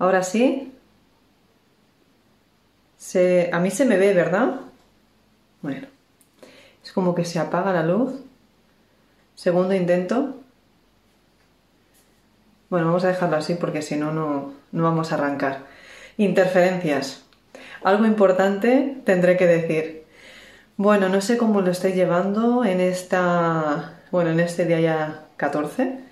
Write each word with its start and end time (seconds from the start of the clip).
Ahora 0.00 0.24
sí. 0.24 0.72
Se, 2.96 3.50
a 3.52 3.60
mí 3.60 3.70
se 3.70 3.84
me 3.84 3.96
ve, 3.96 4.12
¿verdad? 4.14 4.62
Bueno. 5.62 5.86
Es 6.82 6.92
como 6.92 7.14
que 7.14 7.24
se 7.24 7.38
apaga 7.38 7.72
la 7.72 7.84
luz. 7.84 8.14
Segundo 9.36 9.74
intento. 9.74 10.36
Bueno, 12.70 12.86
vamos 12.86 13.04
a 13.04 13.08
dejarlo 13.08 13.36
así 13.36 13.54
porque 13.54 13.82
si 13.82 13.96
no, 13.96 14.12
no 14.12 14.54
vamos 14.72 15.12
a 15.12 15.16
arrancar. 15.16 15.66
Interferencias. 16.16 17.24
Algo 17.82 18.06
importante 18.06 18.96
tendré 19.04 19.36
que 19.36 19.46
decir. 19.46 20.04
Bueno, 20.78 21.10
no 21.10 21.20
sé 21.20 21.36
cómo 21.36 21.60
lo 21.60 21.70
estoy 21.70 21.92
llevando 21.92 22.64
en 22.64 22.80
esta. 22.80 24.00
Bueno, 24.10 24.30
en 24.30 24.40
este 24.40 24.64
día 24.64 24.80
ya 24.80 25.26
14. 25.36 26.09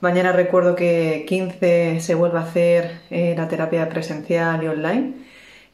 Mañana 0.00 0.32
recuerdo 0.32 0.76
que 0.76 1.26
15 1.28 2.00
se 2.00 2.14
vuelve 2.14 2.38
a 2.38 2.42
hacer 2.42 3.00
eh, 3.10 3.34
la 3.36 3.48
terapia 3.48 3.86
presencial 3.90 4.64
y 4.64 4.68
online. 4.68 5.14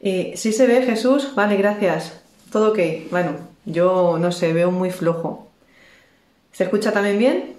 Y 0.01 0.35
si 0.35 0.51
se 0.51 0.67
ve 0.67 0.81
Jesús, 0.81 1.33
vale, 1.33 1.55
gracias. 1.55 2.21
Todo 2.51 2.71
ok. 2.71 2.79
Bueno, 3.09 3.31
yo 3.63 4.17
no 4.19 4.33
sé, 4.33 4.51
veo 4.51 4.69
muy 4.69 4.91
flojo. 4.91 5.47
¿Se 6.51 6.65
escucha 6.65 6.91
también 6.91 7.17
bien? 7.17 7.55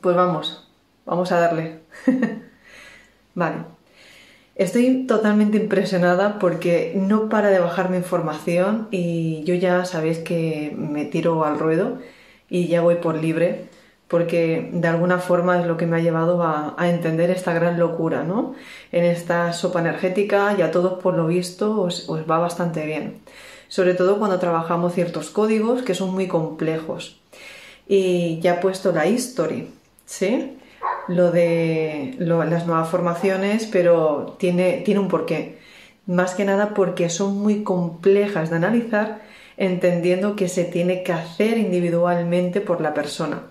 Pues 0.00 0.14
vamos, 0.14 0.68
vamos 1.04 1.32
a 1.32 1.40
darle. 1.40 1.80
vale. 3.34 3.56
Estoy 4.54 5.04
totalmente 5.08 5.56
impresionada 5.56 6.38
porque 6.38 6.92
no 6.94 7.28
para 7.28 7.50
de 7.50 7.58
bajar 7.58 7.90
mi 7.90 7.96
información 7.96 8.86
y 8.92 9.42
yo 9.42 9.54
ya 9.56 9.84
sabéis 9.84 10.18
que 10.18 10.72
me 10.78 11.04
tiro 11.06 11.44
al 11.44 11.58
ruedo 11.58 11.98
y 12.48 12.68
ya 12.68 12.80
voy 12.82 12.96
por 12.96 13.16
libre 13.16 13.68
porque 14.08 14.70
de 14.72 14.88
alguna 14.88 15.18
forma 15.18 15.60
es 15.60 15.66
lo 15.66 15.76
que 15.76 15.86
me 15.86 15.96
ha 15.96 16.00
llevado 16.00 16.42
a, 16.42 16.76
entender 16.88 17.30
esta 17.30 17.52
gran 17.52 17.78
locura, 17.78 18.22
¿no? 18.22 18.54
En 18.92 19.04
esta 19.04 19.52
sopa 19.52 19.80
energética 19.80 20.54
y 20.58 20.62
a 20.62 20.70
todos 20.70 21.02
por 21.02 21.14
lo 21.14 21.26
visto 21.26 21.80
os, 21.80 22.08
va 22.30 22.38
bastante 22.38 22.84
bien, 22.86 23.20
sobre 23.68 23.94
todo 23.94 24.18
cuando 24.18 24.38
trabajamos 24.38 24.94
ciertos 24.94 25.30
códigos 25.30 25.82
que 25.82 25.94
son 25.94 26.12
muy 26.12 26.28
complejos. 26.28 27.20
Y 27.86 28.40
ya 28.40 28.54
he 28.54 28.60
puesto 28.60 28.92
la 28.92 29.06
history, 29.06 29.70
¿sí? 30.06 30.58
Lo 31.08 31.32
de 31.32 32.14
las 32.18 32.66
nuevas 32.66 32.88
formaciones, 32.88 33.66
pero 33.66 34.36
tiene, 34.38 34.82
tiene 34.84 35.00
un 35.00 35.08
porqué. 35.08 35.58
Más 36.06 36.34
que 36.34 36.44
nada 36.44 36.74
porque 36.74 37.10
son 37.10 37.38
muy 37.38 37.62
complejas 37.62 38.50
de 38.50 38.56
analizar, 38.56 39.22
entendiendo 39.56 40.36
que 40.36 40.48
se 40.48 40.64
tiene 40.64 41.02
que 41.02 41.12
hacer 41.12 41.58
individualmente 41.58 42.60
por 42.60 42.80
la 42.80 42.94
persona 42.94 43.42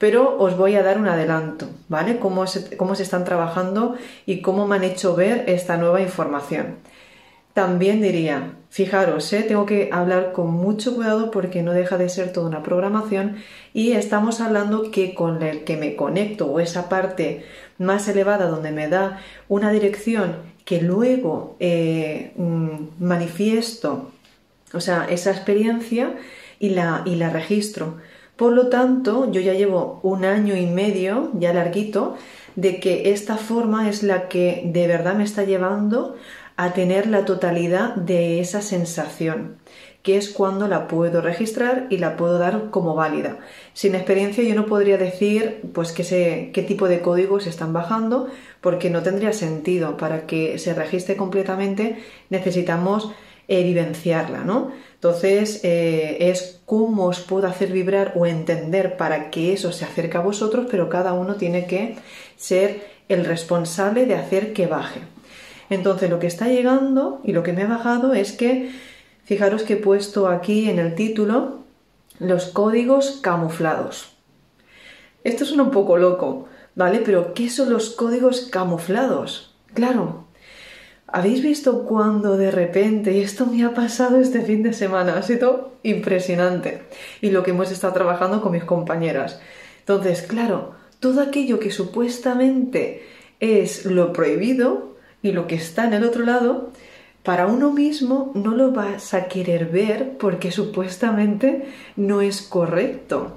pero 0.00 0.38
os 0.38 0.56
voy 0.56 0.76
a 0.76 0.82
dar 0.82 0.98
un 0.98 1.08
adelanto, 1.08 1.68
¿vale? 1.88 2.18
Cómo 2.18 2.46
se, 2.46 2.74
cómo 2.78 2.94
se 2.94 3.02
están 3.02 3.24
trabajando 3.24 3.96
y 4.24 4.40
cómo 4.40 4.66
me 4.66 4.76
han 4.76 4.84
hecho 4.84 5.14
ver 5.14 5.44
esta 5.46 5.76
nueva 5.76 6.00
información. 6.00 6.78
También 7.52 8.00
diría, 8.00 8.54
fijaros, 8.70 9.30
¿eh? 9.34 9.44
tengo 9.46 9.66
que 9.66 9.90
hablar 9.92 10.32
con 10.32 10.52
mucho 10.52 10.94
cuidado 10.94 11.30
porque 11.30 11.62
no 11.62 11.74
deja 11.74 11.98
de 11.98 12.08
ser 12.08 12.32
toda 12.32 12.48
una 12.48 12.62
programación 12.62 13.36
y 13.74 13.92
estamos 13.92 14.40
hablando 14.40 14.90
que 14.90 15.14
con 15.14 15.42
el 15.42 15.64
que 15.64 15.76
me 15.76 15.96
conecto 15.96 16.46
o 16.46 16.60
esa 16.60 16.88
parte 16.88 17.44
más 17.76 18.08
elevada 18.08 18.46
donde 18.46 18.72
me 18.72 18.88
da 18.88 19.20
una 19.48 19.70
dirección 19.70 20.36
que 20.64 20.80
luego 20.80 21.56
eh, 21.60 22.32
mm, 22.36 23.04
manifiesto, 23.04 24.12
o 24.72 24.80
sea, 24.80 25.06
esa 25.10 25.30
experiencia 25.30 26.14
y 26.58 26.70
la, 26.70 27.02
y 27.04 27.16
la 27.16 27.28
registro. 27.28 27.98
Por 28.40 28.54
lo 28.54 28.68
tanto, 28.68 29.30
yo 29.30 29.42
ya 29.42 29.52
llevo 29.52 30.00
un 30.02 30.24
año 30.24 30.56
y 30.56 30.64
medio, 30.64 31.30
ya 31.34 31.52
larguito, 31.52 32.16
de 32.56 32.80
que 32.80 33.12
esta 33.12 33.36
forma 33.36 33.90
es 33.90 34.02
la 34.02 34.28
que 34.28 34.62
de 34.64 34.86
verdad 34.86 35.14
me 35.14 35.24
está 35.24 35.44
llevando 35.44 36.16
a 36.56 36.72
tener 36.72 37.06
la 37.06 37.26
totalidad 37.26 37.94
de 37.96 38.40
esa 38.40 38.62
sensación, 38.62 39.56
que 40.02 40.16
es 40.16 40.30
cuando 40.30 40.68
la 40.68 40.88
puedo 40.88 41.20
registrar 41.20 41.86
y 41.90 41.98
la 41.98 42.16
puedo 42.16 42.38
dar 42.38 42.70
como 42.70 42.94
válida. 42.94 43.40
Sin 43.74 43.94
experiencia 43.94 44.42
yo 44.42 44.54
no 44.54 44.64
podría 44.64 44.96
decir 44.96 45.60
pues 45.74 45.92
qué, 45.92 46.50
qué 46.54 46.62
tipo 46.62 46.88
de 46.88 47.02
códigos 47.02 47.46
están 47.46 47.74
bajando, 47.74 48.28
porque 48.62 48.88
no 48.88 49.02
tendría 49.02 49.34
sentido. 49.34 49.98
Para 49.98 50.24
que 50.26 50.58
se 50.58 50.72
registre 50.72 51.14
completamente 51.14 51.98
necesitamos 52.30 53.12
evidenciarla, 53.48 54.44
¿no? 54.44 54.70
Entonces 55.00 55.60
eh, 55.64 56.28
es 56.28 56.60
cómo 56.66 57.06
os 57.06 57.20
puedo 57.20 57.46
hacer 57.46 57.72
vibrar 57.72 58.12
o 58.16 58.26
entender 58.26 58.98
para 58.98 59.30
que 59.30 59.54
eso 59.54 59.72
se 59.72 59.86
acerque 59.86 60.18
a 60.18 60.20
vosotros, 60.20 60.66
pero 60.70 60.90
cada 60.90 61.14
uno 61.14 61.36
tiene 61.36 61.66
que 61.66 61.96
ser 62.36 62.86
el 63.08 63.24
responsable 63.24 64.04
de 64.04 64.14
hacer 64.14 64.52
que 64.52 64.66
baje. 64.66 65.00
Entonces 65.70 66.10
lo 66.10 66.18
que 66.18 66.26
está 66.26 66.48
llegando 66.48 67.22
y 67.24 67.32
lo 67.32 67.42
que 67.42 67.54
me 67.54 67.62
ha 67.62 67.66
bajado 67.66 68.12
es 68.12 68.32
que, 68.32 68.72
fijaros 69.24 69.62
que 69.62 69.74
he 69.74 69.76
puesto 69.78 70.28
aquí 70.28 70.68
en 70.68 70.78
el 70.78 70.94
título 70.94 71.60
los 72.18 72.48
códigos 72.48 73.20
camuflados. 73.22 74.12
Esto 75.24 75.46
suena 75.46 75.62
un 75.62 75.70
poco 75.70 75.96
loco, 75.96 76.46
¿vale? 76.74 77.00
Pero 77.02 77.32
¿qué 77.32 77.48
son 77.48 77.70
los 77.70 77.88
códigos 77.88 78.48
camuflados? 78.50 79.54
Claro, 79.72 80.26
¿Habéis 81.12 81.42
visto 81.42 81.84
cuando 81.84 82.36
de 82.36 82.50
repente, 82.50 83.12
y 83.12 83.20
esto 83.20 83.46
me 83.46 83.64
ha 83.64 83.74
pasado 83.74 84.20
este 84.20 84.42
fin 84.42 84.62
de 84.62 84.72
semana, 84.72 85.16
ha 85.16 85.22
sido 85.22 85.72
impresionante, 85.82 86.82
y 87.20 87.30
lo 87.30 87.42
que 87.42 87.50
hemos 87.50 87.72
estado 87.72 87.94
trabajando 87.94 88.40
con 88.40 88.52
mis 88.52 88.64
compañeras? 88.64 89.40
Entonces, 89.80 90.22
claro, 90.22 90.74
todo 91.00 91.20
aquello 91.20 91.58
que 91.58 91.72
supuestamente 91.72 93.02
es 93.40 93.86
lo 93.86 94.12
prohibido 94.12 94.96
y 95.22 95.32
lo 95.32 95.46
que 95.48 95.56
está 95.56 95.84
en 95.84 95.94
el 95.94 96.04
otro 96.04 96.24
lado, 96.24 96.70
para 97.24 97.46
uno 97.46 97.72
mismo 97.72 98.30
no 98.34 98.54
lo 98.54 98.70
vas 98.70 99.12
a 99.12 99.26
querer 99.26 99.66
ver 99.66 100.16
porque 100.18 100.52
supuestamente 100.52 101.66
no 101.96 102.20
es 102.20 102.40
correcto. 102.40 103.36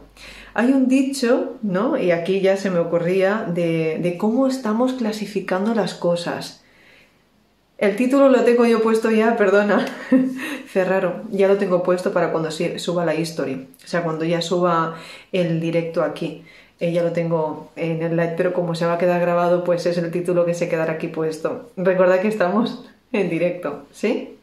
Hay 0.54 0.72
un 0.72 0.88
dicho, 0.88 1.56
¿no? 1.64 1.98
Y 1.98 2.12
aquí 2.12 2.40
ya 2.40 2.56
se 2.56 2.70
me 2.70 2.80
ocurría 2.80 3.48
de, 3.52 4.00
de 4.02 4.18
cómo 4.18 4.46
estamos 4.46 4.94
clasificando 4.94 5.74
las 5.74 5.96
cosas. 5.96 6.63
El 7.78 7.96
título 7.96 8.30
lo 8.30 8.44
tengo 8.44 8.66
yo 8.66 8.82
puesto 8.82 9.10
ya, 9.10 9.36
perdona, 9.36 9.86
Ferraro, 10.68 11.24
ya 11.32 11.48
lo 11.48 11.58
tengo 11.58 11.84
puesto 11.84 12.14
para 12.14 12.32
cuando 12.32 12.52
suba 12.52 13.04
la 13.04 13.16
history, 13.16 13.68
o 13.84 13.88
sea, 13.88 14.04
cuando 14.04 14.26
ya 14.26 14.42
suba 14.42 14.96
el 15.32 15.60
directo 15.60 16.04
aquí. 16.04 16.44
Eh, 16.80 16.92
ya 16.92 17.04
lo 17.04 17.14
tengo 17.14 17.72
en 17.76 18.02
el 18.02 18.18
live, 18.18 18.34
pero 18.36 18.54
como 18.54 18.76
se 18.76 18.86
va 18.86 18.94
a 18.94 18.98
quedar 18.98 19.22
grabado, 19.22 19.64
pues 19.64 19.86
es 19.86 19.98
el 19.98 20.12
título 20.12 20.46
que 20.46 20.54
se 20.54 20.68
quedará 20.70 20.94
aquí 20.94 21.08
puesto. 21.08 21.72
Recuerda 21.78 22.20
que 22.22 22.28
estamos 22.28 22.86
en 23.12 23.30
directo, 23.30 23.86
¿sí? 23.92 24.38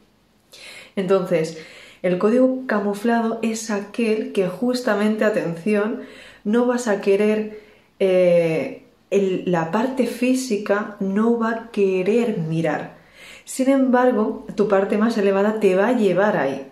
Entonces, 0.97 1.59
el 2.03 2.19
código 2.19 2.67
camuflado 2.67 3.39
es 3.43 3.71
aquel 3.71 4.33
que 4.33 4.49
justamente, 4.49 5.25
atención, 5.25 6.03
no 6.45 6.67
vas 6.67 6.89
a 6.89 7.01
querer, 7.01 7.61
eh, 7.99 8.85
la 9.11 9.71
parte 9.71 10.07
física 10.07 10.97
no 11.01 11.39
va 11.39 11.51
a 11.51 11.71
querer 11.71 12.39
mirar 12.39 13.00
sin 13.45 13.69
embargo, 13.69 14.47
tu 14.55 14.69
parte 14.69 14.99
más 14.99 15.17
elevada 15.19 15.61
te 15.61 15.75
va 15.75 15.89
a 15.89 15.97
llevar 15.97 16.37
ahí. 16.37 16.71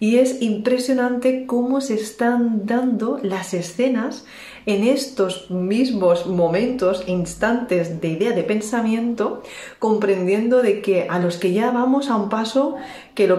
Y 0.00 0.16
es 0.16 0.42
impresionante 0.42 1.46
cómo 1.46 1.80
se 1.80 1.94
están 1.94 2.66
dando 2.66 3.18
las 3.22 3.54
escenas 3.54 4.24
en 4.66 4.82
estos 4.82 5.48
mismos 5.48 6.26
momentos, 6.26 7.04
instantes 7.06 8.00
de 8.00 8.08
idea 8.08 8.32
de 8.32 8.42
pensamiento, 8.42 9.42
comprendiendo 9.78 10.60
de 10.60 10.82
que 10.82 11.06
a 11.08 11.20
los 11.20 11.36
que 11.36 11.52
ya 11.52 11.70
vamos 11.70 12.10
a 12.10 12.16
un 12.16 12.28
paso, 12.28 12.74
que 13.14 13.32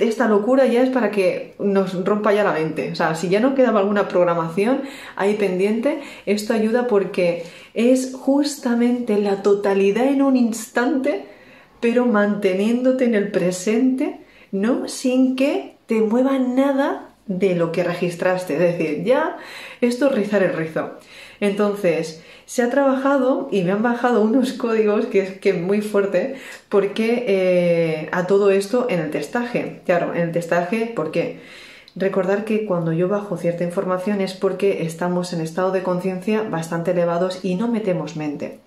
esta 0.00 0.26
locura 0.26 0.66
ya 0.66 0.82
es 0.82 0.88
para 0.88 1.10
que 1.10 1.54
nos 1.58 2.02
rompa 2.04 2.32
ya 2.32 2.44
la 2.44 2.54
mente. 2.54 2.90
O 2.92 2.94
sea, 2.94 3.14
si 3.14 3.28
ya 3.28 3.40
no 3.40 3.54
quedaba 3.54 3.80
alguna 3.80 4.08
programación 4.08 4.82
ahí 5.16 5.34
pendiente, 5.34 6.00
esto 6.24 6.54
ayuda 6.54 6.86
porque 6.86 7.44
es 7.74 8.14
justamente 8.18 9.18
la 9.18 9.42
totalidad 9.42 10.06
en 10.06 10.22
un 10.22 10.36
instante 10.36 11.26
pero 11.80 12.06
manteniéndote 12.06 13.04
en 13.04 13.14
el 13.14 13.30
presente, 13.30 14.20
¿no? 14.52 14.88
Sin 14.88 15.36
que 15.36 15.76
te 15.86 16.00
mueva 16.00 16.38
nada 16.38 17.10
de 17.26 17.54
lo 17.54 17.72
que 17.72 17.84
registraste. 17.84 18.54
Es 18.54 18.60
decir, 18.60 19.04
ya 19.04 19.38
esto 19.80 20.08
es 20.08 20.14
rizar 20.14 20.42
el 20.42 20.52
rizo. 20.52 20.98
Entonces, 21.40 22.22
se 22.44 22.62
ha 22.62 22.70
trabajado 22.70 23.48
y 23.52 23.62
me 23.62 23.72
han 23.72 23.82
bajado 23.82 24.20
unos 24.22 24.52
códigos 24.52 25.06
que 25.06 25.20
es 25.20 25.38
que 25.38 25.54
muy 25.54 25.80
fuerte, 25.80 26.36
porque 26.68 27.24
eh, 27.28 28.08
a 28.12 28.26
todo 28.26 28.50
esto 28.50 28.86
en 28.90 29.00
el 29.00 29.10
testaje. 29.10 29.80
Claro, 29.86 30.14
en 30.14 30.22
el 30.22 30.32
testaje, 30.32 30.92
¿por 30.94 31.12
qué? 31.12 31.40
Recordar 31.96 32.44
que 32.44 32.66
cuando 32.66 32.92
yo 32.92 33.08
bajo 33.08 33.36
cierta 33.36 33.64
información 33.64 34.20
es 34.20 34.34
porque 34.34 34.84
estamos 34.84 35.32
en 35.32 35.40
estado 35.40 35.72
de 35.72 35.82
conciencia 35.82 36.42
bastante 36.42 36.92
elevados 36.92 37.44
y 37.44 37.56
no 37.56 37.68
metemos 37.68 38.16
mente. 38.16 38.60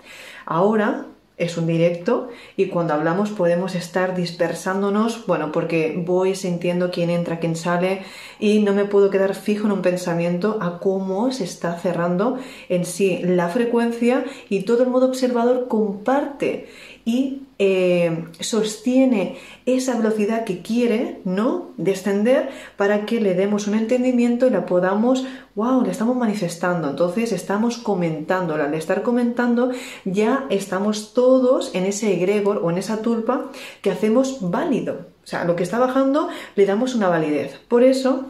Ahora 0.46 1.06
es 1.38 1.58
un 1.58 1.66
directo 1.66 2.30
y 2.58 2.68
cuando 2.68 2.94
hablamos 2.94 3.32
podemos 3.32 3.74
estar 3.76 4.16
dispersándonos, 4.16 5.26
bueno, 5.26 5.52
porque 5.52 5.96
voy 5.98 6.36
sintiendo 6.36 6.92
quién 6.92 7.10
entra, 7.10 7.40
quién 7.40 7.56
sale 7.56 8.04
y 8.40 8.60
no 8.60 8.74
me 8.74 8.86
puedo 8.86 9.10
quedar 9.10 9.34
fijo 9.34 9.66
en 9.66 9.72
un 9.72 9.82
pensamiento 9.82 10.60
a 10.62 10.80
cómo 10.80 11.32
se 11.32 11.44
está 11.44 11.78
cerrando 11.80 12.38
en 12.70 12.86
sí 12.86 13.20
la 13.24 13.50
frecuencia 13.50 14.26
y 14.50 14.62
todo 14.62 14.84
el 14.84 14.90
modo 14.90 15.08
observador 15.08 15.68
comparte 15.68 16.68
y 17.06 17.44
eh, 17.60 18.26
sostiene 18.40 19.38
esa 19.66 19.98
velocidad 19.98 20.46
que 20.46 20.62
quiere, 20.62 21.22
¿no? 21.26 21.72
Descender 21.78 22.50
para 22.78 23.06
que 23.06 23.22
le 23.22 23.34
demos 23.34 23.68
un 23.68 23.76
entendimiento 23.76 24.48
y 24.48 24.50
la 24.50 24.66
podamos, 24.66 25.26
wow, 25.56 25.84
la 25.84 25.92
estamos 25.92 26.16
manifestando. 26.16 26.90
Entonces 26.90 27.32
estamos 27.32 27.78
comentando. 27.78 28.56
Al 28.56 28.74
estar 28.74 29.02
comentando, 29.04 29.72
ya 30.06 30.46
estamos 30.50 31.14
todos 31.14 31.74
en 31.76 31.86
ese 31.86 32.14
egregor 32.14 32.62
o 32.64 32.72
en 32.72 32.78
esa 32.78 33.02
tulpa 33.02 33.52
que 33.82 33.92
hacemos 33.92 34.38
válido. 34.50 35.14
O 35.24 35.28
sea, 35.28 35.46
lo 35.46 35.56
que 35.56 35.64
está 35.64 35.80
bajando 35.80 36.30
le 36.56 36.66
damos 36.66 36.96
una 36.96 37.08
validez. 37.08 37.60
Por 37.68 37.84
eso, 37.84 38.26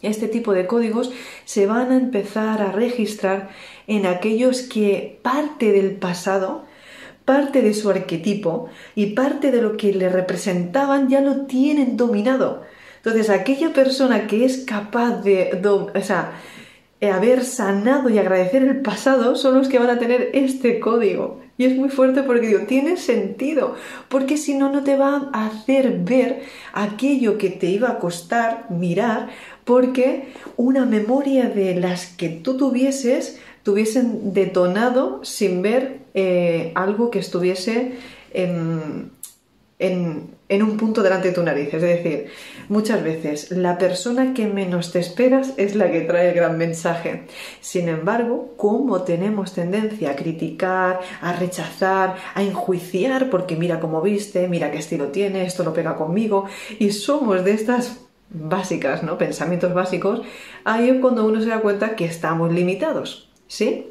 este 0.00 0.26
tipo 0.26 0.52
de 0.52 0.66
códigos 0.66 1.12
se 1.44 1.66
van 1.66 1.92
a 1.92 1.96
empezar 1.96 2.60
a 2.60 2.72
registrar 2.72 3.50
en 3.86 4.06
aquellos 4.06 4.62
que 4.62 5.20
parte 5.22 5.70
del 5.70 5.92
pasado, 5.96 6.64
parte 7.24 7.62
de 7.62 7.74
su 7.74 7.90
arquetipo 7.90 8.68
y 8.94 9.14
parte 9.14 9.50
de 9.50 9.62
lo 9.62 9.76
que 9.76 9.92
le 9.92 10.08
representaban 10.08 11.08
ya 11.08 11.20
lo 11.20 11.46
tienen 11.46 11.96
dominado. 11.96 12.62
Entonces, 12.96 13.30
aquella 13.30 13.72
persona 13.72 14.26
que 14.26 14.44
es 14.44 14.58
capaz 14.58 15.22
de, 15.22 15.60
o 15.64 16.00
sea, 16.02 16.32
haber 17.10 17.44
sanado 17.44 18.08
y 18.08 18.18
agradecer 18.18 18.62
el 18.62 18.80
pasado 18.80 19.34
son 19.34 19.58
los 19.58 19.68
que 19.68 19.78
van 19.78 19.90
a 19.90 19.98
tener 19.98 20.30
este 20.34 20.78
código. 20.78 21.40
Y 21.58 21.64
es 21.64 21.76
muy 21.76 21.90
fuerte 21.90 22.22
porque 22.22 22.46
digo, 22.46 22.60
tiene 22.60 22.96
sentido, 22.96 23.74
porque 24.08 24.36
si 24.36 24.54
no, 24.54 24.70
no 24.72 24.84
te 24.84 24.96
va 24.96 25.30
a 25.32 25.46
hacer 25.46 25.98
ver 25.98 26.42
aquello 26.72 27.38
que 27.38 27.50
te 27.50 27.66
iba 27.66 27.90
a 27.90 27.98
costar 27.98 28.66
mirar, 28.70 29.28
porque 29.64 30.28
una 30.56 30.86
memoria 30.86 31.48
de 31.48 31.74
las 31.74 32.06
que 32.06 32.28
tú 32.28 32.56
tuvieses 32.56 33.40
tuviesen 33.62 34.32
detonado 34.32 35.24
sin 35.24 35.62
ver 35.62 36.00
eh, 36.14 36.72
algo 36.74 37.10
que 37.10 37.18
estuviese 37.18 37.92
en, 38.32 39.10
en, 39.78 40.62
un 40.62 40.76
punto 40.76 41.02
delante 41.02 41.28
de 41.28 41.34
tu 41.34 41.42
nariz. 41.42 41.72
Es 41.72 41.82
decir, 41.82 42.26
muchas 42.68 43.02
veces 43.02 43.50
la 43.50 43.78
persona 43.78 44.34
que 44.34 44.46
menos 44.46 44.92
te 44.92 45.00
esperas 45.00 45.54
es 45.56 45.74
la 45.74 45.90
que 45.90 46.02
trae 46.02 46.28
el 46.28 46.34
gran 46.34 46.56
mensaje. 46.58 47.24
Sin 47.60 47.88
embargo, 47.88 48.54
como 48.56 49.02
tenemos 49.02 49.54
tendencia 49.54 50.10
a 50.10 50.16
criticar, 50.16 51.00
a 51.20 51.32
rechazar, 51.32 52.16
a 52.34 52.42
enjuiciar, 52.42 53.30
porque 53.30 53.56
mira 53.56 53.80
cómo 53.80 54.02
viste, 54.02 54.46
mira 54.48 54.70
qué 54.70 54.78
estilo 54.78 55.08
tiene, 55.08 55.44
esto 55.44 55.64
lo 55.64 55.72
pega 55.72 55.96
conmigo, 55.96 56.46
y 56.78 56.92
somos 56.92 57.44
de 57.44 57.52
estas 57.52 58.00
básicas, 58.30 59.02
¿no? 59.02 59.18
Pensamientos 59.18 59.74
básicos, 59.74 60.22
ahí 60.64 60.90
es 60.90 61.00
cuando 61.00 61.26
uno 61.26 61.40
se 61.40 61.48
da 61.48 61.60
cuenta 61.60 61.96
que 61.96 62.04
estamos 62.04 62.52
limitados. 62.52 63.31
¿Sí? 63.52 63.84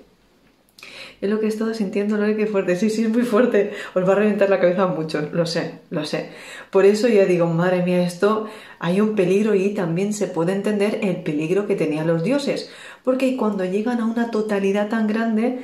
Es 1.21 1.29
lo 1.29 1.39
que 1.39 1.45
he 1.45 1.49
estado 1.49 1.75
sintiendo, 1.75 2.17
¿no? 2.17 2.35
Qué 2.35 2.47
fuerte. 2.47 2.75
Sí, 2.75 2.89
sí, 2.89 3.03
es 3.03 3.09
muy 3.09 3.21
fuerte. 3.21 3.73
Os 3.93 4.09
va 4.09 4.13
a 4.13 4.15
reventar 4.15 4.49
la 4.49 4.59
cabeza 4.59 4.87
mucho, 4.87 5.29
lo 5.31 5.45
sé, 5.45 5.81
lo 5.91 6.03
sé. 6.03 6.31
Por 6.71 6.85
eso 6.85 7.07
ya 7.07 7.25
digo, 7.25 7.45
madre 7.45 7.83
mía, 7.83 8.01
esto 8.01 8.47
hay 8.79 9.01
un 9.01 9.13
peligro 9.13 9.53
y 9.53 9.75
también 9.75 10.13
se 10.13 10.25
puede 10.25 10.53
entender 10.53 10.97
el 11.03 11.17
peligro 11.17 11.67
que 11.67 11.75
tenían 11.75 12.07
los 12.07 12.23
dioses. 12.23 12.71
Porque 13.03 13.37
cuando 13.37 13.63
llegan 13.63 13.99
a 13.99 14.05
una 14.05 14.31
totalidad 14.31 14.89
tan 14.89 15.05
grande, 15.05 15.59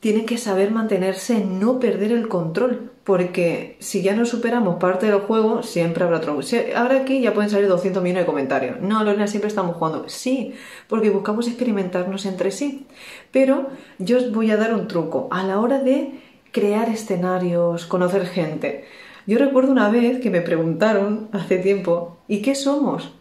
tienen 0.00 0.24
que 0.24 0.38
saber 0.38 0.70
mantenerse, 0.70 1.44
no 1.44 1.80
perder 1.80 2.12
el 2.12 2.28
control, 2.28 2.92
porque 3.08 3.78
si 3.78 4.02
ya 4.02 4.14
no 4.14 4.26
superamos 4.26 4.76
parte 4.76 5.06
del 5.06 5.20
juego, 5.20 5.62
siempre 5.62 6.04
habrá 6.04 6.18
otro. 6.18 6.38
ahora 6.76 6.96
aquí 7.00 7.22
ya 7.22 7.32
pueden 7.32 7.48
salir 7.48 7.66
200 7.66 8.02
millones 8.02 8.24
de 8.24 8.26
comentarios. 8.26 8.82
No, 8.82 9.02
Lorena, 9.02 9.26
siempre 9.26 9.48
estamos 9.48 9.76
jugando. 9.76 10.10
Sí, 10.10 10.52
porque 10.88 11.08
buscamos 11.08 11.48
experimentarnos 11.48 12.26
entre 12.26 12.50
sí. 12.50 12.86
Pero 13.32 13.68
yo 13.98 14.18
os 14.18 14.30
voy 14.30 14.50
a 14.50 14.58
dar 14.58 14.74
un 14.74 14.88
truco 14.88 15.26
a 15.30 15.42
la 15.42 15.58
hora 15.58 15.78
de 15.78 16.20
crear 16.52 16.90
escenarios, 16.90 17.86
conocer 17.86 18.26
gente. 18.26 18.84
Yo 19.26 19.38
recuerdo 19.38 19.72
una 19.72 19.88
vez 19.88 20.20
que 20.20 20.28
me 20.28 20.42
preguntaron 20.42 21.30
hace 21.32 21.56
tiempo, 21.56 22.18
¿y 22.28 22.42
qué 22.42 22.54
somos? 22.54 23.14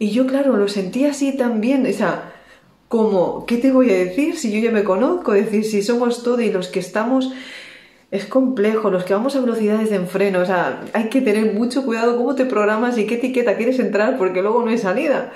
Y 0.00 0.10
yo, 0.10 0.26
claro, 0.26 0.56
lo 0.56 0.66
sentí 0.66 1.04
así 1.04 1.36
también. 1.36 1.86
O 1.86 1.92
sea, 1.92 2.32
como, 2.88 3.46
¿qué 3.46 3.58
te 3.58 3.70
voy 3.70 3.88
a 3.90 3.94
decir 3.94 4.36
si 4.36 4.50
yo 4.50 4.58
ya 4.58 4.72
me 4.72 4.82
conozco? 4.82 5.32
Es 5.32 5.44
decir, 5.44 5.64
si 5.64 5.80
somos 5.80 6.24
todos 6.24 6.42
y 6.42 6.50
los 6.50 6.66
que 6.66 6.80
estamos 6.80 7.32
es 8.12 8.26
complejo, 8.26 8.90
los 8.90 9.04
que 9.04 9.14
vamos 9.14 9.34
a 9.34 9.40
velocidades 9.40 9.88
de 9.88 9.96
enfreno, 9.96 10.40
o 10.40 10.44
sea, 10.44 10.82
hay 10.92 11.08
que 11.08 11.22
tener 11.22 11.54
mucho 11.54 11.86
cuidado 11.86 12.18
cómo 12.18 12.34
te 12.34 12.44
programas 12.44 12.98
y 12.98 13.06
qué 13.06 13.14
etiqueta 13.14 13.56
quieres 13.56 13.78
entrar 13.78 14.18
porque 14.18 14.42
luego 14.42 14.62
no 14.62 14.70
hay 14.70 14.76
salida. 14.76 15.32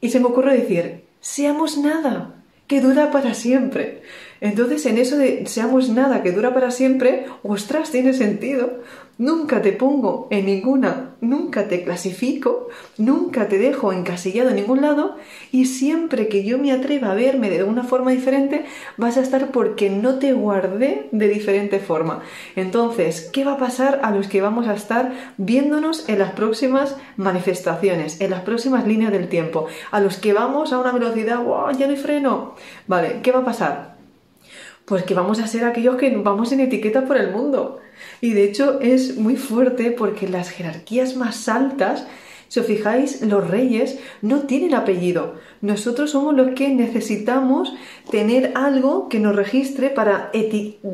Y 0.00 0.08
se 0.08 0.18
me 0.18 0.24
ocurre 0.24 0.56
decir, 0.56 1.04
seamos 1.20 1.76
nada, 1.76 2.34
que 2.66 2.80
dura 2.80 3.10
para 3.10 3.34
siempre. 3.34 4.00
Entonces, 4.40 4.86
en 4.86 4.96
eso 4.96 5.18
de 5.18 5.44
seamos 5.46 5.90
nada 5.90 6.22
que 6.22 6.32
dura 6.32 6.54
para 6.54 6.70
siempre, 6.70 7.26
ostras, 7.42 7.90
tiene 7.90 8.14
sentido. 8.14 8.80
Nunca 9.18 9.62
te 9.62 9.72
pongo 9.72 10.28
en 10.30 10.46
ninguna, 10.46 11.16
nunca 11.20 11.66
te 11.66 11.82
clasifico, 11.82 12.68
nunca 12.98 13.48
te 13.48 13.58
dejo 13.58 13.92
encasillado 13.92 14.50
en 14.50 14.54
ningún 14.54 14.80
lado 14.80 15.16
y 15.50 15.64
siempre 15.64 16.28
que 16.28 16.44
yo 16.44 16.56
me 16.56 16.70
atreva 16.70 17.10
a 17.10 17.14
verme 17.16 17.50
de 17.50 17.64
una 17.64 17.82
forma 17.82 18.12
diferente, 18.12 18.64
vas 18.96 19.16
a 19.16 19.22
estar 19.22 19.50
porque 19.50 19.90
no 19.90 20.20
te 20.20 20.34
guardé 20.34 21.08
de 21.10 21.26
diferente 21.26 21.80
forma. 21.80 22.22
Entonces, 22.54 23.28
¿qué 23.32 23.44
va 23.44 23.54
a 23.54 23.58
pasar 23.58 23.98
a 24.04 24.12
los 24.12 24.28
que 24.28 24.40
vamos 24.40 24.68
a 24.68 24.74
estar 24.74 25.12
viéndonos 25.36 26.08
en 26.08 26.20
las 26.20 26.30
próximas 26.30 26.96
manifestaciones, 27.16 28.20
en 28.20 28.30
las 28.30 28.42
próximas 28.42 28.86
líneas 28.86 29.10
del 29.10 29.28
tiempo? 29.28 29.66
A 29.90 29.98
los 29.98 30.18
que 30.18 30.32
vamos 30.32 30.72
a 30.72 30.78
una 30.78 30.92
velocidad, 30.92 31.42
¡wow! 31.42 31.72
Ya 31.76 31.88
no 31.88 31.92
hay 31.92 31.98
freno. 31.98 32.54
Vale, 32.86 33.18
¿qué 33.24 33.32
va 33.32 33.40
a 33.40 33.44
pasar? 33.44 33.96
Pues 34.84 35.02
que 35.02 35.14
vamos 35.14 35.40
a 35.40 35.48
ser 35.48 35.64
aquellos 35.64 35.96
que 35.96 36.16
vamos 36.16 36.52
en 36.52 36.60
etiqueta 36.60 37.04
por 37.04 37.16
el 37.16 37.32
mundo. 37.32 37.80
Y 38.20 38.32
de 38.32 38.44
hecho 38.44 38.80
es 38.80 39.16
muy 39.16 39.36
fuerte 39.36 39.90
porque 39.90 40.28
las 40.28 40.50
jerarquías 40.50 41.16
más 41.16 41.48
altas, 41.48 42.06
si 42.48 42.60
os 42.60 42.66
fijáis, 42.66 43.22
los 43.22 43.48
reyes 43.48 43.98
no 44.22 44.40
tienen 44.42 44.74
apellido. 44.74 45.34
Nosotros 45.60 46.10
somos 46.10 46.34
los 46.34 46.54
que 46.54 46.68
necesitamos 46.68 47.72
tener 48.10 48.52
algo 48.54 49.08
que 49.08 49.20
nos 49.20 49.36
registre 49.36 49.90
para 49.90 50.30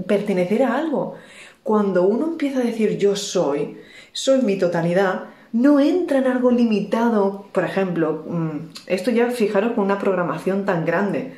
pertenecer 0.06 0.62
a 0.62 0.76
algo. 0.76 1.14
Cuando 1.62 2.02
uno 2.02 2.26
empieza 2.26 2.58
a 2.58 2.64
decir 2.64 2.98
yo 2.98 3.16
soy, 3.16 3.78
soy 4.12 4.42
mi 4.42 4.58
totalidad, 4.58 5.24
no 5.52 5.78
entra 5.78 6.18
en 6.18 6.26
algo 6.26 6.50
limitado. 6.50 7.46
Por 7.52 7.64
ejemplo, 7.64 8.24
mm, 8.26 8.70
esto 8.88 9.10
ya 9.10 9.30
fijaros 9.30 9.72
con 9.72 9.84
una 9.84 9.98
programación 9.98 10.64
tan 10.64 10.84
grande, 10.84 11.34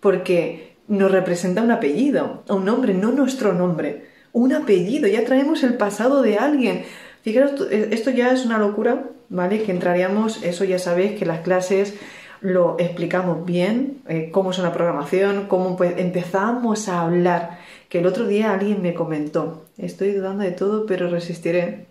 porque 0.00 0.74
nos 0.88 1.12
representa 1.12 1.62
un 1.62 1.70
apellido, 1.70 2.42
un 2.48 2.64
nombre, 2.64 2.94
no 2.94 3.12
nuestro 3.12 3.54
nombre, 3.54 4.09
un 4.32 4.52
apellido, 4.52 5.08
ya 5.08 5.24
traemos 5.24 5.62
el 5.62 5.74
pasado 5.74 6.22
de 6.22 6.38
alguien. 6.38 6.84
Fijaros, 7.22 7.66
eh, 7.70 7.88
esto 7.92 8.10
ya 8.10 8.32
es 8.32 8.44
una 8.44 8.58
locura, 8.58 9.04
¿vale? 9.28 9.62
Que 9.62 9.72
entraríamos, 9.72 10.42
eso 10.42 10.64
ya 10.64 10.78
sabéis 10.78 11.18
que 11.18 11.26
las 11.26 11.40
clases 11.40 11.94
lo 12.40 12.76
explicamos 12.78 13.44
bien, 13.44 13.98
eh, 14.08 14.30
cómo 14.32 14.50
es 14.50 14.58
una 14.58 14.72
programación, 14.72 15.46
cómo 15.48 15.76
pues, 15.76 15.94
empezamos 15.98 16.88
a 16.88 17.02
hablar. 17.02 17.58
Que 17.88 17.98
el 17.98 18.06
otro 18.06 18.26
día 18.26 18.52
alguien 18.52 18.82
me 18.82 18.94
comentó, 18.94 19.66
estoy 19.76 20.12
dudando 20.12 20.44
de 20.44 20.52
todo, 20.52 20.86
pero 20.86 21.10
resistiré. 21.10 21.86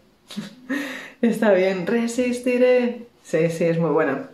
Está 1.22 1.52
bien, 1.52 1.86
resistiré. 1.86 3.08
Sí, 3.24 3.50
sí, 3.50 3.66
es 3.66 3.78
muy 3.78 3.92
buena. 3.92 4.30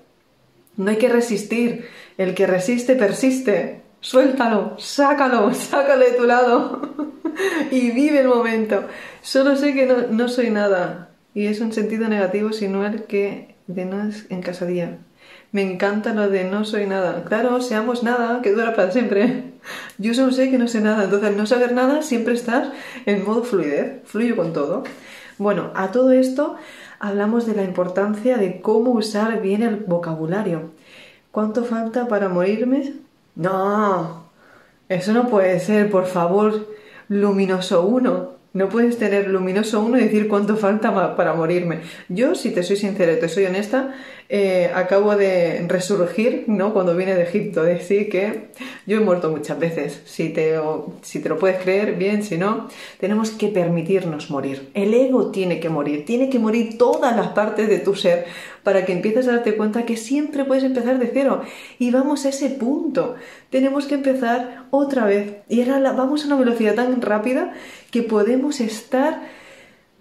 No 0.77 0.91
hay 0.91 0.97
que 0.97 1.09
resistir, 1.09 1.85
el 2.17 2.35
que 2.35 2.47
resiste 2.47 2.95
persiste 2.95 3.81
suéltalo, 4.05 4.75
sácalo, 4.77 5.51
sácalo 5.71 6.05
de 6.05 6.11
tu 6.11 6.25
lado 6.25 6.79
y 7.71 7.89
vive 7.91 8.19
el 8.19 8.27
momento. 8.27 8.83
Solo 9.21 9.55
sé 9.55 9.73
que 9.73 9.87
no, 9.87 10.29
soy 10.29 10.51
nada 10.51 11.09
y 11.33 11.47
es 11.47 11.59
un 11.59 11.73
sentido 11.73 12.07
negativo, 12.07 12.53
sino 12.53 12.85
el 12.85 13.05
que 13.05 13.55
de 13.65 13.85
no 13.85 14.07
es 14.07 14.27
en 14.29 14.41
casadía. 14.43 14.99
Me 15.51 15.63
encanta 15.63 16.13
lo 16.13 16.29
de 16.29 16.43
no 16.43 16.65
soy 16.65 16.85
nada. 16.85 17.23
Claro, 17.23 17.61
seamos 17.61 18.03
nada, 18.03 18.41
que 18.43 18.51
dura 18.51 18.75
para 18.75 18.91
siempre. 18.91 19.53
Yo 19.97 20.13
solo 20.13 20.31
sé 20.31 20.51
que 20.51 20.59
no 20.59 20.67
sé 20.67 20.81
nada, 20.81 21.05
entonces 21.05 21.29
al 21.29 21.37
no 21.37 21.47
saber 21.47 21.73
nada 21.73 22.03
siempre 22.03 22.35
estás 22.35 22.69
en 23.07 23.25
modo 23.25 23.43
fluidez, 23.43 24.03
fluyo 24.05 24.35
con 24.35 24.53
todo. 24.53 24.83
Bueno, 25.39 25.71
a 25.73 25.91
todo 25.91 26.11
esto 26.11 26.57
hablamos 26.99 27.47
de 27.47 27.55
la 27.55 27.63
importancia 27.63 28.37
de 28.37 28.61
cómo 28.61 28.91
usar 28.91 29.41
bien 29.41 29.63
el 29.63 29.77
vocabulario. 29.77 30.71
¿Cuánto 31.31 31.65
falta 31.65 32.07
para 32.07 32.29
morirme? 32.29 33.04
No, 33.35 34.29
Eso 34.89 35.13
no 35.13 35.29
puede 35.29 35.59
ser, 35.59 35.91
por 35.91 36.05
favor, 36.05 36.67
luminoso 37.09 37.85
uno. 37.85 38.34
No 38.55 38.69
puedes 38.69 38.97
tener 38.97 39.27
luminoso 39.27 39.81
uno 39.81 39.97
y 39.97 40.03
decir 40.05 40.29
cuánto 40.29 40.55
falta 40.55 41.15
para 41.17 41.33
morirme. 41.33 41.81
Yo, 42.07 42.35
si 42.35 42.51
te 42.51 42.63
soy 42.63 42.77
sincera 42.77 43.11
y 43.11 43.19
te 43.19 43.27
soy 43.27 43.43
honesta, 43.43 43.93
eh, 44.29 44.71
acabo 44.73 45.17
de 45.17 45.65
resurgir, 45.67 46.45
¿no? 46.47 46.73
Cuando 46.73 46.95
vine 46.95 47.15
de 47.15 47.23
Egipto, 47.23 47.63
decir 47.63 48.09
que 48.09 48.47
yo 48.85 48.97
he 48.97 49.01
muerto 49.01 49.29
muchas 49.29 49.59
veces. 49.59 50.01
Si 50.05 50.29
te, 50.29 50.57
si 51.01 51.19
te 51.21 51.27
lo 51.27 51.37
puedes 51.37 51.61
creer, 51.61 51.95
bien, 51.95 52.23
si 52.23 52.37
no, 52.37 52.69
tenemos 52.97 53.31
que 53.31 53.49
permitirnos 53.49 54.31
morir. 54.31 54.69
El 54.73 54.93
ego 54.93 55.31
tiene 55.31 55.59
que 55.59 55.67
morir, 55.67 56.05
tiene 56.05 56.29
que 56.29 56.39
morir 56.39 56.77
todas 56.77 57.13
las 57.13 57.27
partes 57.33 57.67
de 57.67 57.79
tu 57.79 57.93
ser 57.93 58.25
para 58.63 58.83
que 58.83 58.93
empieces 58.93 59.27
a 59.27 59.33
darte 59.33 59.55
cuenta 59.55 59.85
que 59.85 59.95
siempre 59.95 60.43
puedes 60.43 60.63
empezar 60.63 60.97
de 60.97 61.11
cero. 61.13 61.43
Y 61.77 61.91
vamos 61.91 62.25
a 62.25 62.29
ese 62.29 62.49
punto. 62.49 63.15
Tenemos 63.51 63.85
que 63.85 63.93
empezar 63.95 64.65
otra 64.71 65.05
vez. 65.05 65.35
Y 65.49 65.61
ahora 65.61 65.91
vamos 65.91 66.23
a 66.23 66.27
una 66.27 66.37
velocidad 66.37 66.73
tan 66.73 66.99
rápida 67.01 67.53
que 67.95 68.03
podemos 68.03 68.59
estar 68.59 69.21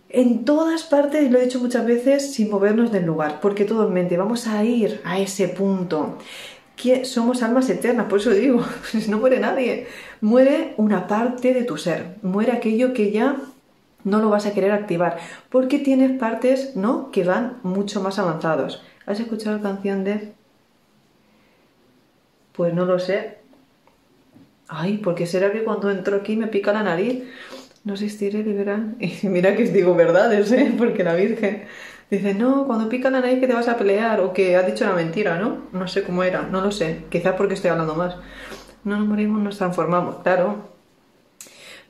en 0.09 0.45
todas 0.45 0.83
partes, 0.83 1.23
y 1.23 1.29
lo 1.29 1.39
he 1.39 1.45
dicho 1.45 1.61
muchas 1.61 1.87
veces, 1.87 2.35
sin 2.35 2.51
movernos 2.51 2.91
del 2.91 3.07
lugar, 3.07 3.39
porque 3.41 3.65
todo 3.65 3.87
en 3.87 3.95
mente, 3.95 4.17
vamos 4.17 4.49
a 4.49 4.65
ir 4.65 5.01
a 5.05 5.21
ese 5.21 5.47
punto. 5.47 6.19
Que 6.75 7.05
somos 7.05 7.45
almas 7.45 7.71
eternas, 7.71 8.07
por 8.07 8.19
eso 8.19 8.31
digo, 8.31 8.65
no 9.09 9.19
muere 9.19 9.39
nadie, 9.39 9.87
muere 10.21 10.75
una 10.77 11.07
parte 11.07 11.55
de 11.55 11.63
tu 11.63 11.77
ser, 11.77 12.17
muere 12.23 12.51
aquello 12.51 12.95
que 12.95 13.13
ya 13.13 13.37
no 14.03 14.19
lo 14.19 14.29
vas 14.29 14.47
a 14.47 14.55
querer 14.55 14.73
activar, 14.73 15.19
porque 15.49 15.79
tienes 15.79 16.19
partes, 16.19 16.75
¿no?, 16.75 17.13
que 17.13 17.23
van 17.23 17.59
mucho 17.63 18.01
más 18.01 18.19
avanzados. 18.19 18.83
¿Has 19.07 19.21
escuchado 19.21 19.59
la 19.59 19.63
canción 19.63 20.03
de...? 20.03 20.33
Pues 22.55 22.75
no 22.75 22.87
lo 22.87 22.99
sé. 22.99 23.39
Ay, 24.67 24.97
¿por 24.99 25.15
qué 25.15 25.27
será 25.27 25.53
que 25.53 25.63
cuando 25.63 25.93
entro 25.93 26.17
aquí 26.17 26.35
me 26.35 26.49
pica 26.49 26.73
la 26.73 26.83
nariz? 26.83 27.23
No 27.85 27.95
existiré 27.95 28.43
liberal. 28.43 28.97
Y 29.01 29.29
mira 29.29 29.57
que 29.57 29.65
digo 29.65 29.95
verdades, 29.95 30.51
¿eh? 30.53 30.75
Porque 30.77 31.05
la 31.05 31.15
Virgen 31.15 31.65
dice, 32.11 32.35
no, 32.35 32.67
cuando 32.67 32.89
pica 32.89 33.11
la 33.11 33.21
nariz 33.21 33.41
que 33.41 33.47
te 33.47 33.55
vas 33.55 33.69
a 33.69 33.77
pelear 33.77 34.21
o 34.21 34.33
que 34.33 34.57
has 34.57 34.67
dicho 34.67 34.85
una 34.85 34.95
mentira, 34.95 35.39
¿no? 35.39 35.59
No 35.73 35.87
sé 35.89 36.03
cómo 36.03 36.23
era, 36.23 36.43
no 36.43 36.61
lo 36.61 36.71
sé. 36.73 37.05
Quizás 37.11 37.35
porque 37.35 37.55
estoy 37.55 37.71
hablando 37.71 37.95
más. 37.95 38.17
No 38.85 38.99
nos 38.99 39.09
morimos, 39.09 39.43
nos 39.43 39.59
transformamos, 39.59 40.17
claro. 40.23 40.75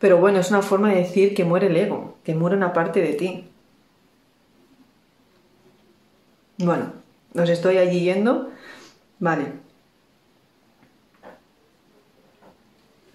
Pero 0.01 0.19
bueno, 0.19 0.41
es 0.41 0.51
una 0.51 0.63
forma 0.63 0.91
de 0.91 0.97
decir 0.97 1.35
que 1.35 1.45
muere 1.45 1.69
el 1.69 1.77
ego, 1.77 2.19
que 2.25 2.35
muere 2.35 2.57
una 2.57 2.73
parte 2.73 3.01
de 3.01 3.15
ti. 3.15 3.49
Bueno, 6.59 6.93
os 7.35 7.49
estoy 7.49 7.79
allí 7.79 8.01
yendo. 8.01 8.51
Vale. 9.19 9.65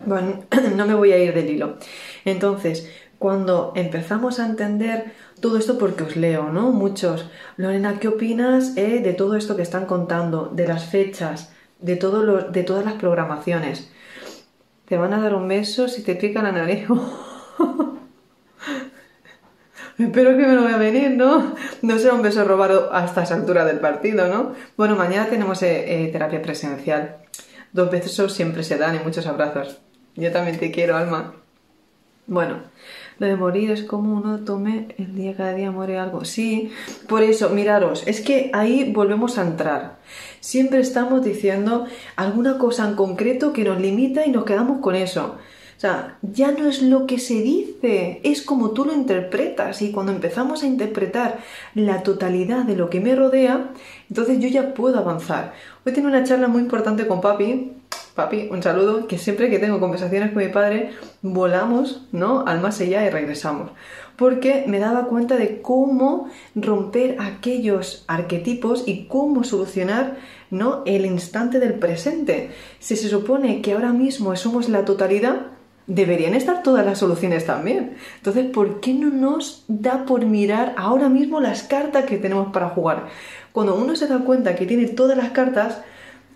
Bueno, 0.06 0.44
no 0.76 0.86
me 0.86 0.94
voy 0.94 1.12
a 1.12 1.18
ir 1.18 1.34
del 1.34 1.50
hilo. 1.50 1.78
Entonces, 2.26 2.90
cuando 3.20 3.74
empezamos 3.76 4.40
a 4.40 4.46
entender 4.46 5.14
todo 5.42 5.58
esto, 5.58 5.78
porque 5.78 6.04
os 6.04 6.16
leo, 6.16 6.52
¿no? 6.52 6.72
Muchos. 6.72 7.30
Lorena, 7.58 8.00
¿qué 8.00 8.08
opinas 8.08 8.76
eh, 8.78 9.02
de 9.02 9.14
todo 9.14 9.36
esto 9.36 9.56
que 9.56 9.62
están 9.62 9.86
contando? 9.86 10.52
De 10.54 10.68
las 10.68 10.86
fechas, 10.86 11.52
de, 11.80 11.96
de 11.96 12.64
todas 12.64 12.86
las 12.86 12.94
programaciones. 12.96 13.92
Te 14.86 14.98
van 14.98 15.14
a 15.14 15.22
dar 15.22 15.36
un 15.36 15.48
beso 15.48 15.88
si 15.88 16.02
te 16.02 16.16
pica 16.16 16.42
la 16.42 16.52
nariz. 16.52 16.88
Espero 20.00 20.38
que 20.38 20.48
me 20.48 20.56
lo 20.56 20.64
vaya 20.64 20.76
a 20.76 20.80
venir, 20.80 21.12
¿no? 21.12 21.56
No 21.82 22.00
será 22.00 22.14
un 22.14 22.22
beso 22.22 22.46
robado 22.46 22.94
a 22.94 23.04
estas 23.04 23.32
alturas 23.34 23.66
del 23.66 23.80
partido, 23.80 24.28
¿no? 24.28 24.54
Bueno, 24.78 24.96
mañana 24.96 25.28
tenemos 25.30 25.62
eh, 25.62 26.06
eh, 26.06 26.08
terapia 26.08 26.42
presencial. 26.42 27.18
Dos 27.74 27.92
besos 27.92 28.32
siempre 28.34 28.64
se 28.64 28.78
dan 28.78 28.96
y 28.96 29.00
muchos 29.00 29.28
abrazos. 29.28 29.82
Yo 30.16 30.32
también 30.32 30.58
te 30.58 30.72
quiero, 30.72 30.96
Alma. 30.96 31.39
Bueno, 32.30 32.58
lo 33.18 33.26
de 33.26 33.36
morir 33.36 33.72
es 33.72 33.82
como 33.82 34.16
uno 34.16 34.42
tome 34.42 34.94
el 35.00 35.16
día, 35.16 35.36
cada 35.36 35.56
día 35.56 35.72
muere 35.72 35.98
algo. 35.98 36.26
Sí, 36.26 36.72
por 37.08 37.24
eso, 37.24 37.50
miraros, 37.50 38.06
es 38.06 38.22
que 38.22 38.52
ahí 38.54 38.92
volvemos 38.94 39.40
a 39.40 39.42
entrar. 39.42 39.98
Siempre 40.40 40.80
estamos 40.80 41.26
diciendo 41.26 41.88
alguna 42.16 42.60
cosa 42.60 42.88
en 42.88 42.94
concreto 42.94 43.52
que 43.52 43.64
nos 43.64 43.82
limita 43.82 44.28
y 44.28 44.30
nos 44.30 44.46
quedamos 44.46 44.80
con 44.80 44.94
eso. 44.94 45.38
O 45.76 45.80
sea, 45.80 46.20
ya 46.22 46.52
no 46.52 46.68
es 46.68 46.84
lo 46.84 47.08
que 47.08 47.18
se 47.18 47.42
dice, 47.42 48.22
es 48.24 48.44
como 48.44 48.72
tú 48.72 48.86
lo 48.86 48.94
interpretas. 48.94 49.82
Y 49.82 49.92
cuando 49.92 50.12
empezamos 50.12 50.62
a 50.62 50.68
interpretar 50.68 51.40
la 51.74 52.04
totalidad 52.04 52.64
de 52.64 52.76
lo 52.76 52.92
que 52.92 53.00
me 53.00 53.16
rodea, 53.16 53.72
entonces 54.08 54.38
yo 54.38 54.50
ya 54.50 54.76
puedo 54.76 55.00
avanzar. 55.00 55.54
Hoy 55.84 55.94
tengo 55.94 56.10
una 56.10 56.24
charla 56.26 56.48
muy 56.48 56.62
importante 56.62 57.08
con 57.08 57.22
papi, 57.22 57.79
papi, 58.20 58.50
un 58.52 58.62
saludo, 58.62 59.08
que 59.08 59.18
siempre 59.18 59.50
que 59.50 59.60
tengo 59.60 59.80
conversaciones 59.80 60.32
con 60.32 60.44
mi 60.44 60.50
padre, 60.50 60.92
volamos, 61.22 62.06
¿no? 62.12 62.44
Al 62.46 62.60
más 62.60 62.82
allá 62.82 63.06
y 63.06 63.10
regresamos. 63.10 63.72
Porque 64.18 64.66
me 64.68 64.80
daba 64.80 65.06
cuenta 65.06 65.38
de 65.38 65.62
cómo 65.62 66.30
romper 66.54 67.16
aquellos 67.20 68.04
arquetipos 68.08 68.84
y 68.86 69.06
cómo 69.06 69.46
solucionar, 69.46 70.18
¿no? 70.52 70.84
El 70.86 71.06
instante 71.06 71.60
del 71.60 71.76
presente. 71.76 72.52
Si 72.80 72.98
se 72.98 73.08
supone 73.08 73.62
que 73.62 73.72
ahora 73.72 73.94
mismo 73.94 74.36
somos 74.36 74.68
la 74.68 74.84
totalidad, 74.84 75.48
deberían 75.88 76.34
estar 76.34 76.62
todas 76.62 76.86
las 76.86 77.00
soluciones 77.00 77.46
también. 77.46 77.96
Entonces, 78.18 78.46
¿por 78.52 78.82
qué 78.82 78.94
no 78.94 79.10
nos 79.10 79.64
da 79.70 80.06
por 80.06 80.26
mirar 80.26 80.74
ahora 80.78 81.08
mismo 81.08 81.40
las 81.40 81.64
cartas 81.64 82.04
que 82.04 82.18
tenemos 82.18 82.52
para 82.52 82.70
jugar? 82.70 83.08
Cuando 83.54 83.76
uno 83.76 83.96
se 83.96 84.08
da 84.08 84.20
cuenta 84.20 84.56
que 84.56 84.66
tiene 84.66 84.88
todas 84.88 85.18
las 85.18 85.32
cartas, 85.32 85.82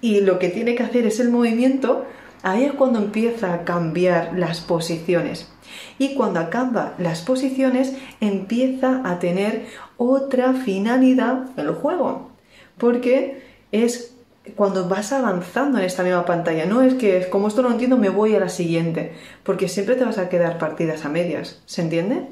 y 0.04 0.20
lo 0.20 0.38
que 0.38 0.50
tiene 0.50 0.76
que 0.76 0.84
hacer 0.84 1.08
es 1.08 1.22
el 1.22 1.30
movimiento, 1.30 2.06
ahí 2.42 2.66
es 2.66 2.74
cuando 2.74 3.00
empieza 3.00 3.54
a 3.54 3.64
cambiar 3.64 4.38
las 4.38 4.60
posiciones. 4.60 5.50
Y 5.98 6.16
cuando 6.16 6.42
acaba 6.42 6.94
las 6.98 7.22
posiciones, 7.22 7.96
empieza 8.20 9.02
a 9.06 9.20
tener 9.20 9.66
otra 9.96 10.56
finalidad 10.56 11.46
el 11.56 11.72
juego. 11.72 12.32
Porque 12.78 13.44
es 13.72 14.14
cuando 14.58 14.90
vas 14.90 15.14
avanzando 15.14 15.80
en 15.80 15.86
esta 15.86 16.04
misma 16.04 16.26
pantalla. 16.26 16.66
No 16.66 16.82
es 16.82 16.96
que, 16.96 17.30
como 17.30 17.48
esto 17.48 17.62
no 17.62 17.72
entiendo, 17.72 17.96
me 17.96 18.10
voy 18.10 18.36
a 18.36 18.42
la 18.42 18.50
siguiente. 18.50 19.14
Porque 19.44 19.70
siempre 19.70 19.96
te 19.96 20.04
vas 20.04 20.18
a 20.18 20.28
quedar 20.28 20.58
partidas 20.58 21.06
a 21.06 21.10
medias. 21.10 21.62
¿Se 21.66 21.82
entiende? 21.82 22.28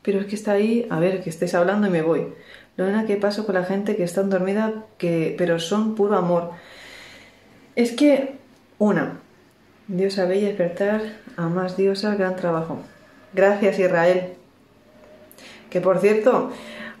Pero 0.00 0.20
es 0.20 0.26
que 0.28 0.34
está 0.34 0.52
ahí, 0.52 0.86
a 0.88 0.98
ver, 0.98 1.22
que 1.22 1.28
estáis 1.28 1.54
hablando 1.54 1.88
y 1.88 1.90
me 1.90 2.00
voy. 2.00 2.28
Lorena, 2.76 3.06
¿qué 3.06 3.16
pasa 3.16 3.44
con 3.44 3.54
la 3.54 3.64
gente 3.64 3.96
que 3.96 4.02
está 4.02 4.22
dormida 4.22 4.84
que, 4.98 5.34
pero 5.38 5.58
son 5.58 5.94
puro 5.94 6.16
amor? 6.16 6.50
Es 7.74 7.92
que, 7.92 8.34
una, 8.78 9.20
Dios 9.88 10.18
y 10.18 10.40
despertar 10.40 11.00
a 11.36 11.48
más 11.48 11.76
diosa, 11.76 12.16
gran 12.16 12.36
trabajo. 12.36 12.78
Gracias, 13.32 13.78
Israel. 13.78 14.34
Que 15.70 15.80
por 15.80 16.00
cierto, 16.00 16.50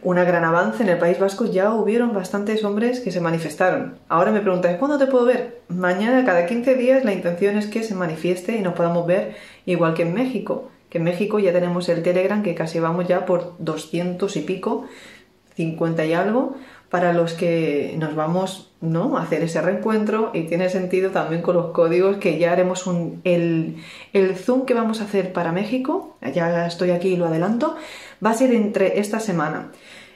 una 0.02 0.24
gran 0.24 0.44
avance 0.44 0.82
en 0.82 0.88
el 0.88 0.98
País 0.98 1.18
Vasco 1.18 1.46
ya 1.46 1.72
hubieron 1.74 2.14
bastantes 2.14 2.64
hombres 2.64 3.00
que 3.00 3.10
se 3.10 3.20
manifestaron. 3.20 3.98
Ahora 4.08 4.32
me 4.32 4.40
preguntáis, 4.40 4.78
¿cuándo 4.78 4.98
te 4.98 5.06
puedo 5.06 5.24
ver? 5.24 5.60
Mañana, 5.68 6.24
cada 6.24 6.46
15 6.46 6.74
días, 6.74 7.04
la 7.04 7.12
intención 7.12 7.56
es 7.58 7.66
que 7.66 7.82
se 7.82 7.94
manifieste 7.94 8.56
y 8.56 8.60
nos 8.60 8.74
podamos 8.74 9.06
ver 9.06 9.34
igual 9.66 9.94
que 9.94 10.02
en 10.02 10.14
México. 10.14 10.70
Que 10.88 10.98
en 10.98 11.04
México 11.04 11.38
ya 11.38 11.52
tenemos 11.52 11.88
el 11.88 12.02
Telegram, 12.02 12.42
que 12.42 12.54
casi 12.54 12.78
vamos 12.78 13.08
ya 13.08 13.26
por 13.26 13.54
200 13.58 14.36
y 14.36 14.40
pico 14.42 14.86
50 15.56 16.04
y 16.04 16.12
algo, 16.12 16.56
para 16.90 17.12
los 17.12 17.32
que 17.32 17.94
nos 17.98 18.14
vamos 18.14 18.72
¿no? 18.80 19.18
a 19.18 19.22
hacer 19.22 19.42
ese 19.42 19.60
reencuentro 19.60 20.30
y 20.32 20.42
tiene 20.42 20.68
sentido 20.68 21.10
también 21.10 21.42
con 21.42 21.56
los 21.56 21.72
códigos 21.72 22.18
que 22.18 22.38
ya 22.38 22.52
haremos 22.52 22.86
un, 22.86 23.20
el, 23.24 23.76
el 24.12 24.36
Zoom 24.36 24.66
que 24.66 24.74
vamos 24.74 25.00
a 25.00 25.04
hacer 25.04 25.32
para 25.32 25.52
México, 25.52 26.16
ya 26.32 26.66
estoy 26.66 26.90
aquí 26.90 27.08
y 27.08 27.16
lo 27.16 27.26
adelanto, 27.26 27.76
va 28.24 28.30
a 28.30 28.34
ser 28.34 28.54
entre 28.54 29.00
esta 29.00 29.18
semana. 29.18 29.72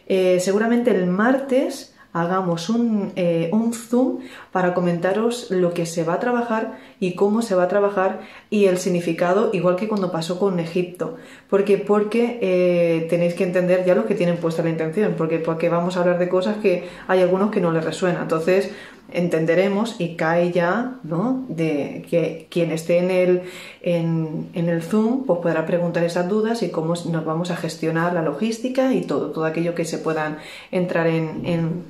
Eh, 0.07 0.41
seguramente 0.41 0.91
el 0.91 1.07
martes 1.07 1.90
hagamos 2.13 2.69
un, 2.69 3.13
eh, 3.17 3.51
un, 3.53 3.73
Zoom 3.73 4.19
para 4.53 4.75
comentaros 4.75 5.51
lo 5.51 5.73
que 5.73 5.87
se 5.87 6.03
va 6.03 6.15
a 6.15 6.21
trabajar 6.21 6.79
y 6.99 7.15
cómo 7.15 7.41
se 7.43 7.55
va 7.55 7.65
a 7.65 7.69
trabajar 7.69 8.21
y 8.51 8.65
el 8.67 8.79
significado, 8.79 9.51
igual 9.53 9.77
que 9.77 9.89
cuando 9.89 10.11
pasó 10.11 10.39
con 10.39 10.59
Egipto. 10.59 11.17
Porque, 11.49 11.79
porque 11.79 12.39
eh, 12.43 13.07
tenéis 13.09 13.35
que 13.35 13.45
entender 13.45 13.85
ya 13.85 13.95
lo 13.95 14.07
que 14.07 14.15
tienen 14.15 14.39
puesta 14.39 14.63
la 14.63 14.71
intención, 14.71 15.15
porque, 15.17 15.39
porque 15.39 15.69
vamos 15.69 15.97
a 15.97 16.01
hablar 16.01 16.19
de 16.19 16.29
cosas 16.29 16.57
que 16.59 16.89
hay 17.07 17.21
algunos 17.21 17.51
que 17.51 17.61
no 17.61 17.73
les 17.73 17.85
resuena. 17.85 18.23
Entonces, 18.23 18.71
entenderemos 19.13 19.97
y 19.99 20.15
cae 20.15 20.53
ya, 20.53 20.99
¿no? 21.03 21.45
De 21.49 22.05
que 22.09 22.47
quien 22.51 22.71
esté 22.71 22.99
en 22.99 23.11
el, 23.11 23.43
en, 23.83 24.51
el 24.55 24.83
Zoom, 24.83 25.25
pues 25.25 25.41
podrá 25.41 25.67
preguntar 25.67 26.05
esas 26.05 26.29
dudas 26.29 26.63
y 26.63 26.71
cómo 26.71 26.95
nos 27.11 27.25
vamos 27.25 27.51
a 27.51 27.57
gestionar 27.57 28.13
la 28.13 28.23
logística 28.23 28.95
y 28.95 29.03
todo, 29.03 29.31
todo 29.31 29.45
aquello 29.45 29.75
que 29.75 29.85
se 29.85 29.99
puedan 29.99 30.39
entrar 30.71 31.07
en 31.07 31.31
en, 31.45 31.85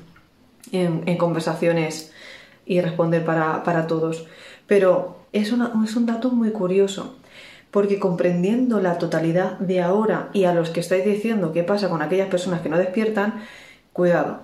conversaciones 1.17 2.11
y 2.65 2.81
responder 2.81 3.25
para, 3.25 3.87
todos. 3.87 4.27
Pero 4.67 5.17
es, 5.33 5.53
es 5.53 5.95
un 5.95 6.05
dato 6.05 6.29
muy 6.31 6.51
curioso, 6.51 7.17
porque 7.71 7.99
comprendiendo 7.99 8.81
la 8.81 8.97
totalidad 8.97 9.57
de 9.59 9.81
ahora 9.81 10.29
y 10.33 10.43
a 10.45 10.53
los 10.53 10.69
que 10.69 10.79
estáis 10.79 11.05
diciendo 11.05 11.53
qué 11.53 11.63
pasa 11.63 11.89
con 11.89 12.01
aquellas 12.01 12.29
personas 12.29 12.61
que 12.61 12.69
no 12.69 12.77
despiertan, 12.77 13.41
cuidado. 13.93 14.41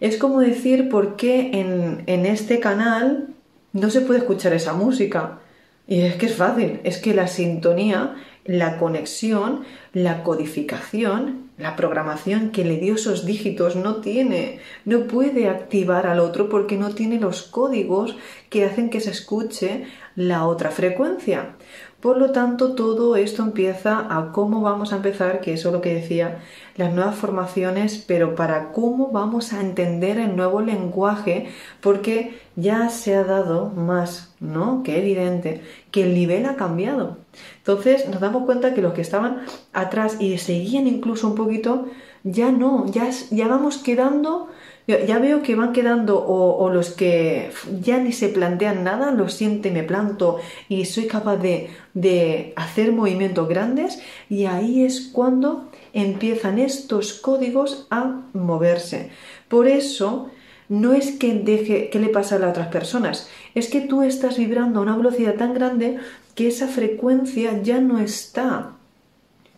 Es 0.00 0.18
como 0.18 0.40
decir 0.40 0.88
por 0.88 1.16
qué 1.16 1.50
en, 1.60 2.02
en 2.06 2.26
este 2.26 2.60
canal 2.60 3.28
no 3.72 3.90
se 3.90 4.00
puede 4.00 4.20
escuchar 4.20 4.52
esa 4.52 4.72
música. 4.72 5.38
Y 5.86 6.00
es 6.00 6.16
que 6.16 6.26
es 6.26 6.34
fácil, 6.34 6.80
es 6.82 6.98
que 6.98 7.14
la 7.14 7.28
sintonía, 7.28 8.16
la 8.46 8.78
conexión, 8.78 9.64
la 9.92 10.22
codificación, 10.22 11.46
la 11.58 11.74
programación 11.74 12.50
que 12.50 12.64
le 12.64 12.76
dio 12.76 12.94
esos 12.96 13.24
dígitos 13.24 13.76
no 13.76 13.96
tiene, 13.96 14.60
no 14.84 15.06
puede 15.06 15.48
activar 15.48 16.06
al 16.06 16.20
otro 16.20 16.48
porque 16.48 16.76
no 16.76 16.94
tiene 16.94 17.18
los 17.18 17.42
códigos 17.42 18.16
que 18.50 18.64
hacen 18.64 18.90
que 18.90 19.00
se 19.00 19.10
escuche 19.10 19.86
la 20.14 20.46
otra 20.46 20.70
frecuencia. 20.70 21.56
Por 22.00 22.18
lo 22.18 22.30
tanto, 22.30 22.74
todo 22.74 23.16
esto 23.16 23.42
empieza 23.42 24.06
a 24.16 24.30
cómo 24.30 24.60
vamos 24.60 24.92
a 24.92 24.96
empezar, 24.96 25.40
que 25.40 25.54
eso 25.54 25.70
es 25.70 25.74
lo 25.74 25.80
que 25.80 25.94
decía, 25.94 26.40
las 26.76 26.92
nuevas 26.92 27.16
formaciones, 27.16 28.04
pero 28.06 28.34
para 28.34 28.70
cómo 28.70 29.10
vamos 29.10 29.52
a 29.52 29.60
entender 29.60 30.18
el 30.18 30.36
nuevo 30.36 30.60
lenguaje, 30.60 31.48
porque 31.80 32.38
ya 32.54 32.90
se 32.90 33.16
ha 33.16 33.24
dado 33.24 33.70
más, 33.70 34.34
¿no? 34.40 34.82
Que 34.84 34.98
evidente, 34.98 35.62
que 35.90 36.04
el 36.04 36.14
nivel 36.14 36.44
ha 36.46 36.56
cambiado. 36.56 37.16
Entonces 37.58 38.08
nos 38.08 38.20
damos 38.20 38.44
cuenta 38.44 38.74
que 38.74 38.82
los 38.82 38.94
que 38.94 39.02
estaban 39.02 39.42
atrás 39.72 40.16
y 40.20 40.38
seguían 40.38 40.86
incluso 40.86 41.28
un 41.28 41.34
poquito, 41.34 41.86
ya 42.24 42.50
no, 42.50 42.86
ya, 42.86 43.08
ya 43.30 43.48
vamos 43.48 43.78
quedando 43.78 44.48
ya 44.86 45.18
veo 45.18 45.42
que 45.42 45.56
van 45.56 45.72
quedando 45.72 46.24
o, 46.24 46.70
los 46.70 46.90
que 46.90 47.50
ya 47.82 47.98
ni 47.98 48.12
se 48.12 48.28
plantean 48.28 48.84
nada, 48.84 49.10
lo 49.10 49.28
siente, 49.28 49.72
me 49.72 49.82
planto 49.82 50.38
y 50.68 50.84
soy 50.84 51.06
capaz 51.06 51.38
de, 51.38 51.70
de 51.94 52.52
hacer 52.54 52.92
movimientos 52.92 53.48
grandes 53.48 53.98
y 54.28 54.44
ahí 54.44 54.84
es 54.84 55.10
cuando 55.12 55.68
empiezan 55.92 56.58
estos 56.60 57.14
códigos 57.14 57.88
a 57.90 58.22
moverse. 58.32 59.10
Por 59.48 59.66
eso 59.66 60.30
no 60.68 60.92
es 60.92 61.12
que 61.12 61.34
deje 61.34 61.90
que 61.90 61.98
le 61.98 62.08
pasa 62.08 62.36
a 62.36 62.38
las 62.38 62.50
otras 62.50 62.68
personas, 62.68 63.28
es 63.56 63.68
que 63.68 63.80
tú 63.80 64.02
estás 64.02 64.38
vibrando 64.38 64.78
a 64.78 64.82
una 64.82 64.96
velocidad 64.96 65.34
tan 65.34 65.52
grande 65.52 65.98
que 66.36 66.46
esa 66.46 66.68
frecuencia 66.68 67.60
ya 67.62 67.80
no 67.80 67.98
está 67.98 68.76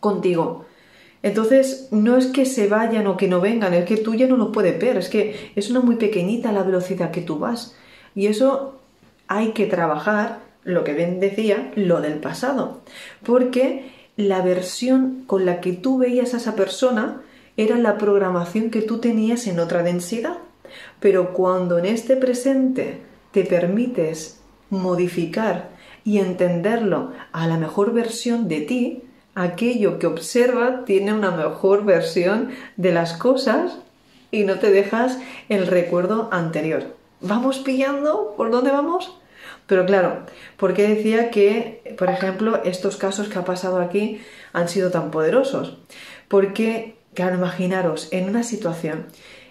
contigo. 0.01 0.65
Entonces, 1.23 1.89
no 1.91 2.17
es 2.17 2.27
que 2.27 2.47
se 2.47 2.69
vayan 2.69 3.09
o 3.09 3.17
que 3.17 3.27
no 3.27 3.41
vengan, 3.41 3.75
es 3.75 3.85
que 3.85 3.97
tú 3.97 4.15
ya 4.15 4.29
no 4.29 4.37
lo 4.37 4.53
puedes 4.53 4.79
ver, 4.81 4.97
es 4.97 5.09
que 5.09 5.53
es 5.57 5.69
una 5.71 5.81
muy 5.81 5.97
pequeñita 5.97 6.53
la 6.53 6.63
velocidad 6.63 7.11
que 7.11 7.21
tú 7.21 7.39
vas. 7.39 7.75
Y 8.15 8.29
eso 8.29 8.79
hay 9.27 9.51
que 9.51 9.67
trabajar, 9.67 10.39
lo 10.63 10.85
que 10.85 10.95
Ben 10.95 11.19
decía, 11.19 11.73
lo 11.75 12.01
del 12.01 12.21
pasado. 12.21 12.81
Porque 13.27 13.91
la 14.17 14.41
versión 14.43 15.25
con 15.27 15.45
la 15.45 15.61
que 15.61 15.73
tú 15.73 15.99
veías 15.99 16.33
a 16.33 16.37
esa 16.37 16.55
persona 16.55 17.23
era 17.57 17.77
la 17.77 17.99
programación 17.99 18.71
que 18.71 18.83
tú 18.83 18.99
tenías 18.99 19.49
en 19.49 19.59
otra 19.59 19.83
densidad. 19.83 20.39
Pero 21.01 21.33
cuando 21.33 21.79
en 21.79 21.87
este 21.87 22.15
presente 22.15 23.01
te 23.33 23.45
permites 23.45 24.41
modificar 24.71 25.78
y 26.09 26.21
entenderlo 26.21 27.13
a 27.33 27.47
la 27.47 27.59
mejor 27.59 27.93
versión 27.93 28.49
de 28.49 28.63
ti, 28.63 29.03
aquello 29.35 29.99
que 29.99 30.07
observa 30.07 30.87
tiene 30.87 31.13
una 31.13 31.31
mejor 31.31 31.85
versión 31.85 32.49
de 32.79 32.93
las 32.93 33.13
cosas 33.13 33.77
y 34.31 34.45
no 34.45 34.59
te 34.59 34.71
dejas 34.71 35.19
el 35.51 35.67
recuerdo 35.67 36.31
anterior. 36.33 36.97
¿Vamos 37.21 37.59
pillando 37.59 38.33
por 38.39 38.51
dónde 38.51 38.71
vamos? 38.71 39.19
Pero 39.67 39.85
claro, 39.85 40.25
¿por 40.57 40.73
qué 40.73 40.89
decía 40.89 41.31
que, 41.31 41.95
por 41.99 42.09
ejemplo, 42.09 42.63
estos 42.65 42.97
casos 42.97 43.29
que 43.29 43.39
ha 43.39 43.45
pasado 43.45 43.79
aquí 43.79 44.23
han 44.55 44.71
sido 44.71 44.91
tan 44.91 45.11
poderosos? 45.11 45.77
Porque, 46.29 46.97
claro, 47.13 47.37
imaginaros, 47.37 48.09
en 48.13 48.31
una 48.31 48.43
situación, 48.45 49.05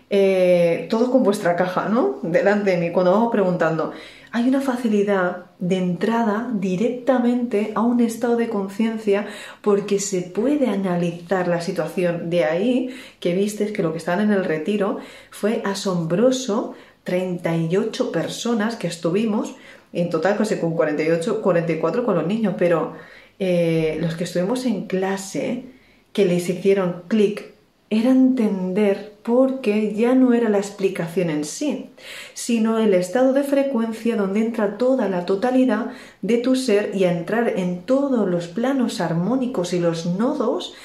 eh, 0.10 0.88
todo 0.90 1.12
con 1.12 1.24
vuestra 1.24 1.56
caja, 1.56 1.90
¿no? 1.90 2.20
Delante 2.22 2.72
de 2.72 2.78
mí, 2.78 2.92
cuando 2.92 3.12
vamos 3.12 3.32
preguntando, 3.32 3.92
hay 4.32 4.48
una 4.48 4.62
facilidad 4.62 5.46
de 5.60 5.78
entrada 5.78 6.50
directamente 6.54 7.72
a 7.76 7.82
un 7.82 8.00
estado 8.00 8.36
de 8.36 8.50
conciencia 8.50 9.28
porque 9.62 10.00
se 10.00 10.22
puede 10.22 10.67
analizar 10.67 11.48
la 11.48 11.62
situación. 11.62 12.30
De 12.30 12.46
ahí 12.46 12.96
que 13.20 13.34
vistes 13.34 13.72
que 13.72 13.84
lo 13.84 13.91
que 13.91 13.98
están 13.98 14.22
en 14.22 14.32
el 14.32 14.46
retiro 14.46 15.00
fue 15.32 15.62
asombroso, 15.65 16.76
38 17.04 18.12
personas 18.12 18.76
que 18.76 18.88
estuvimos, 18.88 19.56
en 19.93 20.10
total 20.10 20.38
casi 20.38 20.58
con 20.58 20.74
48, 20.76 21.41
44 21.41 22.06
con 22.06 22.15
los 22.15 22.28
niños, 22.28 22.56
pero 22.58 22.93
eh, 23.39 23.98
los 24.02 24.15
que 24.15 24.26
estuvimos 24.26 24.65
en 24.65 24.88
clase, 24.88 25.63
que 26.12 26.26
les 26.26 26.48
hicieron 26.50 27.04
clic, 27.08 27.54
era 27.89 28.10
entender 28.10 29.13
porque 29.28 29.94
ya 29.94 30.16
no 30.16 30.34
era 30.34 30.48
la 30.48 30.58
explicación 30.58 31.30
en 31.30 31.44
sí, 31.44 31.90
sino 32.34 32.78
el 32.78 32.94
estado 32.94 33.34
de 33.34 33.44
frecuencia 33.44 34.16
donde 34.16 34.40
entra 34.40 34.78
toda 34.78 35.10
la 35.10 35.26
totalidad 35.26 35.88
de 36.22 36.38
tu 36.38 36.56
ser 36.56 36.92
y 36.96 37.04
a 37.04 37.12
entrar 37.12 37.60
en 37.60 37.82
todos 37.82 38.26
los 38.26 38.48
planos 38.48 39.02
armónicos 39.02 39.74
y 39.74 39.80
los 39.80 40.06
nodos 40.06 40.76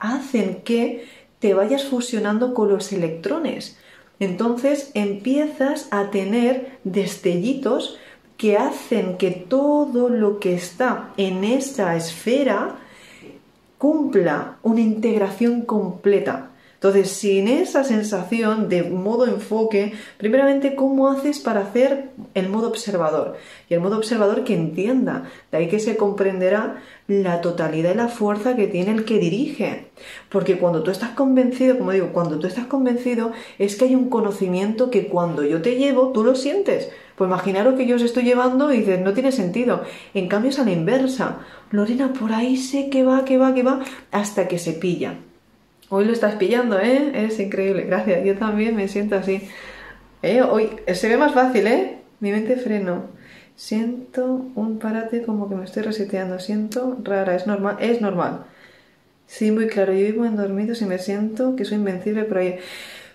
hacen 0.00 0.62
que 0.64 1.06
te 1.38 1.54
vayas 1.54 1.84
fusionando 1.84 2.54
con 2.54 2.70
los 2.70 2.92
electrones. 2.92 3.78
Entonces 4.18 4.90
empiezas 4.94 5.86
a 5.92 6.10
tener 6.10 6.80
destellitos 6.82 7.98
que 8.36 8.56
hacen 8.56 9.16
que 9.16 9.30
todo 9.30 10.08
lo 10.08 10.40
que 10.40 10.54
está 10.54 11.10
en 11.16 11.44
esa 11.44 11.94
esfera 11.94 12.78
cumpla 13.78 14.56
una 14.64 14.80
integración 14.80 15.62
completa. 15.62 16.51
Entonces, 16.82 17.12
sin 17.12 17.46
esa 17.46 17.84
sensación 17.84 18.68
de 18.68 18.82
modo 18.82 19.24
enfoque, 19.24 19.92
primeramente, 20.18 20.74
¿cómo 20.74 21.08
haces 21.08 21.38
para 21.38 21.60
hacer 21.60 22.10
el 22.34 22.48
modo 22.48 22.66
observador? 22.66 23.36
Y 23.68 23.74
el 23.74 23.80
modo 23.80 23.98
observador 23.98 24.42
que 24.42 24.54
entienda, 24.54 25.30
de 25.52 25.58
ahí 25.58 25.68
que 25.68 25.78
se 25.78 25.96
comprenderá 25.96 26.82
la 27.06 27.40
totalidad 27.40 27.94
y 27.94 27.96
la 27.96 28.08
fuerza 28.08 28.56
que 28.56 28.66
tiene 28.66 28.90
el 28.90 29.04
que 29.04 29.20
dirige. 29.20 29.92
Porque 30.28 30.58
cuando 30.58 30.82
tú 30.82 30.90
estás 30.90 31.10
convencido, 31.10 31.78
como 31.78 31.92
digo, 31.92 32.08
cuando 32.12 32.40
tú 32.40 32.48
estás 32.48 32.66
convencido, 32.66 33.30
es 33.60 33.76
que 33.76 33.84
hay 33.84 33.94
un 33.94 34.10
conocimiento 34.10 34.90
que 34.90 35.06
cuando 35.06 35.44
yo 35.44 35.62
te 35.62 35.76
llevo, 35.76 36.08
tú 36.08 36.24
lo 36.24 36.34
sientes. 36.34 36.90
Pues 37.14 37.28
imaginaros 37.28 37.74
que 37.74 37.86
yo 37.86 37.94
os 37.94 38.02
estoy 38.02 38.24
llevando 38.24 38.72
y 38.72 38.78
dices, 38.78 39.00
no 39.00 39.12
tiene 39.12 39.30
sentido. 39.30 39.84
En 40.14 40.26
cambio 40.26 40.50
es 40.50 40.58
a 40.58 40.64
la 40.64 40.72
inversa. 40.72 41.38
Lorena, 41.70 42.12
por 42.12 42.32
ahí 42.32 42.56
sé 42.56 42.90
que 42.90 43.04
va, 43.04 43.24
que 43.24 43.38
va, 43.38 43.54
que 43.54 43.62
va, 43.62 43.84
hasta 44.10 44.48
que 44.48 44.58
se 44.58 44.72
pilla. 44.72 45.14
Hoy 45.94 46.06
lo 46.06 46.12
estás 46.14 46.36
pillando, 46.36 46.80
¿eh? 46.80 47.12
Es 47.26 47.38
increíble, 47.38 47.82
gracias. 47.82 48.24
Yo 48.24 48.34
también 48.38 48.74
me 48.74 48.88
siento 48.88 49.14
así. 49.14 49.46
¿Eh? 50.22 50.40
Hoy 50.40 50.70
se 50.94 51.06
ve 51.06 51.18
más 51.18 51.34
fácil, 51.34 51.66
¿eh? 51.66 51.98
Mi 52.20 52.30
mente 52.30 52.56
freno. 52.56 53.08
Siento 53.56 54.46
un 54.54 54.78
parate 54.78 55.20
como 55.22 55.50
que 55.50 55.54
me 55.54 55.66
estoy 55.66 55.82
reseteando. 55.82 56.38
Siento 56.40 56.96
rara, 57.04 57.36
es 57.36 57.46
normal, 57.46 57.76
es 57.78 58.00
normal. 58.00 58.44
Sí, 59.26 59.50
muy 59.50 59.66
claro. 59.66 59.92
Yo 59.92 60.06
vivo 60.06 60.24
en 60.24 60.36
dormidos 60.36 60.80
y 60.80 60.86
me 60.86 60.98
siento 60.98 61.56
que 61.56 61.66
soy 61.66 61.76
invencible 61.76 62.24
por 62.24 62.38
ahí. 62.38 62.56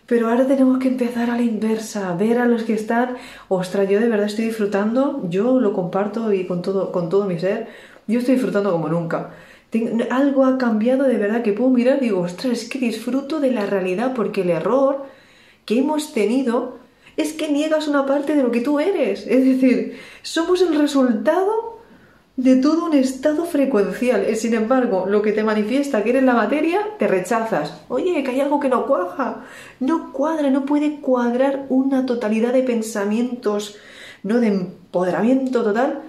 Pero 0.05 0.29
ahora 0.29 0.45
tenemos 0.45 0.77
que 0.77 0.89
empezar 0.89 1.31
a 1.31 1.35
la 1.35 1.41
inversa, 1.41 2.15
ver 2.15 2.37
a 2.37 2.45
los 2.45 2.61
que 2.61 2.75
están. 2.75 3.17
Ostras, 3.47 3.89
yo 3.89 3.99
de 3.99 4.07
verdad 4.07 4.27
estoy 4.27 4.45
disfrutando. 4.45 5.27
Yo 5.31 5.59
lo 5.59 5.73
comparto 5.73 6.31
y 6.31 6.45
con 6.45 6.61
todo, 6.61 6.91
con 6.91 7.09
todo 7.09 7.25
mi 7.25 7.39
ser. 7.39 7.69
Yo 8.05 8.19
estoy 8.19 8.35
disfrutando 8.35 8.71
como 8.71 8.87
nunca 8.87 9.31
algo 10.09 10.45
ha 10.45 10.57
cambiado 10.57 11.03
de 11.03 11.17
verdad 11.17 11.43
que 11.43 11.53
puedo 11.53 11.69
mirar 11.69 11.97
y 11.97 12.05
digo, 12.05 12.21
ostras, 12.21 12.53
es 12.53 12.69
que 12.69 12.79
disfruto 12.79 13.39
de 13.39 13.51
la 13.51 13.65
realidad 13.65 14.13
porque 14.15 14.41
el 14.41 14.49
error 14.49 15.05
que 15.65 15.79
hemos 15.79 16.13
tenido 16.13 16.79
es 17.17 17.33
que 17.33 17.51
niegas 17.51 17.87
una 17.87 18.05
parte 18.05 18.35
de 18.35 18.43
lo 18.43 18.51
que 18.51 18.61
tú 18.61 18.79
eres. 18.79 19.25
Es 19.27 19.43
decir, 19.43 19.99
somos 20.21 20.61
el 20.61 20.77
resultado 20.77 21.77
de 22.37 22.55
todo 22.57 22.85
un 22.85 22.93
estado 22.93 23.45
frecuencial. 23.45 24.25
Sin 24.35 24.53
embargo, 24.53 25.05
lo 25.07 25.23
que 25.23 25.33
te 25.33 25.43
manifiesta 25.43 26.03
que 26.03 26.11
eres 26.11 26.23
la 26.23 26.35
materia, 26.35 26.79
te 26.99 27.07
rechazas. 27.07 27.81
Oye, 27.89 28.23
que 28.23 28.31
hay 28.31 28.41
algo 28.41 28.59
que 28.59 28.69
no 28.69 28.85
cuaja. 28.85 29.43
No 29.79 30.13
cuadra, 30.13 30.51
no 30.51 30.65
puede 30.65 31.01
cuadrar 31.01 31.65
una 31.69 32.05
totalidad 32.05 32.53
de 32.53 32.63
pensamientos, 32.63 33.77
no 34.21 34.39
de 34.39 34.47
empoderamiento 34.47 35.63
total 35.63 36.03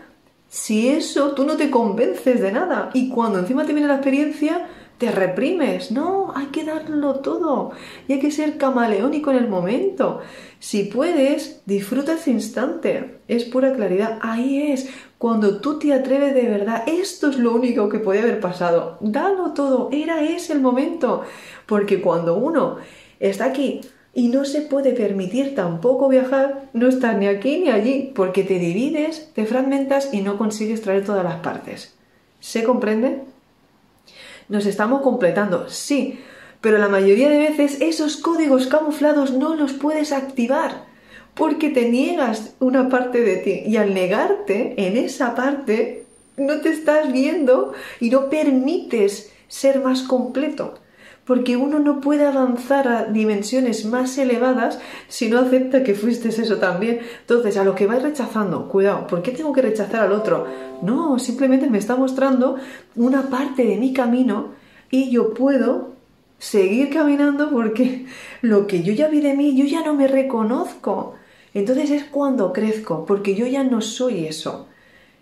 si 0.48 0.88
eso 0.88 1.32
tú 1.32 1.44
no 1.44 1.56
te 1.56 1.70
convences 1.70 2.40
de 2.40 2.52
nada 2.52 2.90
y 2.94 3.10
cuando 3.10 3.38
encima 3.38 3.64
te 3.64 3.72
viene 3.72 3.88
la 3.88 3.96
experiencia 3.96 4.66
te 4.98 5.12
reprimes. 5.12 5.92
No, 5.92 6.32
hay 6.34 6.46
que 6.46 6.64
darlo 6.64 7.20
todo 7.20 7.70
y 8.08 8.14
hay 8.14 8.18
que 8.18 8.30
ser 8.30 8.58
camaleónico 8.58 9.30
en 9.30 9.36
el 9.36 9.48
momento. 9.48 10.20
Si 10.58 10.84
puedes, 10.84 11.62
disfruta 11.66 12.14
ese 12.14 12.32
instante. 12.32 13.20
Es 13.28 13.44
pura 13.44 13.72
claridad. 13.74 14.18
Ahí 14.22 14.72
es 14.72 14.90
cuando 15.16 15.60
tú 15.60 15.78
te 15.78 15.92
atreves 15.92 16.34
de 16.34 16.48
verdad. 16.48 16.82
Esto 16.86 17.28
es 17.28 17.38
lo 17.38 17.54
único 17.54 17.88
que 17.88 18.00
puede 18.00 18.20
haber 18.20 18.40
pasado. 18.40 18.98
Dalo 19.00 19.52
todo. 19.52 19.88
Era 19.92 20.22
ese 20.22 20.52
el 20.52 20.60
momento. 20.60 21.22
Porque 21.66 22.00
cuando 22.00 22.36
uno 22.36 22.78
está 23.20 23.44
aquí 23.44 23.80
y 24.18 24.26
no 24.26 24.44
se 24.44 24.62
puede 24.62 24.94
permitir 24.94 25.54
tampoco 25.54 26.08
viajar, 26.08 26.64
no 26.72 26.88
estar 26.88 27.16
ni 27.18 27.28
aquí 27.28 27.60
ni 27.60 27.68
allí, 27.70 28.10
porque 28.16 28.42
te 28.42 28.58
divides, 28.58 29.30
te 29.32 29.46
fragmentas 29.46 30.08
y 30.12 30.22
no 30.22 30.38
consigues 30.38 30.82
traer 30.82 31.04
todas 31.04 31.22
las 31.22 31.36
partes. 31.36 31.94
¿Se 32.40 32.64
comprende? 32.64 33.20
Nos 34.48 34.66
estamos 34.66 35.02
completando, 35.02 35.68
sí, 35.68 36.18
pero 36.60 36.78
la 36.78 36.88
mayoría 36.88 37.28
de 37.28 37.38
veces 37.38 37.80
esos 37.80 38.16
códigos 38.16 38.66
camuflados 38.66 39.34
no 39.34 39.54
los 39.54 39.72
puedes 39.72 40.10
activar, 40.10 40.86
porque 41.34 41.70
te 41.70 41.88
niegas 41.88 42.54
una 42.58 42.88
parte 42.88 43.20
de 43.20 43.36
ti 43.36 43.62
y 43.66 43.76
al 43.76 43.94
negarte 43.94 44.74
en 44.84 44.96
esa 44.96 45.36
parte 45.36 46.06
no 46.36 46.60
te 46.60 46.70
estás 46.70 47.12
viendo 47.12 47.72
y 48.00 48.10
no 48.10 48.30
permites 48.30 49.30
ser 49.46 49.80
más 49.80 50.02
completo 50.02 50.74
porque 51.28 51.58
uno 51.58 51.78
no 51.78 52.00
puede 52.00 52.26
avanzar 52.26 52.88
a 52.88 53.04
dimensiones 53.04 53.84
más 53.84 54.16
elevadas 54.16 54.80
si 55.08 55.28
no 55.28 55.38
acepta 55.38 55.84
que 55.84 55.94
fuiste 55.94 56.30
eso 56.30 56.56
también. 56.56 57.00
Entonces, 57.20 57.58
a 57.58 57.64
lo 57.64 57.74
que 57.74 57.86
vais 57.86 58.02
rechazando, 58.02 58.66
cuidado, 58.66 59.06
¿por 59.06 59.20
qué 59.20 59.32
tengo 59.32 59.52
que 59.52 59.60
rechazar 59.60 60.00
al 60.00 60.12
otro? 60.12 60.46
No, 60.80 61.18
simplemente 61.18 61.68
me 61.68 61.76
está 61.76 61.96
mostrando 61.96 62.56
una 62.96 63.28
parte 63.28 63.66
de 63.66 63.76
mi 63.76 63.92
camino 63.92 64.54
y 64.90 65.10
yo 65.10 65.34
puedo 65.34 65.90
seguir 66.38 66.88
caminando 66.88 67.50
porque 67.50 68.06
lo 68.40 68.66
que 68.66 68.82
yo 68.82 68.94
ya 68.94 69.08
vi 69.08 69.20
de 69.20 69.34
mí, 69.34 69.54
yo 69.54 69.66
ya 69.66 69.84
no 69.84 69.92
me 69.92 70.08
reconozco. 70.08 71.16
Entonces 71.52 71.90
es 71.90 72.04
cuando 72.04 72.54
crezco, 72.54 73.04
porque 73.04 73.34
yo 73.34 73.46
ya 73.46 73.64
no 73.64 73.82
soy 73.82 74.24
eso. 74.24 74.67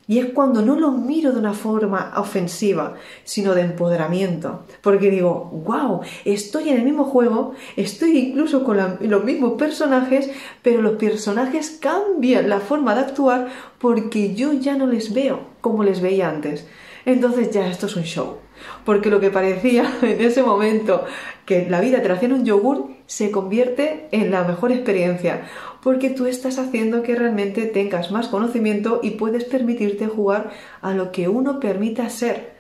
Y 0.09 0.21
es 0.21 0.27
cuando 0.27 0.63
no 0.63 0.77
lo 0.77 0.93
miro 0.93 1.33
de 1.33 1.41
una 1.41 1.53
forma 1.53 2.13
ofensiva, 2.17 2.95
sino 3.25 3.55
de 3.55 3.63
empoderamiento. 3.63 4.65
Porque 4.81 5.11
digo, 5.11 5.51
wow, 5.65 6.01
estoy 6.25 6.69
en 6.69 6.77
el 6.77 6.85
mismo 6.85 7.05
juego, 7.05 7.55
estoy 7.77 8.19
incluso 8.19 8.63
con 8.63 8.99
los 9.01 9.25
mismos 9.25 9.55
personajes, 9.55 10.31
pero 10.63 10.81
los 10.81 10.93
personajes 10.93 11.79
cambian 11.81 12.49
la 12.49 12.61
forma 12.61 12.95
de 12.95 13.01
actuar 13.01 13.49
porque 13.79 14.35
yo 14.35 14.53
ya 14.53 14.77
no 14.77 14.87
les 14.87 15.13
veo 15.13 15.41
como 15.61 15.83
les 15.83 16.01
veía 16.01 16.29
antes. 16.29 16.67
Entonces 17.05 17.51
ya 17.51 17.67
esto 17.67 17.87
es 17.87 17.97
un 17.97 18.05
show. 18.05 18.46
Porque 18.85 19.11
lo 19.11 19.21
que 19.21 19.31
parecía 19.31 19.93
en 20.03 20.21
ese 20.21 20.43
momento 20.43 21.05
que 21.45 21.69
la 21.69 21.81
vida 21.81 22.03
te 22.03 22.11
hacía 22.11 22.29
en 22.29 22.35
un 22.35 22.45
yogur 22.45 22.91
se 23.07 23.31
convierte 23.31 24.09
en 24.11 24.31
la 24.31 24.43
mejor 24.45 24.73
experiencia 24.73 25.47
porque 25.87 26.11
tú 26.11 26.27
estás 26.27 26.59
haciendo 26.59 27.05
que 27.05 27.15
realmente 27.15 27.65
tengas 27.67 28.11
más 28.11 28.27
conocimiento 28.27 28.99
y 29.05 29.11
puedes 29.11 29.45
permitirte 29.45 30.09
jugar 30.09 30.51
a 30.83 30.95
lo 30.95 31.13
que 31.13 31.29
uno 31.29 31.61
permita 31.61 32.11
ser. 32.11 32.55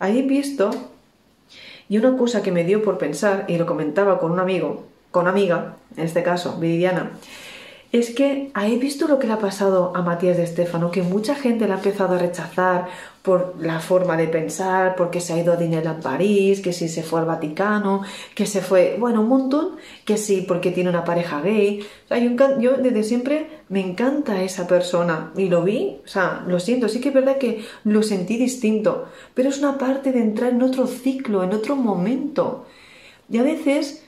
Ahí 0.00 0.18
he 0.18 0.22
visto, 0.22 0.72
y 1.88 1.98
una 1.98 2.16
cosa 2.16 2.42
que 2.42 2.50
me 2.50 2.64
dio 2.64 2.82
por 2.82 2.98
pensar, 2.98 3.44
y 3.46 3.58
lo 3.58 3.66
comentaba 3.66 4.18
con 4.18 4.32
un 4.32 4.40
amigo, 4.40 4.86
con 5.12 5.28
amiga, 5.28 5.76
en 5.96 6.04
este 6.04 6.24
caso, 6.24 6.58
Viridiana, 6.58 7.12
es 7.94 8.10
que 8.10 8.50
he 8.60 8.76
visto 8.78 9.06
lo 9.06 9.20
que 9.20 9.28
le 9.28 9.34
ha 9.34 9.38
pasado 9.38 9.92
a 9.94 10.02
Matías 10.02 10.36
de 10.36 10.42
Estefano, 10.42 10.90
que 10.90 11.02
mucha 11.02 11.36
gente 11.36 11.66
le 11.66 11.74
ha 11.74 11.76
empezado 11.76 12.16
a 12.16 12.18
rechazar 12.18 12.88
por 13.22 13.54
la 13.60 13.78
forma 13.78 14.16
de 14.16 14.26
pensar, 14.26 14.96
porque 14.96 15.20
se 15.20 15.32
ha 15.32 15.38
ido 15.38 15.52
a 15.52 15.56
Disneyland 15.56 16.02
París, 16.02 16.60
que 16.60 16.72
si 16.72 16.88
se 16.88 17.04
fue 17.04 17.20
al 17.20 17.26
Vaticano, 17.26 18.02
que 18.34 18.46
se 18.46 18.62
fue, 18.62 18.96
bueno, 18.98 19.20
un 19.20 19.28
montón, 19.28 19.76
que 20.04 20.16
sí, 20.16 20.44
porque 20.46 20.72
tiene 20.72 20.90
una 20.90 21.04
pareja 21.04 21.40
gay. 21.40 21.86
yo, 22.58 22.78
desde 22.78 23.04
siempre 23.04 23.46
me 23.68 23.78
encanta 23.78 24.42
esa 24.42 24.66
persona 24.66 25.30
y 25.36 25.48
lo 25.48 25.62
vi, 25.62 25.98
o 26.04 26.08
sea, 26.08 26.42
lo 26.48 26.58
siento, 26.58 26.88
sí 26.88 27.00
que 27.00 27.10
es 27.10 27.14
verdad 27.14 27.38
que 27.38 27.64
lo 27.84 28.02
sentí 28.02 28.36
distinto, 28.38 29.06
pero 29.34 29.50
es 29.50 29.58
una 29.58 29.78
parte 29.78 30.10
de 30.10 30.20
entrar 30.20 30.52
en 30.52 30.62
otro 30.62 30.88
ciclo, 30.88 31.44
en 31.44 31.52
otro 31.52 31.76
momento. 31.76 32.66
Y 33.30 33.38
a 33.38 33.44
veces 33.44 34.02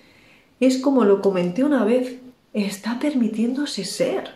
es 0.58 0.78
como 0.78 1.04
lo 1.04 1.22
comenté 1.22 1.62
una 1.62 1.84
vez, 1.84 2.16
está 2.64 2.98
permitiéndose 2.98 3.84
ser. 3.84 4.30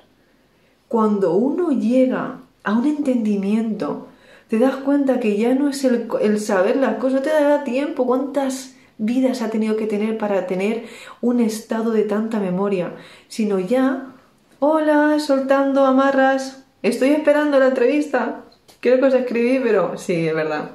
Cuando 0.88 1.34
uno 1.34 1.70
llega 1.70 2.40
a 2.64 2.72
un 2.74 2.86
entendimiento, 2.86 4.08
te 4.48 4.58
das 4.58 4.76
cuenta 4.76 5.20
que 5.20 5.38
ya 5.38 5.54
no 5.54 5.68
es 5.68 5.84
el, 5.84 6.40
saber 6.40 6.76
las 6.76 6.96
cosas, 6.96 7.20
no 7.20 7.22
te 7.22 7.30
da 7.30 7.64
tiempo. 7.64 8.06
¿Cuántas 8.06 8.76
vidas 8.98 9.40
ha 9.40 9.48
tenido 9.48 9.76
que 9.76 9.86
tener 9.86 10.18
para 10.18 10.46
tener 10.46 10.84
un 11.22 11.40
estado 11.40 11.92
de 11.92 12.02
tanta 12.02 12.40
memoria? 12.40 12.94
Sino 13.28 13.58
ya, 13.58 14.12
hola, 14.58 15.18
soltando 15.18 15.86
amarras, 15.86 16.66
estoy 16.82 17.10
esperando 17.10 17.58
la 17.58 17.68
entrevista. 17.68 18.44
Creo 18.80 18.98
que 18.98 19.06
os 19.06 19.14
escribí, 19.14 19.60
pero 19.62 19.96
sí, 19.96 20.26
es 20.26 20.34
verdad. 20.34 20.72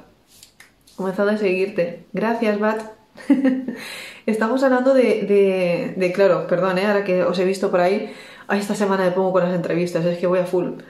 Comenzado 0.96 1.30
a 1.30 1.36
seguirte. 1.36 2.06
Gracias, 2.12 2.58
Bat. 2.58 2.82
Estamos 4.26 4.64
hablando 4.64 4.92
de, 4.92 5.94
de, 5.96 6.12
claro, 6.12 6.48
perdón, 6.48 6.78
¿eh? 6.78 6.86
ahora 6.86 7.04
que 7.04 7.22
os 7.22 7.38
he 7.38 7.44
visto 7.44 7.70
por 7.70 7.80
ahí, 7.80 8.12
esta 8.50 8.74
semana 8.74 9.04
me 9.04 9.12
pongo 9.12 9.30
con 9.30 9.44
las 9.44 9.54
entrevistas, 9.54 10.04
es 10.04 10.18
que 10.18 10.26
voy 10.26 10.40
a 10.40 10.46
full. 10.46 10.80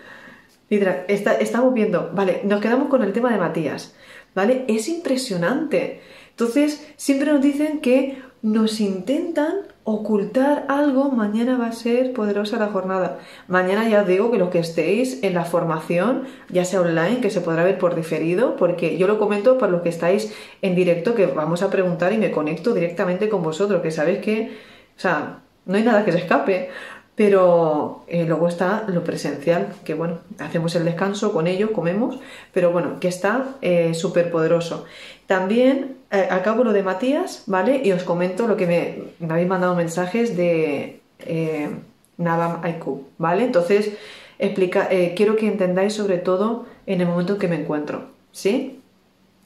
Mira, 0.71 1.05
estamos 1.07 1.75
viendo, 1.75 2.11
vale, 2.15 2.41
nos 2.45 2.63
quedamos 2.63 2.89
con 2.89 3.03
el 3.03 3.13
tema 3.13 3.31
de 3.31 3.39
Matías, 3.39 3.95
¿vale? 4.35 4.65
Es 4.69 4.89
impresionante. 4.89 6.01
Entonces, 6.39 6.87
siempre 6.99 7.33
nos 7.33 7.41
dicen 7.41 7.81
que 7.81 8.19
nos 8.43 8.81
intentan 8.81 9.55
ocultar 9.85 10.67
algo, 10.69 11.11
mañana 11.11 11.57
va 11.57 11.69
a 11.69 11.73
ser 11.73 12.13
poderosa 12.13 12.59
la 12.59 12.67
jornada. 12.67 13.21
Mañana 13.49 13.89
ya 13.89 14.03
os 14.03 14.07
digo 14.07 14.31
que 14.31 14.37
los 14.37 14.51
que 14.51 14.59
estéis 14.59 15.23
en 15.23 15.33
la 15.33 15.47
formación, 15.47 16.25
ya 16.51 16.67
sea 16.67 16.83
online, 16.83 17.21
que 17.21 17.31
se 17.31 17.41
podrá 17.41 17.65
ver 17.65 17.79
por 17.79 17.95
diferido, 17.95 18.57
porque 18.57 18.99
yo 18.99 19.07
lo 19.07 19.19
comento 19.19 19.57
para 19.57 19.73
los 19.73 19.81
que 19.81 19.89
estáis 19.89 20.35
en 20.61 20.75
directo, 20.75 21.15
que 21.15 21.25
vamos 21.25 21.63
a 21.63 21.71
preguntar 21.71 22.13
y 22.13 22.19
me 22.19 22.31
conecto 22.31 22.75
directamente 22.75 23.31
con 23.31 23.43
vosotros, 23.43 23.81
que 23.81 23.91
sabéis 23.91 24.19
que, 24.19 24.59
o 24.95 25.01
sea, 25.01 25.39
no 25.65 25.77
hay 25.77 25.85
nada 25.85 26.05
que 26.05 26.13
se 26.13 26.19
escape. 26.19 26.69
Pero 27.17 28.05
eh, 28.09 28.27
luego 28.27 28.47
está 28.47 28.85
lo 28.89 29.03
presencial, 29.03 29.69
que 29.85 29.95
bueno, 29.95 30.19
hacemos 30.39 30.77
el 30.77 30.85
descanso 30.85 31.33
con 31.33 31.47
ellos, 31.47 31.71
comemos, 31.71 32.21
pero 32.53 32.73
bueno, 32.73 33.01
que 33.01 33.09
está 33.09 33.57
eh, 33.63 33.95
súper 33.95 34.31
poderoso. 34.31 34.85
También 35.27 35.97
eh, 36.19 36.29
acabo 36.31 36.65
lo 36.65 36.73
de 36.73 36.83
Matías, 36.83 37.45
¿vale? 37.47 37.81
Y 37.85 37.93
os 37.93 38.05
comento 38.05 38.47
lo 38.47 38.57
que 38.57 38.67
me, 38.67 39.29
habéis 39.31 39.49
mandado 39.49 39.75
mensajes 39.75 40.37
de 40.37 41.01
eh, 41.21 41.71
Nabam 42.19 42.65
Aiku, 42.65 43.05
¿vale? 43.19 43.45
Entonces, 43.45 43.93
explica, 44.39 44.89
eh, 44.91 45.15
quiero 45.17 45.37
que 45.37 45.47
entendáis 45.47 45.95
sobre 45.95 46.19
todo 46.19 46.67
en 46.87 47.01
el 47.01 47.07
momento 47.07 47.35
en 47.35 47.39
que 47.39 47.49
me 47.49 47.61
encuentro, 47.61 48.07
¿sí? 48.33 48.81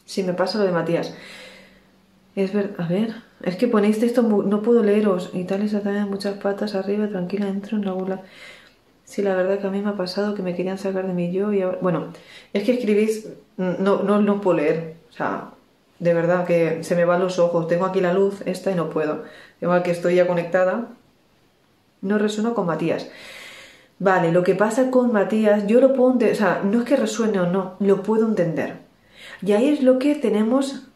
Si 0.05 0.23
me 0.23 0.33
pasa 0.35 0.59
lo 0.59 0.65
de 0.65 0.73
Matías. 0.73 1.15
Es 2.37 2.53
ver, 2.53 2.75
a 2.79 2.87
ver, 2.87 3.15
es 3.43 3.57
que 3.57 3.69
ponéis 3.69 4.03
esto, 4.03 4.23
no 4.23 4.63
puedo 4.63 4.83
leeros. 4.83 5.31
Y 5.33 5.45
tal, 5.45 5.69
también 5.71 6.09
muchas 6.09 6.35
patas 6.39 6.75
arriba, 6.75 7.09
tranquila, 7.09 7.49
entro 7.49 7.77
en 7.77 7.85
la 7.85 7.93
gula. 7.93 8.23
Sí, 9.05 9.23
la 9.23 9.35
verdad 9.35 9.59
que 9.59 9.67
a 9.67 9.71
mí 9.71 9.81
me 9.81 9.91
ha 9.91 9.97
pasado 9.97 10.35
que 10.35 10.43
me 10.43 10.55
querían 10.55 10.79
sacar 10.79 11.07
de 11.07 11.13
mi 11.13 11.33
yo 11.33 11.53
y 11.53 11.63
ahora... 11.63 11.79
Bueno, 11.81 12.13
es 12.53 12.63
que 12.63 12.75
escribís, 12.75 13.29
no, 13.57 14.03
no, 14.03 14.21
no 14.23 14.41
puedo 14.41 14.59
leer. 14.59 14.95
O 15.11 15.13
sea, 15.13 15.51
de 16.01 16.15
verdad 16.15 16.47
que 16.47 16.83
se 16.83 16.97
me 16.97 17.05
van 17.05 17.21
los 17.21 17.39
ojos. 17.39 17.69
Tengo 17.69 17.87
aquí 17.87 18.01
la 18.01 18.13
luz, 18.13 18.43
esta 18.47 18.73
y 18.73 18.75
no 18.75 18.91
puedo. 18.91 19.23
Igual 19.61 19.83
que 19.83 19.93
estoy 19.93 20.17
ya 20.17 20.27
conectada. 20.27 20.89
No 22.01 22.19
resueno 22.19 22.55
con 22.55 22.67
Matías. 22.67 23.09
Vale, 23.99 24.33
lo 24.33 24.43
que 24.43 24.55
pasa 24.55 24.91
con 24.91 25.13
Matías, 25.13 25.67
yo 25.67 25.81
lo 25.81 25.93
puedo 25.93 26.13
entender, 26.13 26.35
o 26.35 26.39
sea, 26.39 26.63
no 26.65 26.81
es 26.81 26.85
que 26.87 26.97
resuene 26.97 27.39
o 27.39 27.47
no, 27.47 27.77
lo 27.81 28.03
puedo 28.03 28.27
entender. 28.27 28.79
Y 29.43 29.53
ahí 29.53 29.69
es 29.69 29.83
lo 29.83 29.99
que 29.99 30.15
tenemos 30.15 30.90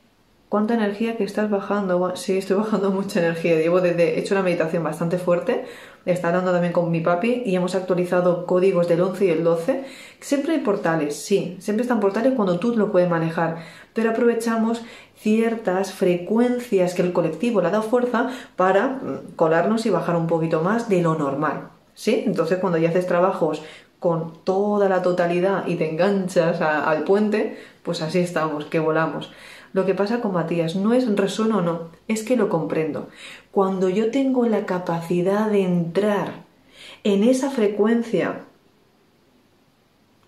cuánta 0.54 0.74
energía 0.74 1.16
que 1.16 1.24
estás 1.24 1.50
bajando. 1.50 2.14
Sí, 2.14 2.38
estoy 2.38 2.56
bajando 2.64 2.92
mucha 2.92 3.18
energía. 3.18 3.56
Llevo 3.56 3.80
desde, 3.80 4.14
he 4.14 4.20
hecho 4.20 4.36
una 4.36 4.44
meditación 4.44 4.84
bastante 4.84 5.18
fuerte. 5.18 5.64
Está 6.06 6.28
hablando 6.28 6.52
también 6.52 6.72
con 6.72 6.92
mi 6.92 7.00
papi 7.00 7.42
y 7.44 7.56
hemos 7.56 7.74
actualizado 7.74 8.46
códigos 8.46 8.86
del 8.86 9.00
11 9.00 9.24
y 9.24 9.30
el 9.30 9.42
12. 9.42 9.84
Siempre 10.20 10.52
hay 10.52 10.60
portales, 10.60 11.16
sí, 11.16 11.56
siempre 11.58 11.82
están 11.82 11.98
portales 11.98 12.34
cuando 12.34 12.60
tú 12.60 12.76
lo 12.76 12.92
puedes 12.92 13.10
manejar 13.10 13.64
pero 13.94 14.10
aprovechamos 14.10 14.82
ciertas 15.16 15.92
frecuencias 15.92 16.94
que 16.94 17.02
el 17.02 17.12
colectivo 17.12 17.60
le 17.60 17.68
ha 17.68 17.70
dado 17.70 17.82
fuerza 17.82 18.28
para 18.54 18.88
mm, 18.88 19.34
colarnos 19.34 19.86
y 19.86 19.90
bajar 19.90 20.14
un 20.14 20.28
poquito 20.28 20.60
más 20.60 20.88
de 20.88 21.02
lo 21.02 21.16
normal. 21.16 21.70
¿Sí? 21.94 22.22
Entonces 22.26 22.58
cuando 22.58 22.78
ya 22.78 22.90
haces 22.90 23.06
trabajos 23.06 23.62
con 23.98 24.34
toda 24.44 24.88
la 24.88 25.00
totalidad 25.00 25.66
y 25.66 25.76
te 25.76 25.90
enganchas 25.90 26.60
al 26.60 27.04
puente, 27.04 27.58
pues 27.82 28.02
así 28.02 28.18
estamos, 28.18 28.66
que 28.66 28.78
volamos. 28.78 29.32
Lo 29.74 29.84
que 29.84 29.94
pasa 29.94 30.22
con 30.22 30.32
Matías 30.32 30.76
no 30.76 30.94
es 30.94 31.06
resueno 31.14 31.58
o 31.58 31.60
no, 31.60 31.90
es 32.08 32.22
que 32.22 32.36
lo 32.36 32.48
comprendo. 32.48 33.08
Cuando 33.50 33.90
yo 33.90 34.10
tengo 34.10 34.46
la 34.46 34.64
capacidad 34.64 35.50
de 35.50 35.62
entrar 35.62 36.44
en 37.02 37.24
esa 37.24 37.50
frecuencia, 37.50 38.44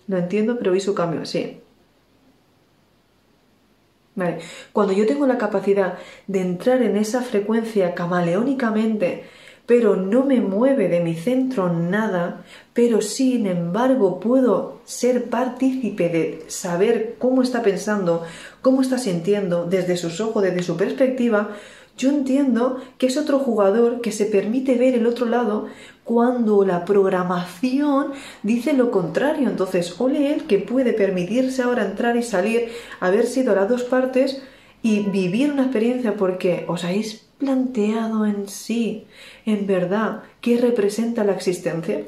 lo 0.09 0.19
entiendo, 0.19 0.59
pero 0.59 0.73
vi 0.73 0.81
su 0.81 0.95
cambio, 0.95 1.25
sí, 1.25 1.61
cuando 4.73 4.93
yo 4.95 5.07
tengo 5.07 5.27
la 5.27 5.39
capacidad 5.39 5.99
de 6.27 6.41
entrar 6.41 6.83
en 6.83 6.97
esa 6.97 7.23
frecuencia 7.23 7.95
camaleónicamente, 7.95 9.25
pero 9.67 9.97
no 9.97 10.25
me 10.25 10.41
mueve 10.41 10.89
de 10.89 11.01
mi 11.01 11.15
centro 11.15 11.73
nada, 11.73 12.45
pero 12.77 13.01
sin 13.01 13.47
embargo 13.47 14.21
puedo 14.21 14.81
ser 14.85 15.31
partícipe 15.31 16.11
de 16.11 16.45
saber 16.49 17.17
cómo 17.19 17.41
está 17.43 17.63
pensando, 17.63 18.23
cómo 18.61 18.83
está 18.83 18.99
sintiendo 18.99 19.65
desde 19.65 19.97
sus 19.97 20.21
ojos, 20.21 20.43
desde 20.43 20.63
su 20.63 20.77
perspectiva, 20.77 21.57
yo 21.97 22.11
entiendo 22.11 22.79
que 22.99 23.07
es 23.07 23.17
otro 23.17 23.39
jugador 23.39 24.03
que 24.03 24.13
se 24.13 24.27
permite 24.27 24.75
ver 24.75 24.95
el 24.95 25.07
otro 25.07 25.25
lado 25.25 25.69
cuando 26.05 26.67
la 26.67 26.85
programación 26.85 28.09
dice 28.43 28.75
lo 28.75 28.91
contrario. 28.91 29.49
Entonces, 29.49 29.99
ole 29.99 30.35
él 30.35 30.45
que 30.45 30.59
puede 30.59 30.93
permitirse 30.93 31.63
ahora 31.63 31.87
entrar 31.87 32.15
y 32.19 32.23
salir, 32.23 32.69
haber 33.01 33.25
sido 33.27 33.55
las 33.55 33.71
dos 33.71 33.85
partes 33.85 34.43
y 34.83 35.01
vivir 35.01 35.51
una 35.51 35.63
experiencia 35.63 36.15
porque 36.15 36.67
os 36.69 36.85
habéis 36.85 37.27
planteado 37.39 38.27
en 38.27 38.49
sí, 38.49 39.07
en 39.47 39.67
verdad, 39.67 40.25
qué 40.43 40.59
representa 40.59 41.25
la 41.25 41.33
existencia. 41.33 42.05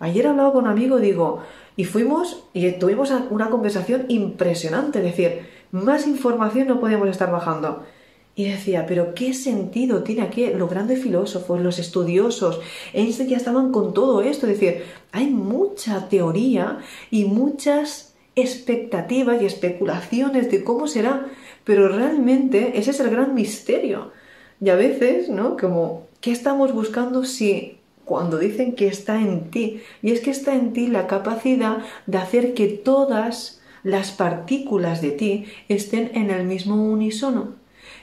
Ayer 0.00 0.26
he 0.26 0.28
hablado 0.28 0.52
con 0.52 0.64
un 0.64 0.70
amigo, 0.70 0.98
digo, 0.98 1.42
y 1.76 1.84
fuimos 1.84 2.44
y 2.52 2.70
tuvimos 2.72 3.12
una 3.30 3.50
conversación 3.50 4.06
impresionante, 4.08 4.98
es 4.98 5.04
decir, 5.04 5.40
más 5.70 6.06
información 6.06 6.68
no 6.68 6.80
podíamos 6.80 7.08
estar 7.08 7.30
bajando. 7.30 7.84
Y 8.34 8.44
decía, 8.44 8.86
pero 8.86 9.14
¿qué 9.14 9.34
sentido 9.34 10.04
tiene 10.04 10.22
aquí 10.22 10.46
los 10.54 10.70
grandes 10.70 11.02
filósofos, 11.02 11.60
los 11.60 11.80
estudiosos? 11.80 12.60
Einstein 12.92 13.30
ya 13.30 13.36
estaban 13.36 13.72
con 13.72 13.92
todo 13.92 14.22
esto. 14.22 14.46
Es 14.46 14.60
decir, 14.60 14.84
hay 15.10 15.26
mucha 15.26 16.08
teoría 16.08 16.78
y 17.10 17.24
muchas 17.24 18.14
expectativas 18.36 19.42
y 19.42 19.46
especulaciones 19.46 20.52
de 20.52 20.62
cómo 20.62 20.86
será, 20.86 21.26
pero 21.64 21.88
realmente 21.88 22.78
ese 22.78 22.92
es 22.92 23.00
el 23.00 23.10
gran 23.10 23.34
misterio. 23.34 24.12
Y 24.60 24.70
a 24.70 24.76
veces, 24.76 25.28
¿no? 25.28 25.56
Como, 25.56 26.06
¿qué 26.20 26.30
estamos 26.30 26.72
buscando 26.72 27.24
si 27.24 27.77
cuando 28.08 28.38
dicen 28.38 28.74
que 28.74 28.88
está 28.88 29.20
en 29.20 29.50
ti? 29.50 29.82
Y 30.02 30.10
es 30.10 30.20
que 30.20 30.30
está 30.30 30.54
en 30.54 30.72
ti 30.72 30.88
la 30.88 31.06
capacidad 31.06 31.78
de 32.06 32.18
hacer 32.18 32.54
que 32.54 32.66
todas 32.66 33.60
las 33.84 34.10
partículas 34.10 35.00
de 35.00 35.12
ti 35.12 35.44
estén 35.68 36.10
en 36.14 36.30
el 36.30 36.44
mismo 36.44 36.74
unísono. 36.74 37.54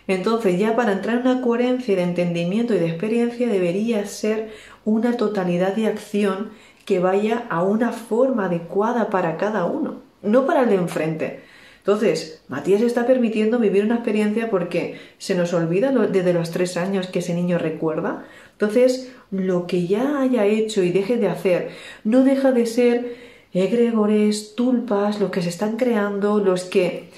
Entonces 0.08 0.60
ya 0.60 0.76
para 0.76 0.94
entrar 0.94 1.18
en 1.18 1.28
una 1.28 1.41
coherencia 1.41 1.96
de 1.96 2.04
entendimiento 2.04 2.76
y 2.76 2.80
de 2.80 2.88
experiencia 2.88 3.48
debería 3.48 4.06
ser 4.06 4.52
una 4.86 5.18
totalidad 5.18 5.76
de 5.76 5.88
acción 5.88 6.52
que 6.86 7.00
vaya 7.00 7.46
a 7.50 7.63
una 7.63 7.91
forma 7.91 8.46
adecuada 8.46 9.10
para 9.10 9.38
cada 9.38 9.65
uno, 9.65 10.02
no 10.22 10.46
para 10.46 10.62
el 10.62 10.70
de 10.70 10.76
enfrente. 10.76 11.39
Entonces, 11.86 12.41
Matías 12.48 12.82
está 12.82 13.06
permitiendo 13.06 13.60
vivir 13.60 13.86
una 13.86 13.96
experiencia 13.96 14.50
porque 14.50 15.00
se 15.20 15.36
nos 15.36 15.54
olvida 15.54 15.91
desde 15.91 16.34
los 16.34 16.50
tres 16.50 16.78
años 16.78 17.06
que 17.06 17.20
ese 17.20 17.36
niño 17.36 17.60
recuerda. 17.60 18.26
Entonces, 18.56 19.12
lo 19.32 19.68
que 19.68 19.86
ya 19.86 20.22
haya 20.22 20.46
hecho 20.46 20.82
y 20.82 20.91
deje 20.91 21.18
de 21.18 21.28
hacer 21.28 21.70
no 22.04 22.24
deja 22.24 22.52
de 22.52 22.65
ser 22.65 23.15
egregores, 23.54 24.56
tulpas, 24.56 25.20
los 25.20 25.32
que 25.32 25.41
se 25.41 25.50
están 25.50 25.78
creando, 25.78 26.39
los 26.39 26.63
que 26.63 27.10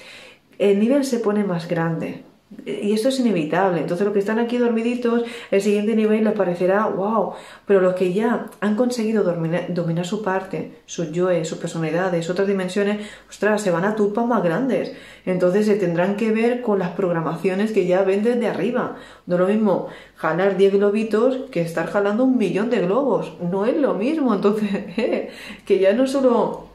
el 0.58 0.80
nivel 0.80 1.04
se 1.04 1.20
pone 1.20 1.44
más 1.44 1.68
grande. 1.68 2.24
Y 2.64 2.92
esto 2.92 3.08
es 3.10 3.20
inevitable. 3.20 3.80
Entonces, 3.80 4.06
los 4.06 4.14
que 4.14 4.20
están 4.20 4.38
aquí 4.38 4.56
dormiditos, 4.56 5.22
el 5.50 5.60
siguiente 5.60 5.94
nivel 5.94 6.24
les 6.24 6.32
parecerá 6.32 6.86
wow. 6.86 7.34
Pero 7.66 7.80
los 7.80 7.94
que 7.94 8.14
ya 8.14 8.46
han 8.60 8.74
conseguido 8.74 9.22
dominar, 9.22 10.06
su 10.06 10.22
parte, 10.22 10.80
sus 10.86 11.12
yoes, 11.12 11.46
sus 11.46 11.58
personalidades, 11.58 12.30
otras 12.30 12.48
dimensiones, 12.48 13.06
ostras, 13.28 13.60
se 13.60 13.70
van 13.70 13.84
a 13.84 13.96
tulpas 13.96 14.26
más 14.26 14.42
grandes. 14.42 14.92
Entonces, 15.26 15.66
se 15.66 15.76
tendrán 15.76 16.16
que 16.16 16.32
ver 16.32 16.62
con 16.62 16.78
las 16.78 16.90
programaciones 16.90 17.72
que 17.72 17.86
ya 17.86 18.02
ven 18.02 18.22
desde 18.22 18.46
arriba. 18.46 18.96
No 19.26 19.34
es 19.34 19.40
lo 19.40 19.48
mismo 19.48 19.88
jalar 20.16 20.56
10 20.56 20.72
globitos 20.72 21.36
que 21.50 21.60
estar 21.60 21.90
jalando 21.90 22.24
un 22.24 22.38
millón 22.38 22.70
de 22.70 22.80
globos. 22.80 23.34
No 23.42 23.66
es 23.66 23.76
lo 23.76 23.92
mismo. 23.92 24.34
Entonces, 24.34 24.70
eh, 24.96 25.28
que 25.66 25.78
ya 25.78 25.92
no 25.92 26.06
solo 26.06 26.66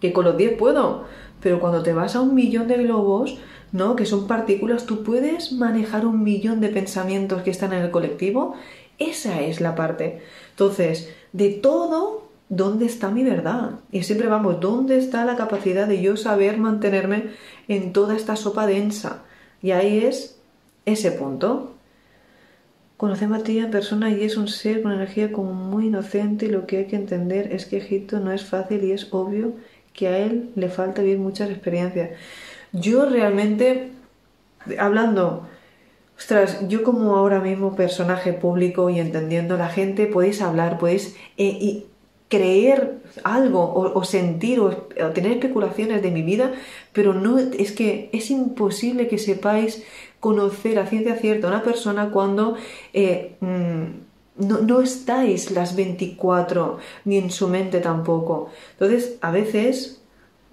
que 0.00 0.14
con 0.14 0.24
los 0.24 0.38
10 0.38 0.56
puedo, 0.56 1.04
pero 1.42 1.60
cuando 1.60 1.82
te 1.82 1.92
vas 1.92 2.16
a 2.16 2.22
un 2.22 2.34
millón 2.34 2.66
de 2.66 2.78
globos 2.78 3.38
¿no? 3.72 3.96
Que 3.96 4.06
son 4.06 4.26
partículas, 4.26 4.86
tú 4.86 5.02
puedes 5.02 5.52
manejar 5.52 6.06
un 6.06 6.22
millón 6.22 6.60
de 6.60 6.68
pensamientos 6.68 7.42
que 7.42 7.50
están 7.50 7.72
en 7.72 7.82
el 7.82 7.90
colectivo. 7.90 8.54
Esa 8.98 9.40
es 9.40 9.60
la 9.60 9.74
parte. 9.74 10.20
Entonces, 10.50 11.12
de 11.32 11.50
todo, 11.50 12.28
¿dónde 12.48 12.86
está 12.86 13.10
mi 13.10 13.24
verdad? 13.24 13.80
Y 13.92 14.02
siempre 14.02 14.28
vamos, 14.28 14.60
¿dónde 14.60 14.98
está 14.98 15.24
la 15.24 15.36
capacidad 15.36 15.86
de 15.86 16.00
yo 16.02 16.16
saber 16.16 16.58
mantenerme 16.58 17.30
en 17.68 17.92
toda 17.92 18.16
esta 18.16 18.36
sopa 18.36 18.66
densa? 18.66 19.22
Y 19.62 19.72
ahí 19.72 20.04
es 20.04 20.38
ese 20.86 21.12
punto. 21.12 21.74
Conoce 22.96 23.26
a 23.26 23.28
Matías 23.28 23.66
en 23.66 23.70
persona 23.70 24.10
y 24.10 24.24
es 24.24 24.36
un 24.36 24.48
ser 24.48 24.82
con 24.82 24.92
energía 24.92 25.30
como 25.30 25.52
muy 25.52 25.86
inocente 25.86 26.46
y 26.46 26.48
lo 26.48 26.66
que 26.66 26.78
hay 26.78 26.86
que 26.86 26.96
entender 26.96 27.52
es 27.52 27.64
que 27.66 27.76
Egipto 27.76 28.18
no 28.18 28.32
es 28.32 28.44
fácil 28.44 28.82
y 28.82 28.90
es 28.90 29.12
obvio 29.12 29.52
que 29.92 30.08
a 30.08 30.18
él 30.18 30.50
le 30.56 30.68
falta 30.68 31.02
vivir 31.02 31.18
muchas 31.18 31.50
experiencias. 31.50 32.10
Yo 32.72 33.06
realmente, 33.06 33.92
hablando, 34.78 35.48
ostras, 36.16 36.68
yo 36.68 36.82
como 36.82 37.16
ahora 37.16 37.40
mismo 37.40 37.76
personaje 37.76 38.32
público 38.32 38.90
y 38.90 39.00
entendiendo 39.00 39.56
la 39.56 39.68
gente, 39.68 40.06
podéis 40.06 40.42
hablar, 40.42 40.78
podéis 40.78 41.16
eh, 41.36 41.84
creer 42.28 42.98
algo 43.24 43.72
o, 43.72 44.04
sentir 44.04 44.60
o, 44.60 44.70
tener 45.14 45.32
especulaciones 45.32 46.02
de 46.02 46.10
mi 46.10 46.22
vida, 46.22 46.52
pero 46.92 47.14
no 47.14 47.38
es 47.38 47.72
que 47.72 48.10
es 48.12 48.30
imposible 48.30 49.08
que 49.08 49.18
sepáis 49.18 49.82
conocer 50.20 50.78
a 50.78 50.86
ciencia 50.86 51.16
cierta 51.16 51.46
a 51.46 51.50
una 51.50 51.62
persona 51.62 52.10
cuando 52.10 52.56
eh, 52.92 53.36
mm, 53.40 54.46
no, 54.46 54.58
no, 54.60 54.80
estáis 54.80 55.50
las 55.50 55.74
24 55.74 56.78
ni 57.04 57.16
en 57.16 57.30
su 57.30 57.48
mente 57.48 57.80
tampoco. 57.80 58.50
Entonces, 58.72 59.16
a 59.20 59.30
veces 59.30 59.97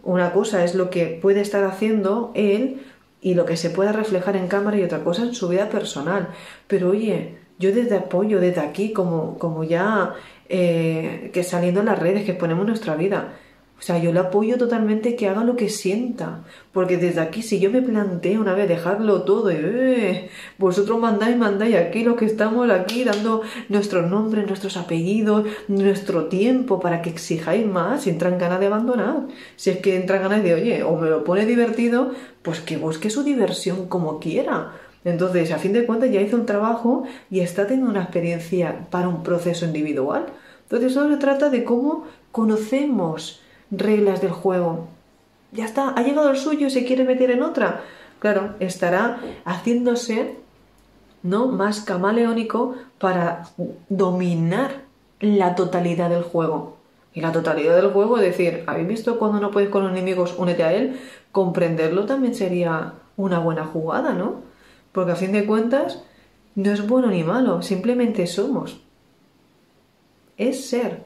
una 0.05 0.31
cosa 0.31 0.63
es 0.63 0.75
lo 0.75 0.89
que 0.89 1.19
puede 1.21 1.41
estar 1.41 1.63
haciendo 1.65 2.31
él 2.35 2.81
y 3.21 3.33
lo 3.33 3.45
que 3.45 3.57
se 3.57 3.71
pueda 3.71 3.91
reflejar 3.91 4.37
en 4.37 4.47
cámara 4.47 4.77
y 4.77 4.83
otra 4.83 5.03
cosa 5.03 5.23
en 5.23 5.33
su 5.33 5.49
vida 5.49 5.67
personal. 5.67 6.29
Pero 6.67 6.91
oye, 6.91 7.37
yo 7.57 7.73
desde 7.73 7.97
apoyo, 7.97 8.39
desde 8.39 8.61
aquí, 8.61 8.93
como, 8.93 9.37
como 9.39 9.63
ya 9.63 10.13
eh, 10.47 11.31
que 11.33 11.43
saliendo 11.43 11.79
en 11.79 11.87
las 11.87 11.99
redes, 11.99 12.23
que 12.23 12.35
ponemos 12.35 12.67
nuestra 12.67 12.95
vida, 12.95 13.33
o 13.77 13.81
sea, 13.81 13.97
yo 13.97 14.13
le 14.13 14.19
apoyo 14.19 14.57
totalmente 14.57 15.15
que 15.17 15.27
haga 15.27 15.43
lo 15.43 15.57
que 15.57 15.69
sienta. 15.69 16.43
Porque 16.71 16.97
desde 16.97 17.19
aquí, 17.19 17.41
si 17.41 17.59
yo 17.59 17.69
me 17.69 17.81
planteo 17.81 18.39
una 18.39 18.53
vez 18.53 18.69
dejarlo 18.69 19.23
todo, 19.23 19.51
y, 19.51 19.55
eh, 19.57 20.29
vosotros 20.57 20.97
mandáis, 20.99 21.37
mandáis 21.37 21.75
aquí 21.75 22.03
los 22.03 22.15
que 22.15 22.25
estamos 22.25 22.69
aquí 22.69 23.03
dando 23.03 23.41
nuestros 23.67 24.09
nombres, 24.09 24.47
nuestros 24.47 24.77
apellidos, 24.77 25.45
nuestro 25.67 26.25
tiempo 26.25 26.79
para 26.79 27.01
que 27.01 27.09
exijáis 27.09 27.65
más, 27.65 28.03
si 28.03 28.11
entran 28.11 28.37
ganas 28.37 28.61
de 28.61 28.67
abandonar. 28.67 29.27
Si 29.57 29.69
es 29.71 29.77
que 29.79 29.97
entran 29.97 30.21
ganas 30.21 30.41
de, 30.41 30.53
oye, 30.53 30.83
o 30.83 30.95
me 30.97 31.09
lo 31.09 31.25
pone 31.25 31.45
divertido, 31.45 32.11
pues 32.43 32.61
que 32.61 32.77
busque 32.77 33.09
su 33.09 33.23
diversión 33.23 33.87
como 33.87 34.19
quiera. 34.19 34.71
Entonces, 35.03 35.51
a 35.51 35.59
fin 35.59 35.73
de 35.73 35.85
cuentas, 35.85 36.11
ya 36.11 36.21
hizo 36.21 36.37
un 36.37 36.45
trabajo 36.45 37.03
y 37.29 37.41
está 37.41 37.67
teniendo 37.67 37.91
una 37.91 38.03
experiencia 38.03 38.87
para 38.89 39.09
un 39.09 39.21
proceso 39.21 39.65
individual. 39.65 40.27
Entonces, 40.63 40.91
eso 40.91 41.07
se 41.09 41.17
trata 41.17 41.49
de 41.49 41.63
cómo 41.63 42.05
conocemos 42.31 43.41
reglas 43.77 44.21
del 44.21 44.31
juego. 44.31 44.87
Ya 45.51 45.65
está, 45.65 45.89
ha 45.89 46.03
llegado 46.03 46.29
el 46.29 46.37
suyo 46.37 46.67
y 46.67 46.69
se 46.69 46.85
quiere 46.85 47.03
meter 47.03 47.31
en 47.31 47.43
otra. 47.43 47.83
Claro, 48.19 48.55
estará 48.59 49.19
haciéndose 49.45 50.35
¿no? 51.23 51.47
más 51.47 51.81
camaleónico 51.81 52.75
para 52.99 53.47
dominar 53.89 54.83
la 55.19 55.55
totalidad 55.55 56.09
del 56.09 56.23
juego. 56.23 56.77
Y 57.13 57.21
la 57.21 57.31
totalidad 57.31 57.75
del 57.75 57.91
juego, 57.91 58.17
es 58.17 58.23
decir, 58.23 58.63
¿habéis 58.67 58.87
visto 58.87 59.17
cuando 59.17 59.39
no 59.39 59.51
puedes 59.51 59.69
con 59.69 59.83
los 59.83 59.91
enemigos, 59.91 60.35
únete 60.37 60.63
a 60.63 60.73
él? 60.73 60.99
Comprenderlo 61.31 62.05
también 62.05 62.35
sería 62.35 62.93
una 63.15 63.39
buena 63.39 63.65
jugada, 63.65 64.13
¿no? 64.13 64.41
Porque 64.91 65.13
a 65.13 65.15
fin 65.15 65.31
de 65.31 65.45
cuentas, 65.45 66.03
no 66.55 66.71
es 66.71 66.85
bueno 66.85 67.07
ni 67.07 67.23
malo, 67.23 67.61
simplemente 67.61 68.27
somos. 68.27 68.81
Es 70.37 70.67
ser. 70.67 71.05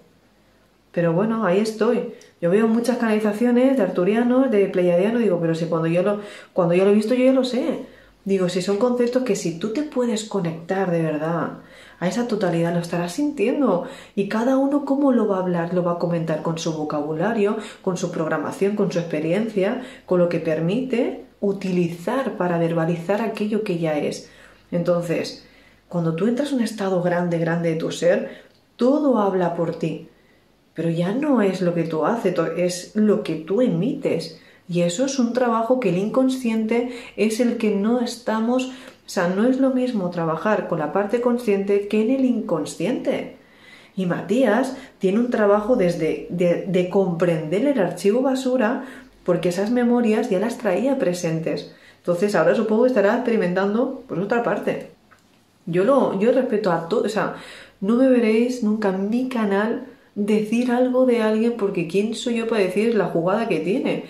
Pero 0.92 1.14
bueno, 1.14 1.46
ahí 1.46 1.60
estoy. 1.60 2.14
Yo 2.42 2.50
veo 2.50 2.68
muchas 2.68 2.98
canalizaciones 2.98 3.76
de 3.76 3.84
arturianos, 3.84 4.50
de 4.50 4.68
pleiadianos, 4.68 5.22
digo, 5.22 5.40
pero 5.42 5.56
si 5.56 5.66
cuando 5.66 5.88
yo 5.88 6.04
lo, 6.04 6.22
cuando 6.54 6.74
yo 6.74 6.86
lo 6.86 6.92
he 6.92 6.96
visto, 6.96 7.14
yo 7.14 7.26
ya 7.26 7.34
lo 7.34 7.44
sé. 7.44 7.86
Digo, 8.24 8.48
si 8.48 8.62
son 8.62 8.78
conceptos 8.78 9.24
que 9.24 9.36
si 9.36 9.60
tú 9.60 9.74
te 9.74 9.84
puedes 9.84 10.26
conectar 10.26 10.92
de 10.92 11.02
verdad 11.02 11.60
a 12.00 12.08
esa 12.08 12.28
totalidad, 12.28 12.74
lo 12.74 12.80
estarás 12.80 13.14
sintiendo. 13.14 13.88
Y 14.16 14.30
cada 14.30 14.58
uno 14.58 14.86
cómo 14.86 15.12
lo 15.12 15.28
va 15.28 15.38
a 15.38 15.42
hablar, 15.42 15.74
lo 15.74 15.84
va 15.84 15.94
a 15.94 16.00
comentar 16.00 16.42
con 16.42 16.58
su 16.58 16.74
vocabulario, 16.74 17.58
con 17.82 17.98
su 17.98 18.12
programación, 18.12 18.76
con 18.76 18.92
su 18.92 19.00
experiencia, 19.00 19.84
con 20.06 20.20
lo 20.20 20.30
que 20.30 20.40
permite 20.40 21.26
utilizar 21.42 22.38
para 22.38 22.58
verbalizar 22.58 23.22
aquello 23.22 23.64
que 23.64 23.80
ya 23.80 23.98
es. 23.98 24.30
Entonces, 24.72 25.46
cuando 25.88 26.16
tú 26.16 26.28
entras 26.28 26.50
en 26.50 26.58
un 26.60 26.64
estado 26.64 27.02
grande, 27.02 27.40
grande 27.40 27.72
de 27.72 27.76
tu 27.78 27.92
ser, 27.92 28.44
todo 28.76 29.18
habla 29.20 29.56
por 29.56 29.76
ti 29.76 30.09
pero 30.80 30.92
ya 30.92 31.12
no 31.12 31.42
es 31.42 31.60
lo 31.60 31.74
que 31.76 31.84
tú 31.84 32.06
haces, 32.06 32.36
es 32.56 32.96
lo 32.96 33.22
que 33.22 33.36
tú 33.36 33.60
emites. 33.60 34.40
Y 34.70 34.84
eso 34.84 35.04
es 35.04 35.20
un 35.20 35.34
trabajo 35.34 35.82
que 35.82 35.90
el 35.90 35.98
inconsciente 35.98 36.98
es 37.18 37.42
el 37.42 37.58
que 37.58 37.76
no 37.76 38.00
estamos, 38.00 38.68
o 38.68 39.10
sea, 39.10 39.28
no 39.28 39.44
es 39.44 39.60
lo 39.60 39.72
mismo 39.72 40.10
trabajar 40.10 40.70
con 40.70 40.80
la 40.80 40.94
parte 40.94 41.20
consciente 41.20 41.90
que 41.90 42.02
en 42.02 42.12
el 42.12 42.24
inconsciente. 42.24 43.36
Y 43.98 44.06
Matías 44.06 44.78
tiene 45.00 45.20
un 45.20 45.30
trabajo 45.30 45.76
desde 45.76 46.28
de, 46.30 46.90
comprender 46.90 47.66
el 47.66 47.78
archivo 47.78 48.22
basura 48.22 48.86
porque 49.26 49.50
esas 49.50 49.72
memorias 49.72 50.30
ya 50.30 50.40
las 50.40 50.60
traía 50.60 50.98
presentes. 50.98 51.74
Entonces 51.98 52.36
ahora 52.36 52.56
supongo 52.56 52.84
que 52.84 52.88
estará 52.88 53.16
experimentando 53.16 54.02
por 54.08 54.18
otra 54.18 54.44
parte. 54.44 54.92
Yo 55.66 55.84
lo, 55.84 56.18
yo 56.22 56.32
respeto 56.32 56.72
a 56.72 56.88
todo, 56.88 57.04
o 57.04 57.10
sea, 57.10 57.36
no 57.82 57.96
me 57.96 58.08
veréis 58.08 58.64
nunca 58.64 58.88
en 58.88 59.10
mi 59.10 59.28
canal 59.28 59.89
decir 60.16 60.72
algo 60.72 61.06
de 61.06 61.22
alguien 61.22 61.56
porque 61.58 61.88
quién 61.88 62.16
soy 62.16 62.38
yo 62.38 62.48
para 62.48 62.64
decir 62.64 62.96
la 62.96 63.06
jugada 63.06 63.48
que 63.48 63.60
tiene. 63.60 64.06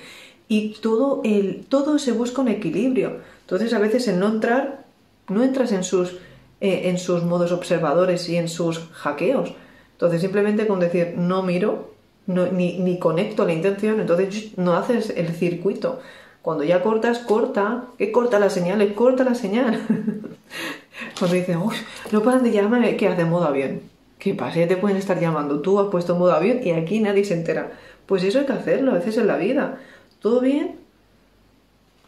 Y 0.47 0.75
todo, 0.81 1.21
el, 1.23 1.65
todo 1.67 1.99
se 1.99 2.12
busca 2.12 2.41
un 2.41 2.47
equilibrio. 2.47 3.17
Entonces 3.41 3.73
a 3.73 3.79
veces 3.79 4.07
en 4.07 4.19
no 4.19 4.27
entrar, 4.27 4.85
no 5.27 5.43
entras 5.43 5.71
en 5.71 5.83
sus, 5.83 6.13
eh, 6.62 6.83
en 6.85 6.97
sus 6.97 7.23
modos 7.23 7.51
observadores 7.51 8.27
y 8.29 8.38
en 8.38 8.47
sus 8.47 8.79
hackeos. 8.93 9.53
Entonces 9.93 10.21
simplemente 10.21 10.67
con 10.67 10.79
decir 10.79 11.13
no 11.17 11.43
miro, 11.43 11.93
ni, 12.25 12.77
ni 12.77 12.99
conecto 12.99 13.45
la 13.45 13.53
intención, 13.53 13.99
entonces 13.99 14.57
no 14.57 14.75
haces 14.75 15.12
el 15.15 15.29
circuito. 15.29 15.99
Cuando 16.41 16.63
ya 16.63 16.81
cortas, 16.81 17.19
corta. 17.19 17.85
¿Qué 17.97 18.12
corta 18.12 18.39
la 18.39 18.49
señal? 18.49 18.93
Corta 18.93 19.23
la 19.23 19.35
señal. 19.35 19.81
Cuando 21.19 21.35
dices, 21.35 21.57
uy, 21.62 21.75
no 22.12 22.23
paran 22.23 22.43
de 22.43 22.51
llamarme, 22.51 22.95
¿qué 22.97 23.07
hace 23.07 23.25
modo 23.25 23.45
avión? 23.45 23.81
¿Qué 24.19 24.34
pasa? 24.36 24.60
Ya 24.60 24.67
te 24.67 24.77
pueden 24.77 24.97
estar 24.97 25.19
llamando. 25.19 25.62
Tú 25.62 25.79
has 25.79 25.88
puesto 25.88 26.15
modo 26.15 26.34
avión 26.34 26.60
y 26.62 26.71
aquí 26.71 26.99
nadie 26.99 27.23
se 27.23 27.34
entera. 27.34 27.71
Pues 28.05 28.23
eso 28.23 28.39
hay 28.39 28.45
que 28.45 28.53
hacerlo 28.53 28.91
a 28.91 28.95
veces 28.95 29.17
en 29.17 29.27
la 29.27 29.38
vida. 29.38 29.79
¿Todo 30.21 30.41
bien? 30.41 30.75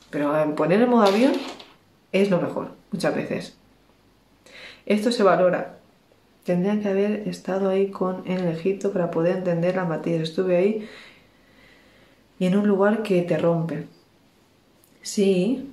Pero 0.10 0.56
poner 0.56 0.82
el 0.82 0.88
modo 0.88 1.04
avión 1.04 1.34
es 2.12 2.30
lo 2.30 2.41
mejor, 2.41 2.71
muchas 2.91 3.15
veces. 3.15 3.58
Esto 4.86 5.12
se 5.12 5.24
valora. 5.24 5.78
Tendría 6.43 6.80
que 6.82 6.89
haber 6.89 7.28
estado 7.30 7.69
ahí 7.69 7.91
con 7.91 8.24
en 8.26 8.39
el 8.39 8.56
Egipto 8.56 8.91
para 8.91 9.10
poder 9.12 9.38
entender 9.38 9.76
la 9.78 9.86
materia. 9.86 10.21
Estuve 10.21 10.58
ahí 10.58 10.89
y 12.39 12.47
en 12.47 12.58
un 12.58 12.67
lugar 12.67 13.04
que 13.04 13.21
te 13.21 13.38
rompe. 13.38 13.88
Sí. 15.02 15.69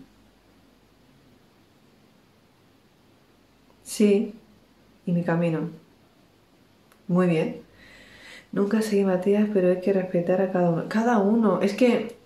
Sí. 3.83 4.35
Y 5.07 5.13
mi 5.13 5.25
camino. 5.25 5.71
Muy 7.09 7.27
bien. 7.27 7.63
Nunca 8.53 8.81
seguí 8.83 9.05
Matías, 9.05 9.49
pero 9.53 9.71
hay 9.71 9.81
que 9.81 9.93
respetar 9.93 10.41
a 10.41 10.53
cada 10.53 10.71
uno. 10.71 10.85
Cada 10.89 11.19
uno. 11.19 11.61
Es 11.61 11.75
que 11.75 12.17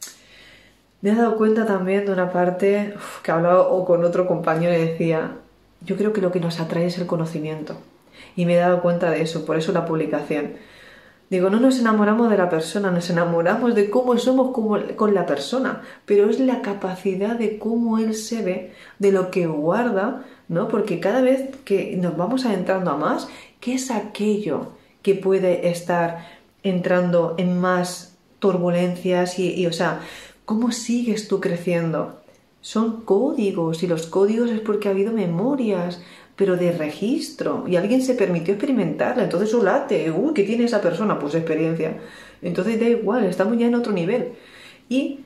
me 1.01 1.11
he 1.11 1.14
dado 1.14 1.37
cuenta 1.37 1.66
también 1.66 2.07
de 2.07 2.12
una 2.12 2.33
parte 2.33 2.95
que 3.23 3.31
hablaba 3.33 3.62
o 3.68 3.85
con 3.85 4.05
otro 4.05 4.27
compañero 4.27 4.75
y 4.75 4.87
decía, 4.87 5.33
yo 5.81 5.97
creo 5.97 6.12
que 6.12 6.21
lo 6.21 6.31
que 6.31 6.40
nos 6.40 6.61
atrae 6.61 6.87
es 6.87 6.99
el 6.99 7.07
conocimiento. 7.07 7.77
Y 8.37 8.47
me 8.47 8.55
he 8.55 8.59
dado 8.59 8.83
cuenta 8.83 9.11
de 9.11 9.23
eso, 9.23 9.45
por 9.45 9.57
eso 9.57 9.73
la 9.73 9.85
publicación. 9.85 10.53
Digo, 11.29 11.49
no 11.49 11.59
nos 11.59 11.79
enamoramos 11.79 12.31
de 12.31 12.37
la 12.37 12.51
persona, 12.51 12.90
nos 12.90 13.09
enamoramos 13.09 13.75
de 13.75 13.88
cómo 13.88 14.18
somos 14.18 14.53
con 14.53 15.14
la 15.14 15.25
persona, 15.25 15.81
pero 16.05 16.29
es 16.29 16.38
la 16.38 16.61
capacidad 16.61 17.37
de 17.37 17.59
cómo 17.59 17.99
él 17.99 18.14
se 18.14 18.42
ve, 18.42 18.73
de 18.99 19.12
lo 19.12 19.31
que 19.31 19.47
guarda, 19.47 20.25
¿no? 20.49 20.68
Porque 20.68 21.01
cada 21.01 21.23
vez 21.23 21.57
que 21.64 21.97
nos 21.97 22.18
vamos 22.18 22.45
adentrando 22.45 22.90
a 22.90 22.99
más, 22.99 23.29
¿qué 23.62 23.75
es 23.75 23.92
aquello 23.92 24.72
que 25.03 25.14
puede 25.14 25.68
estar 25.68 26.27
entrando 26.64 27.37
en 27.38 27.59
más 27.61 28.16
turbulencias 28.40 29.38
y, 29.38 29.66
o 29.66 29.72
sea, 29.72 30.01
¿cómo 30.44 30.72
sigues 30.72 31.29
tú 31.29 31.40
creciendo? 31.40 32.20
Son 32.61 33.03
códigos 33.03 33.85
y 33.85 33.87
los 33.87 34.07
códigos 34.07 34.51
es 34.51 34.61
porque 34.61 34.88
ha 34.88 34.90
habido 34.90 35.12
memorias, 35.12 36.03
pero 36.35 36.57
de 36.57 36.72
registro, 36.72 37.64
y 37.68 37.77
alguien 37.77 38.03
se 38.03 38.14
permitió 38.14 38.55
experimentarla, 38.55 39.22
entonces 39.22 39.51
eso 39.51 39.62
late, 39.62 40.11
uy, 40.11 40.35
¿qué 40.35 40.42
tiene 40.42 40.64
esa 40.64 40.81
persona? 40.81 41.18
Pues 41.18 41.35
experiencia. 41.35 42.01
Entonces 42.40 42.81
da 42.81 42.88
igual, 42.88 43.25
estamos 43.25 43.57
ya 43.59 43.66
en 43.66 43.77
otro 43.77 43.92
nivel. 43.92 44.33
Y 44.88 45.20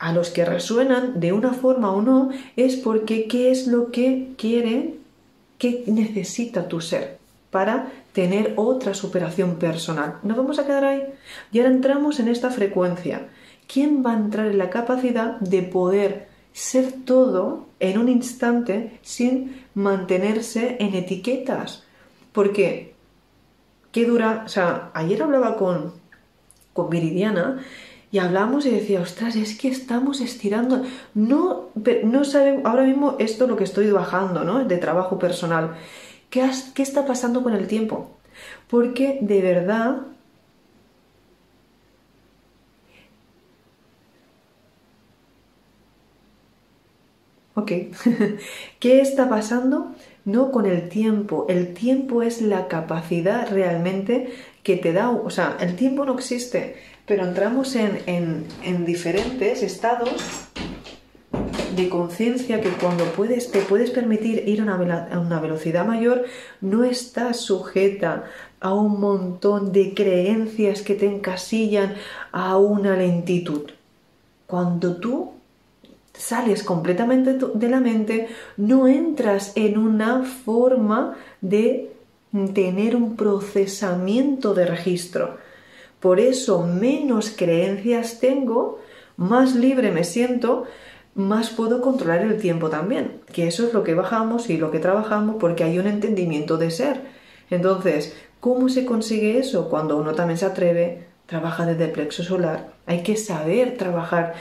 a 0.00 0.12
los 0.12 0.30
que 0.30 0.44
resuenan 0.44 1.20
de 1.20 1.32
una 1.32 1.52
forma 1.52 1.92
o 1.92 2.02
no, 2.02 2.30
es 2.56 2.76
porque 2.76 3.28
qué 3.28 3.52
es 3.52 3.68
lo 3.68 3.92
que 3.92 4.30
quiere, 4.36 4.94
qué 5.58 5.84
necesita 5.86 6.68
tu 6.68 6.80
ser 6.80 7.25
para 7.56 7.86
tener 8.12 8.52
otra 8.56 8.92
superación 8.92 9.56
personal. 9.56 10.18
Nos 10.22 10.36
vamos 10.36 10.58
a 10.58 10.66
quedar 10.66 10.84
ahí. 10.84 11.02
Y 11.50 11.58
ahora 11.58 11.72
entramos 11.72 12.20
en 12.20 12.28
esta 12.28 12.50
frecuencia. 12.50 13.28
¿Quién 13.66 14.04
va 14.04 14.12
a 14.12 14.18
entrar 14.18 14.44
en 14.48 14.58
la 14.58 14.68
capacidad 14.68 15.40
de 15.40 15.62
poder 15.62 16.28
ser 16.52 16.92
todo 17.06 17.66
en 17.80 17.96
un 17.96 18.10
instante 18.10 18.98
sin 19.00 19.64
mantenerse 19.72 20.76
en 20.80 20.94
etiquetas. 20.94 21.84
Porque, 22.32 22.94
¿qué 23.90 24.04
dura? 24.04 24.42
O 24.44 24.48
sea, 24.50 24.90
ayer 24.92 25.22
hablaba 25.22 25.56
con, 25.56 25.94
con 26.74 26.90
Viridiana 26.90 27.62
y 28.12 28.18
hablamos 28.18 28.66
y 28.66 28.70
decía, 28.70 29.00
ostras, 29.00 29.34
es 29.34 29.58
que 29.58 29.68
estamos 29.68 30.20
estirando. 30.20 30.82
No, 31.14 31.68
no 32.04 32.24
sabemos, 32.24 32.66
ahora 32.66 32.84
mismo 32.84 33.16
esto 33.18 33.46
lo 33.46 33.56
que 33.56 33.64
estoy 33.64 33.90
bajando, 33.90 34.44
¿no? 34.44 34.62
De 34.64 34.76
trabajo 34.78 35.18
personal. 35.18 35.76
¿Qué, 36.30 36.50
¿Qué 36.74 36.82
está 36.82 37.06
pasando 37.06 37.42
con 37.42 37.54
el 37.54 37.66
tiempo? 37.66 38.10
Porque 38.68 39.18
de 39.22 39.42
verdad 39.42 40.06
Ok, 47.56 47.72
¿qué 48.80 49.00
está 49.00 49.30
pasando? 49.30 49.94
No 50.26 50.52
con 50.52 50.66
el 50.66 50.90
tiempo. 50.90 51.46
El 51.48 51.72
tiempo 51.72 52.22
es 52.22 52.42
la 52.42 52.68
capacidad 52.68 53.50
realmente 53.50 54.30
que 54.62 54.76
te 54.76 54.92
da, 54.92 55.08
o 55.08 55.30
sea, 55.30 55.56
el 55.60 55.74
tiempo 55.74 56.04
no 56.04 56.14
existe, 56.14 56.76
pero 57.06 57.24
entramos 57.24 57.74
en, 57.76 58.44
diferentes 58.84 59.62
estados 59.62 60.48
de 61.76 61.88
conciencia 61.88 62.60
que 62.60 62.70
cuando 62.70 63.04
puedes, 63.04 63.50
te 63.50 63.60
puedes 63.60 63.90
permitir 63.90 64.48
ir 64.48 64.60
a 64.62 64.74
una, 64.74 65.08
a 65.12 65.18
una 65.20 65.40
velocidad 65.40 65.86
mayor, 65.86 66.24
no 66.60 66.84
estás 66.84 67.38
sujeta 67.40 68.24
a 68.60 68.74
un 68.74 68.98
montón 69.00 69.72
de 69.72 69.94
creencias 69.94 70.82
que 70.82 70.94
te 70.94 71.06
encasillan 71.06 71.94
a 72.32 72.56
una 72.56 72.96
lentitud. 72.96 73.70
Cuando 74.46 74.96
tú 74.96 75.32
sales 76.14 76.62
completamente 76.62 77.38
de 77.54 77.68
la 77.68 77.80
mente, 77.80 78.28
no 78.56 78.88
entras 78.88 79.52
en 79.54 79.78
una 79.78 80.22
forma 80.22 81.16
de 81.40 81.92
tener 82.54 82.96
un 82.96 83.16
procesamiento 83.16 84.54
de 84.54 84.66
registro. 84.66 85.36
Por 86.00 86.20
eso 86.20 86.66
menos 86.66 87.30
creencias 87.30 88.20
tengo, 88.20 88.80
más 89.16 89.54
libre 89.54 89.90
me 89.90 90.04
siento, 90.04 90.66
más 91.16 91.50
puedo 91.50 91.80
controlar 91.80 92.20
el 92.20 92.38
tiempo 92.38 92.68
también. 92.68 93.20
Que 93.32 93.48
eso 93.48 93.66
es 93.66 93.74
lo 93.74 93.82
que 93.82 93.94
bajamos 93.94 94.48
y 94.50 94.58
lo 94.58 94.70
que 94.70 94.78
trabajamos 94.78 95.36
porque 95.40 95.64
hay 95.64 95.78
un 95.78 95.86
entendimiento 95.86 96.58
de 96.58 96.70
ser. 96.70 97.00
Entonces, 97.50 98.14
¿cómo 98.38 98.68
se 98.68 98.84
consigue 98.84 99.38
eso? 99.38 99.68
Cuando 99.68 99.96
uno 99.96 100.14
también 100.14 100.38
se 100.38 100.46
atreve, 100.46 101.06
trabaja 101.24 101.66
desde 101.66 101.86
el 101.86 101.90
plexo 101.90 102.22
solar. 102.22 102.68
Hay 102.86 103.02
que 103.02 103.16
saber 103.16 103.76
trabajar 103.78 104.34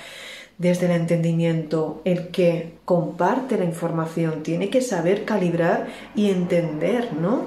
desde 0.58 0.86
el 0.86 0.94
entendimiento, 0.94 2.02
el 2.06 2.28
que 2.28 2.78
comparte 2.86 3.58
la 3.58 3.66
información, 3.66 4.44
tiene 4.44 4.70
que 4.70 4.82
saber 4.82 5.26
calibrar 5.26 5.88
y 6.14 6.30
entender, 6.30 7.14
¿no? 7.14 7.44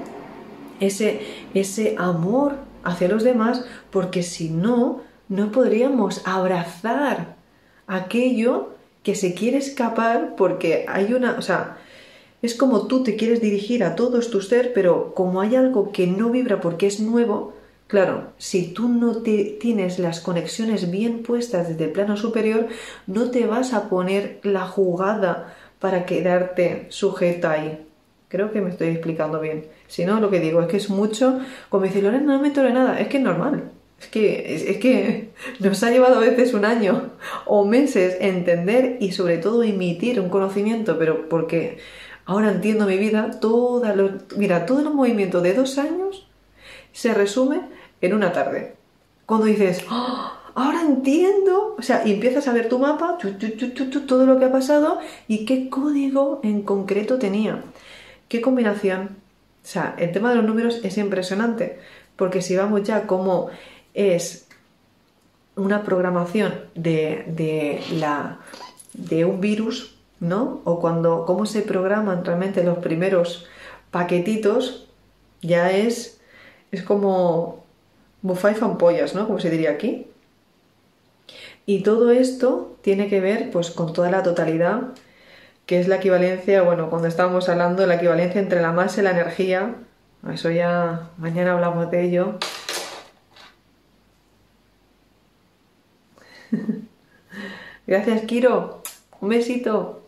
Ese, 0.79 1.21
ese 1.53 1.95
amor 1.97 2.57
hacia 2.83 3.09
los 3.09 3.23
demás, 3.23 3.65
porque 3.89 4.23
si 4.23 4.49
no, 4.49 5.01
no 5.27 5.51
podríamos 5.51 6.21
abrazar 6.25 7.35
aquello 7.87 8.78
que 9.03 9.15
se 9.15 9.33
quiere 9.33 9.57
escapar 9.57 10.35
porque 10.37 10.85
hay 10.87 11.13
una, 11.13 11.37
o 11.37 11.41
sea, 11.41 11.77
es 12.41 12.55
como 12.55 12.87
tú 12.87 13.03
te 13.03 13.15
quieres 13.15 13.41
dirigir 13.41 13.83
a 13.83 13.95
todos 13.95 14.31
tu 14.31 14.41
ser, 14.41 14.73
pero 14.73 15.13
como 15.13 15.41
hay 15.41 15.55
algo 15.55 15.91
que 15.91 16.07
no 16.07 16.29
vibra 16.29 16.61
porque 16.61 16.87
es 16.87 16.99
nuevo, 16.99 17.53
Claro, 17.89 18.33
si 18.37 18.71
tú 18.71 18.87
no 18.87 19.23
te 19.23 19.57
tienes 19.59 19.97
las 19.97 20.19
conexiones 20.19 20.91
bien 20.91 21.23
puestas 21.23 21.69
desde 21.69 21.85
el 21.85 21.91
plano 21.91 22.17
superior, 22.17 22.67
no 23.07 23.31
te 23.31 23.47
vas 23.47 23.73
a 23.73 23.89
poner 23.89 24.39
la 24.43 24.67
jugada 24.67 25.55
para 25.79 26.05
quedarte 26.05 26.85
sujeta 26.89 27.49
ahí. 27.49 27.87
Creo 28.27 28.51
que 28.51 28.61
me 28.61 28.69
estoy 28.69 28.89
explicando 28.89 29.39
bien. 29.39 29.65
Si 29.87 30.05
no, 30.05 30.19
lo 30.19 30.29
que 30.29 30.39
digo 30.39 30.61
es 30.61 30.67
que 30.67 30.77
es 30.77 30.91
mucho. 30.91 31.39
Como 31.69 31.85
dice 31.85 32.03
Lorena, 32.03 32.33
no 32.33 32.39
me 32.39 32.49
entero 32.49 32.69
nada. 32.69 32.99
Es 32.99 33.07
que 33.07 33.17
es 33.17 33.23
normal. 33.23 33.71
Es 34.01 34.07
que, 34.07 34.55
es, 34.55 34.77
que 34.77 35.31
nos 35.59 35.83
ha 35.83 35.91
llevado 35.91 36.15
a 36.15 36.19
veces 36.19 36.53
un 36.53 36.65
año 36.65 37.11
o 37.45 37.65
meses 37.65 38.17
entender 38.21 38.97
y 38.99 39.11
sobre 39.11 39.37
todo 39.37 39.63
emitir 39.63 40.19
un 40.19 40.29
conocimiento, 40.29 40.97
pero 40.97 41.27
porque 41.27 41.79
ahora 42.25 42.51
entiendo 42.51 42.85
mi 42.85 42.97
vida, 42.97 43.39
toda 43.39 43.95
mira, 44.37 44.65
todo 44.65 44.79
el 44.79 44.93
movimiento 44.93 45.41
de 45.41 45.53
dos 45.53 45.77
años 45.77 46.27
se 46.93 47.13
resume 47.13 47.61
en 48.01 48.13
una 48.13 48.31
tarde. 48.31 48.75
Cuando 49.25 49.45
dices, 49.45 49.83
¡Oh! 49.91 50.31
ahora 50.55 50.81
entiendo, 50.81 51.75
o 51.77 51.81
sea, 51.81 52.03
empiezas 52.03 52.47
a 52.47 52.53
ver 52.53 52.69
tu 52.69 52.79
mapa, 52.79 53.17
todo 54.07 54.25
lo 54.25 54.39
que 54.39 54.45
ha 54.45 54.51
pasado 54.51 54.99
y 55.27 55.45
qué 55.45 55.69
código 55.69 56.39
en 56.43 56.63
concreto 56.63 57.19
tenía, 57.19 57.63
qué 58.27 58.41
combinación. 58.41 59.17
O 59.63 59.67
sea, 59.67 59.95
el 59.97 60.11
tema 60.11 60.29
de 60.29 60.37
los 60.37 60.45
números 60.45 60.79
es 60.83 60.97
impresionante, 60.97 61.79
porque 62.15 62.41
si 62.41 62.55
vamos 62.55 62.83
ya 62.83 63.07
como 63.07 63.49
es 63.93 64.47
una 65.55 65.83
programación 65.83 66.53
de, 66.75 67.25
de, 67.27 67.81
la, 67.93 68.39
de 68.93 69.25
un 69.25 69.41
virus, 69.41 69.95
¿no? 70.19 70.61
O 70.63 70.79
cuando 70.79 71.25
cómo 71.25 71.45
se 71.45 71.61
programan 71.61 72.23
realmente 72.23 72.63
los 72.63 72.77
primeros 72.79 73.45
paquetitos, 73.91 74.87
ya 75.41 75.71
es, 75.71 76.19
es 76.71 76.83
como 76.83 77.63
Bufay 78.21 78.55
pollas, 78.77 79.15
¿no? 79.15 79.27
Como 79.27 79.39
se 79.39 79.49
diría 79.49 79.71
aquí. 79.71 80.07
Y 81.65 81.83
todo 81.83 82.11
esto 82.11 82.77
tiene 82.81 83.07
que 83.09 83.19
ver 83.19 83.51
pues 83.51 83.69
con 83.69 83.93
toda 83.93 84.09
la 84.09 84.23
totalidad, 84.23 84.81
que 85.65 85.79
es 85.79 85.87
la 85.87 85.97
equivalencia, 85.97 86.63
bueno, 86.63 86.89
cuando 86.89 87.07
estábamos 87.07 87.47
hablando 87.47 87.83
de 87.83 87.87
la 87.87 87.95
equivalencia 87.95 88.41
entre 88.41 88.61
la 88.61 88.71
masa 88.71 89.01
y 89.01 89.03
la 89.03 89.11
energía, 89.11 89.75
Eso 90.33 90.49
ya 90.49 91.09
mañana 91.17 91.53
hablamos 91.53 91.91
de 91.91 92.03
ello. 92.03 92.39
Gracias, 97.89 98.21
Kiro. 98.21 98.83
Un 99.19 99.29
besito. 99.29 100.03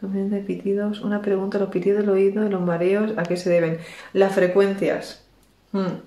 También 0.00 0.30
de 0.30 0.40
pitidos. 0.40 1.02
Una 1.02 1.20
pregunta: 1.20 1.58
¿los 1.58 1.68
pitidos 1.68 1.98
del 2.00 2.08
oído 2.08 2.46
y 2.46 2.48
los 2.48 2.62
mareos 2.62 3.12
a 3.18 3.24
qué 3.24 3.36
se 3.36 3.50
deben? 3.50 3.80
Las 4.14 4.34
frecuencias. 4.34 5.26
Hmm. 5.72 6.00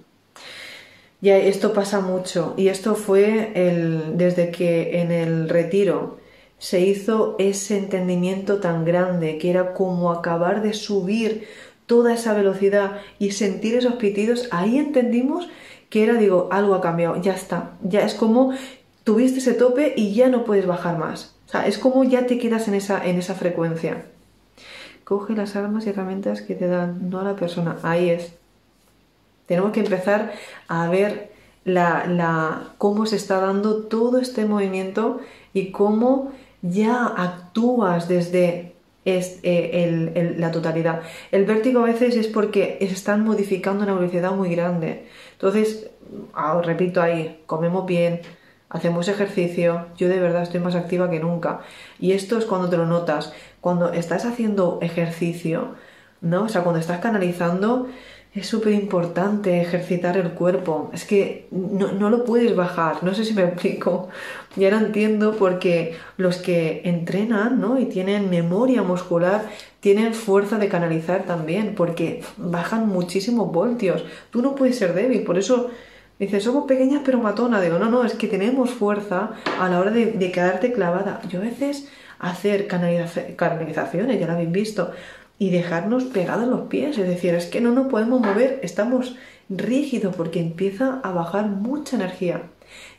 Ya 1.21 1.37
esto 1.37 1.73
pasa 1.73 1.99
mucho. 1.99 2.55
Y 2.57 2.69
esto 2.69 2.95
fue 2.95 3.51
el, 3.53 4.17
desde 4.17 4.49
que 4.49 4.99
en 4.99 5.11
el 5.11 5.47
retiro 5.47 6.17
se 6.57 6.79
hizo 6.79 7.35
ese 7.37 7.77
entendimiento 7.77 8.59
tan 8.59 8.85
grande 8.85 9.37
que 9.37 9.51
era 9.51 9.75
como 9.75 10.11
acabar 10.11 10.63
de 10.63 10.73
subir 10.73 11.47
toda 11.85 12.15
esa 12.15 12.33
velocidad 12.33 13.01
y 13.19 13.31
sentir 13.31 13.75
esos 13.75 13.93
pitidos, 13.95 14.47
ahí 14.49 14.79
entendimos 14.79 15.47
que 15.89 16.03
era, 16.03 16.15
digo, 16.15 16.49
algo 16.51 16.75
ha 16.75 16.81
cambiado, 16.81 17.19
ya 17.21 17.33
está, 17.33 17.71
ya 17.81 18.01
es 18.01 18.13
como 18.13 18.53
tuviste 19.09 19.39
ese 19.39 19.55
tope 19.55 19.95
y 19.97 20.13
ya 20.13 20.29
no 20.29 20.43
puedes 20.43 20.67
bajar 20.67 20.99
más. 20.99 21.33
O 21.47 21.49
sea, 21.49 21.65
es 21.65 21.79
como 21.79 22.03
ya 22.03 22.27
te 22.27 22.37
quedas 22.37 22.67
en 22.67 22.75
esa, 22.75 23.03
en 23.03 23.17
esa 23.17 23.33
frecuencia. 23.33 24.05
Coge 25.03 25.33
las 25.33 25.55
armas 25.55 25.87
y 25.87 25.89
herramientas 25.89 26.43
que 26.43 26.53
te 26.53 26.67
dan, 26.67 27.09
no 27.09 27.19
a 27.19 27.23
la 27.23 27.35
persona. 27.35 27.77
Ahí 27.81 28.11
es. 28.11 28.33
Tenemos 29.47 29.71
que 29.71 29.79
empezar 29.79 30.31
a 30.67 30.87
ver 30.89 31.31
la, 31.65 32.05
la, 32.05 32.67
cómo 32.77 33.07
se 33.07 33.15
está 33.15 33.39
dando 33.39 33.85
todo 33.85 34.19
este 34.19 34.45
movimiento 34.45 35.21
y 35.55 35.71
cómo 35.71 36.31
ya 36.61 37.07
actúas 37.07 38.07
desde 38.07 38.75
es 39.05 39.39
eh, 39.41 40.35
la 40.37 40.51
totalidad. 40.51 41.01
El 41.31 41.45
vértigo 41.45 41.79
a 41.79 41.85
veces 41.85 42.15
es 42.15 42.27
porque 42.27 42.77
están 42.79 43.23
modificando 43.23 43.85
una 43.85 43.95
velocidad 43.95 44.33
muy 44.33 44.53
grande. 44.55 45.07
Entonces, 45.31 45.89
ah, 46.35 46.61
repito 46.63 47.01
ahí, 47.01 47.41
comemos 47.47 47.87
bien, 47.87 48.21
hacemos 48.69 49.07
ejercicio, 49.07 49.87
yo 49.97 50.07
de 50.07 50.19
verdad 50.19 50.43
estoy 50.43 50.59
más 50.59 50.75
activa 50.75 51.09
que 51.09 51.19
nunca. 51.19 51.61
Y 51.99 52.13
esto 52.13 52.37
es 52.37 52.45
cuando 52.45 52.69
te 52.69 52.77
lo 52.77 52.85
notas, 52.85 53.33
cuando 53.61 53.91
estás 53.91 54.25
haciendo 54.25 54.79
ejercicio, 54.81 55.75
¿no? 56.21 56.43
O 56.43 56.49
sea, 56.49 56.61
cuando 56.61 56.79
estás 56.79 56.99
canalizando, 56.99 57.87
es 58.33 58.47
súper 58.47 58.73
importante 58.73 59.59
ejercitar 59.59 60.15
el 60.17 60.31
cuerpo. 60.31 60.91
Es 60.93 61.03
que 61.03 61.47
no, 61.51 62.09
lo 62.09 62.23
puedes 62.25 62.55
bajar. 62.55 63.03
No 63.03 63.15
sé 63.15 63.25
si 63.25 63.33
me 63.33 63.43
explico. 63.45 64.09
Y 64.55 64.65
ahora 64.65 64.77
entiendo 64.77 65.35
porque 65.37 65.95
los 66.17 66.37
que 66.37 66.81
entrenan 66.85 67.59
¿no? 67.59 67.79
y 67.79 67.85
tienen 67.85 68.29
memoria 68.29 68.83
muscular 68.83 69.49
tienen 69.79 70.13
fuerza 70.13 70.57
de 70.57 70.67
canalizar 70.67 71.23
también, 71.23 71.73
porque 71.73 72.21
bajan 72.37 72.87
muchísimos 72.87 73.51
voltios. 73.51 74.03
Tú 74.29 74.41
no 74.41 74.53
puedes 74.53 74.77
ser 74.77 74.93
débil. 74.93 75.23
Por 75.23 75.37
eso 75.37 75.71
dices, 76.19 76.43
somos 76.43 76.65
pequeñas 76.65 77.01
pero 77.03 77.19
matona. 77.19 77.61
Digo, 77.61 77.79
no, 77.79 77.89
no, 77.89 78.03
es 78.03 78.13
que 78.13 78.27
tenemos 78.27 78.71
fuerza 78.71 79.31
a 79.59 79.69
la 79.69 79.79
hora 79.79 79.91
de, 79.91 80.07
de 80.07 80.31
quedarte 80.31 80.71
clavada. 80.73 81.21
Yo 81.29 81.39
a 81.39 81.43
veces 81.43 81.89
hacer 82.19 82.67
canalizaciones, 82.67 84.19
ya 84.19 84.27
lo 84.27 84.33
habéis 84.33 84.51
visto, 84.51 84.91
y 85.39 85.49
dejarnos 85.49 86.03
pegados 86.03 86.47
los 86.47 86.67
pies. 86.67 86.97
Es 86.97 87.07
decir, 87.07 87.33
es 87.33 87.45
que 87.45 87.61
no 87.61 87.71
nos 87.71 87.87
podemos 87.87 88.19
mover, 88.19 88.59
estamos 88.61 89.15
rígidos 89.49 90.15
porque 90.15 90.39
empieza 90.39 90.99
a 91.01 91.11
bajar 91.11 91.47
mucha 91.47 91.95
energía. 91.95 92.43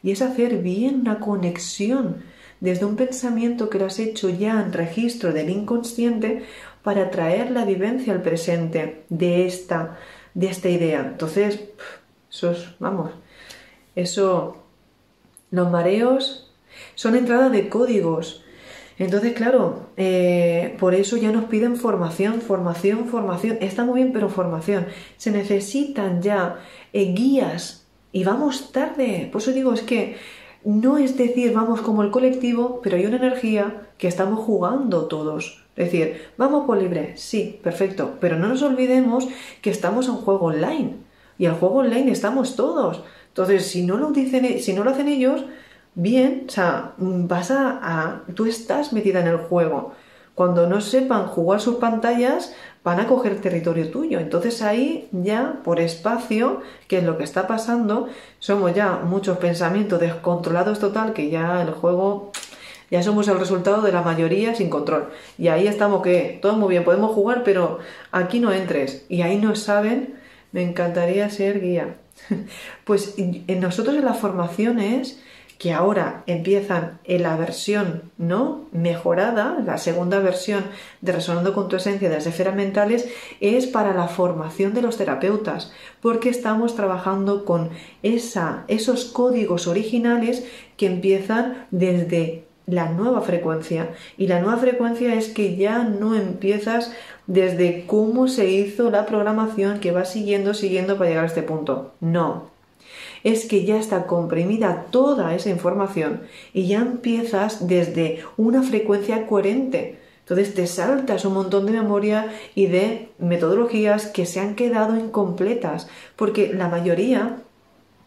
Y 0.03 0.11
es 0.11 0.23
hacer 0.23 0.59
bien 0.59 1.01
una 1.03 1.21
conexión 1.21 2.25
desde 2.61 2.85
un 2.85 2.97
pensamiento 2.97 3.71
que 3.71 3.79
lo 3.79 3.87
has 3.87 3.99
hecho 3.99 4.29
ya 4.29 4.61
en 4.61 4.73
registro 4.73 5.33
del 5.33 5.51
inconsciente 5.51 6.43
para 6.83 7.11
traer 7.11 7.51
la 7.51 7.65
vivencia 7.65 8.13
al 8.13 8.23
presente 8.23 9.05
de 9.09 9.47
esta, 9.47 9.99
de 10.35 10.49
esta 10.49 10.69
idea. 10.69 11.01
Entonces, 11.01 11.61
eso 12.31 12.53
es, 12.53 12.69
vamos, 12.79 13.11
eso, 13.95 14.57
los 15.51 15.71
mareos 15.71 16.53
son 16.95 17.17
entradas 17.17 17.53
de 17.53 17.69
códigos 17.69 18.45
entonces, 19.01 19.33
claro, 19.33 19.87
eh, 19.97 20.77
por 20.79 20.95
eso 20.95 21.17
ya 21.17 21.33
nos 21.33 21.47
piden 21.47 21.77
formación, 21.77 22.43
formación, 22.43 23.07
formación. 23.07 23.57
Está 23.63 23.83
muy 23.83 24.03
bien, 24.03 24.13
pero 24.13 24.29
formación. 24.29 24.89
Se 25.17 25.31
necesitan 25.31 26.21
ya 26.21 26.59
eh, 26.93 27.15
guías 27.15 27.87
y 28.13 28.25
vamos 28.25 28.73
tarde. 28.73 29.31
Por 29.33 29.41
eso 29.41 29.53
digo, 29.53 29.73
es 29.73 29.81
que 29.81 30.17
no 30.65 30.99
es 30.99 31.17
decir 31.17 31.55
vamos 31.55 31.81
como 31.81 32.03
el 32.03 32.11
colectivo, 32.11 32.81
pero 32.83 32.99
hay 32.99 33.07
una 33.07 33.17
energía 33.17 33.89
que 33.97 34.07
estamos 34.07 34.41
jugando 34.41 35.07
todos. 35.07 35.65
Es 35.77 35.91
decir, 35.91 36.21
vamos 36.37 36.67
por 36.67 36.77
libre, 36.77 37.17
sí, 37.17 37.59
perfecto, 37.63 38.19
pero 38.21 38.37
no 38.39 38.49
nos 38.49 38.61
olvidemos 38.61 39.29
que 39.63 39.71
estamos 39.71 40.09
en 40.09 40.17
juego 40.17 40.49
online 40.49 40.97
y 41.41 41.47
al 41.47 41.55
juego 41.55 41.77
online 41.77 42.13
estamos 42.13 42.55
todos. 42.55 43.03
Entonces, 43.29 43.67
si 43.67 43.83
no 43.83 43.97
lo 43.97 44.11
dicen, 44.11 44.61
si 44.61 44.75
no 44.75 44.85
lo 44.85 44.91
hacen 44.91 45.09
ellos, 45.09 45.47
bien, 45.95 46.45
o 46.47 46.51
sea, 46.51 46.93
vas 46.99 47.51
a, 47.51 48.25
tú 48.35 48.45
estás 48.45 48.93
metida 48.93 49.21
en 49.21 49.27
el 49.27 49.39
juego. 49.39 49.95
Cuando 50.35 50.67
no 50.67 50.83
sepan 50.83 51.29
jugar 51.29 51.63
sus 51.63 51.77
pantallas, 51.77 52.55
van 52.85 53.01
a 53.01 53.07
coger 53.07 53.41
territorio 53.41 53.91
tuyo. 53.91 54.21
Entonces 54.21 54.61
ahí 54.61 55.09
ya, 55.13 55.63
por 55.65 55.81
espacio, 55.81 56.61
que 56.89 56.99
es 56.99 57.05
lo 57.05 57.17
que 57.17 57.25
está 57.25 57.47
pasando, 57.47 58.09
somos 58.39 58.75
ya 58.75 59.01
muchos 59.03 59.39
pensamientos 59.39 59.99
descontrolados 59.99 60.79
total, 60.79 61.15
que 61.15 61.31
ya 61.31 61.63
el 61.63 61.71
juego, 61.71 62.33
ya 62.91 63.03
somos 63.03 63.29
el 63.29 63.39
resultado 63.39 63.81
de 63.81 63.93
la 63.93 64.03
mayoría 64.03 64.55
sin 64.55 64.69
control. 64.69 65.09
Y 65.39 65.49
ahí 65.49 65.67
estamos 65.67 66.03
que, 66.03 66.39
todo 66.43 66.53
muy 66.57 66.69
bien, 66.69 66.85
podemos 66.85 67.13
jugar, 67.13 67.45
pero 67.45 67.79
aquí 68.13 68.41
no 68.41 68.53
entres. 68.53 69.07
Y 69.09 69.23
ahí 69.23 69.39
no 69.39 69.57
saben, 69.57 70.20
me 70.53 70.63
encantaría 70.63 71.31
ser 71.31 71.61
guía. 71.61 71.97
Pues 72.85 73.15
en 73.17 73.61
nosotros 73.61 73.97
en 73.97 74.05
las 74.05 74.19
formaciones 74.19 75.21
que 75.61 75.75
ahora 75.75 76.25
empiezan 76.27 77.01
en 77.05 77.23
la 77.23 77.37
versión 77.37 78.11
no 78.17 78.65
mejorada, 78.73 79.59
la 79.63 79.77
segunda 79.77 80.19
versión 80.19 80.65
de 81.03 81.13
Resonando 81.13 81.53
con 81.53 81.69
tu 81.69 81.77
esencia 81.77 82.09
de 82.09 82.15
las 82.15 82.27
esferas 82.27 82.55
mentales, 82.55 83.07
es 83.41 83.67
para 83.67 83.93
la 83.93 84.09
formación 84.09 84.73
de 84.73 84.81
los 84.81 84.97
terapeutas, 84.97 85.71
porque 86.01 86.31
estamos 86.31 86.77
trabajando 86.77 87.45
con 87.45 87.69
esa, 88.03 88.65
esos 88.69 89.05
códigos 89.05 89.67
originales 89.67 90.47
que 90.79 90.87
empiezan 90.87 91.67
desde 91.71 92.47
la 92.65 92.89
nueva 92.89 93.21
frecuencia. 93.21 93.91
Y 94.17 94.29
la 94.29 94.41
nueva 94.41 94.57
frecuencia 94.57 95.15
es 95.15 95.29
que 95.29 95.57
ya 95.57 95.85
no 95.85 96.15
empiezas 96.15 96.91
desde 97.31 97.85
cómo 97.87 98.27
se 98.27 98.51
hizo 98.51 98.91
la 98.91 99.07
programación 99.07 99.79
que 99.79 99.93
vas 99.93 100.11
siguiendo, 100.11 100.53
siguiendo 100.53 100.99
para 100.99 101.11
llegar 101.11 101.25
a 101.25 101.29
este 101.29 101.45
punto. 101.45 101.93
No, 102.01 102.51
es 103.23 103.47
que 103.47 103.65
ya 103.65 103.79
está 103.79 104.09
comprimida 104.09 104.87
toda 104.91 105.33
esa 105.33 105.49
información 105.49 106.23
y 106.53 106.67
ya 106.67 106.79
empiezas 106.79 107.69
desde 107.69 108.25
una 108.37 108.65
frecuencia 108.65 109.29
coherente. 109.29 110.01
Entonces 110.23 110.55
te 110.55 110.67
saltas 110.67 111.25
un 111.25 111.35
montón 111.35 111.67
de 111.67 111.73
memoria 111.73 112.33
y 112.57 112.67
de 112.67 113.11
metodologías 113.21 114.09
que 114.09 114.27
se 114.27 114.41
han 114.41 114.57
quedado 114.57 114.99
incompletas, 114.99 115.89
porque 116.17 116.53
la 116.53 116.69
mayoría, 116.69 117.37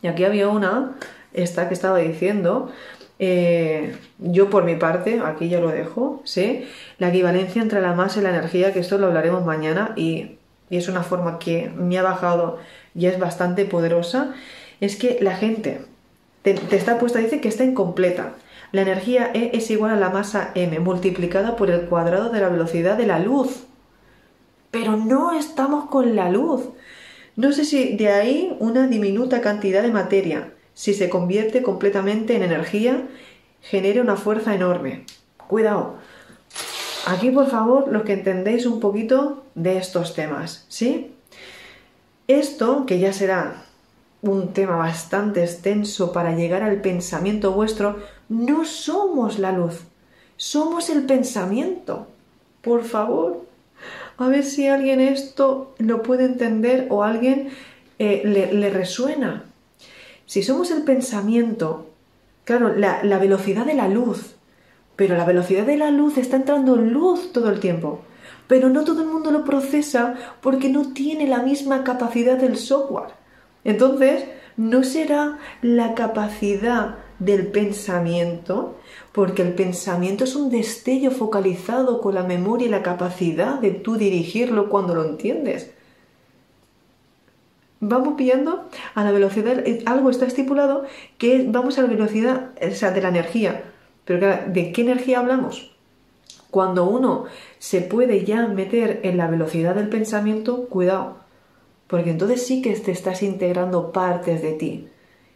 y 0.02 0.08
aquí 0.08 0.26
había 0.26 0.50
una, 0.50 0.98
esta 1.32 1.70
que 1.70 1.76
estaba 1.76 2.00
diciendo, 2.00 2.72
eh, 3.26 3.96
yo 4.20 4.50
por 4.50 4.66
mi 4.66 4.76
parte, 4.76 5.22
aquí 5.24 5.48
ya 5.48 5.62
lo 5.62 5.70
dejo, 5.70 6.22
sé, 6.26 6.66
la 6.98 7.08
equivalencia 7.08 7.62
entre 7.62 7.80
la 7.80 7.94
masa 7.94 8.20
y 8.20 8.24
la 8.24 8.32
energía, 8.32 8.74
que 8.74 8.80
esto 8.80 8.98
lo 8.98 9.08
hablaremos 9.08 9.46
mañana 9.46 9.94
y, 9.96 10.40
es 10.70 10.88
una 10.90 11.04
forma 11.04 11.38
que 11.38 11.70
me 11.70 11.98
ha 12.00 12.02
bajado 12.02 12.58
y 12.96 13.06
es 13.06 13.20
bastante 13.20 13.64
poderosa 13.66 14.34
es 14.82 14.96
que 14.96 15.20
la 15.22 15.36
gente 15.36 15.82
te, 16.42 16.56
está 16.76 16.98
puesta, 16.98 17.20
dice 17.20 17.40
que 17.40 17.48
está 17.48 17.64
incompleta. 17.64 18.34
La 18.72 18.82
energía 18.82 19.30
E 19.34 19.52
es 19.54 19.70
igual 19.70 19.92
a 19.92 19.98
la 19.98 20.10
masa 20.10 20.52
m 20.56 20.80
multiplicada 20.80 21.56
por 21.56 21.70
el 21.70 21.82
cuadrado 21.82 22.30
de 22.30 22.42
la 22.42 22.50
velocidad 22.50 22.98
de 22.98 23.06
la 23.06 23.20
luz. 23.20 23.66
Pero 24.72 24.98
no 24.98 25.32
estamos 25.32 25.90
con 25.92 26.16
la 26.16 26.30
luz. 26.32 26.64
No 27.36 27.52
sé 27.52 27.66
si 27.66 27.96
de 27.96 28.10
ahí 28.10 28.58
una 28.60 28.88
diminuta 28.88 29.42
cantidad 29.42 29.84
de 29.84 29.92
materia, 29.92 30.53
si 30.74 30.94
se 30.94 31.10
convierte 31.10 31.62
completamente 31.62 32.36
en 32.36 32.44
energía, 32.44 33.08
genera 33.62 34.02
una 34.02 34.16
fuerza 34.16 34.56
enorme. 34.56 35.06
Cuidado. 35.48 35.96
Aquí, 37.06 37.32
por 37.32 37.50
favor, 37.50 37.90
los 37.90 38.04
que 38.04 38.14
entendéis 38.14 38.66
un 38.66 38.80
poquito 38.80 39.44
de 39.56 39.78
estos 39.78 40.14
temas, 40.14 40.66
¿sí? 40.70 41.12
Esto, 42.28 42.86
que 42.86 43.00
ya 43.00 43.12
será 43.12 43.66
un 44.22 44.54
tema 44.54 44.78
bastante 44.78 45.44
extenso 45.44 46.14
para 46.14 46.34
llegar 46.34 46.64
al 46.64 46.80
pensamiento 46.82 47.52
vuestro, 47.52 47.98
no 48.30 48.64
somos 48.64 49.38
la 49.38 49.52
luz, 49.52 49.82
somos 50.38 50.90
el 50.90 51.06
pensamiento. 51.06 52.08
Por 52.62 52.86
favor, 52.86 53.46
a 54.18 54.28
ver 54.30 54.46
si 54.46 54.68
alguien 54.68 55.02
esto 55.02 55.76
lo 55.78 56.02
puede 56.04 56.24
entender 56.24 56.88
o 56.90 57.04
alguien 57.04 57.50
eh, 58.00 58.22
le, 58.26 58.70
resuena. 58.70 59.44
Si 60.26 60.44
somos 60.44 60.72
el 60.72 60.84
pensamiento, 60.84 61.90
claro, 62.46 62.74
la, 62.76 63.02
velocidad 63.20 63.66
de 63.66 63.74
la 63.74 63.88
luz, 63.88 64.36
pero 64.96 65.18
la 65.18 65.26
velocidad 65.26 65.66
de 65.66 65.78
la 65.78 65.92
luz 65.92 66.18
está 66.18 66.38
entrando 66.38 66.76
luz 66.76 67.32
todo 67.34 67.50
el 67.50 67.60
tiempo. 67.60 68.02
pero 68.48 68.70
no 68.70 68.84
todo 68.84 69.02
el 69.02 69.08
mundo 69.08 69.32
lo 69.32 69.46
procesa 69.46 70.16
porque 70.42 70.70
no 70.70 70.94
tiene 70.94 71.28
la 71.28 71.42
misma 71.42 71.84
capacidad 71.84 72.38
del 72.38 72.58
software. 72.58 73.14
Entonces, 73.64 74.26
no 74.58 74.84
será 74.84 75.40
la 75.62 75.96
capacidad 75.96 76.98
del 77.20 77.48
pensamiento, 77.48 78.78
porque 79.12 79.42
el 79.42 79.54
pensamiento 79.54 80.26
es 80.26 80.36
un 80.36 80.50
destello 80.50 81.12
focalizado 81.12 82.02
con 82.02 82.16
la 82.16 82.24
memoria 82.24 82.68
y 82.68 82.70
la 82.70 82.84
capacidad 82.84 83.60
de 83.60 83.72
tú 83.72 83.96
dirigirlo 83.96 84.70
cuando 84.70 84.94
lo 84.94 85.06
entiendes. 85.06 85.73
Vamos 87.86 88.14
pillando 88.16 88.70
a 88.96 89.04
la 89.04 89.12
velocidad, 89.12 89.60
eh, 89.68 89.84
algo 89.86 90.10
está 90.10 90.26
estipulado 90.26 90.86
que 91.18 91.46
vamos 91.46 91.78
a 91.78 91.82
la 91.82 91.90
velocidad 91.90 92.52
de 92.56 93.02
la 93.02 93.10
energía. 93.10 93.64
Pero 94.06 94.26
¿de 94.48 94.72
qué 94.72 94.82
energía 94.82 95.20
hablamos? 95.20 95.76
Cuando 96.50 96.86
uno 96.86 97.26
se 97.60 97.82
puede 97.82 98.24
ya 98.24 98.48
meter 98.48 99.02
en 99.04 99.18
la 99.18 99.28
velocidad 99.28 99.76
del 99.76 99.90
pensamiento, 99.90 100.70
cuidado, 100.70 101.18
porque 101.88 102.12
entonces 102.12 102.48
sí 102.48 102.62
que 102.62 102.74
te 102.74 102.92
estás 102.92 103.22
integrando 103.22 103.92
partes 103.92 104.42
de 104.42 104.54
ti. 104.54 104.88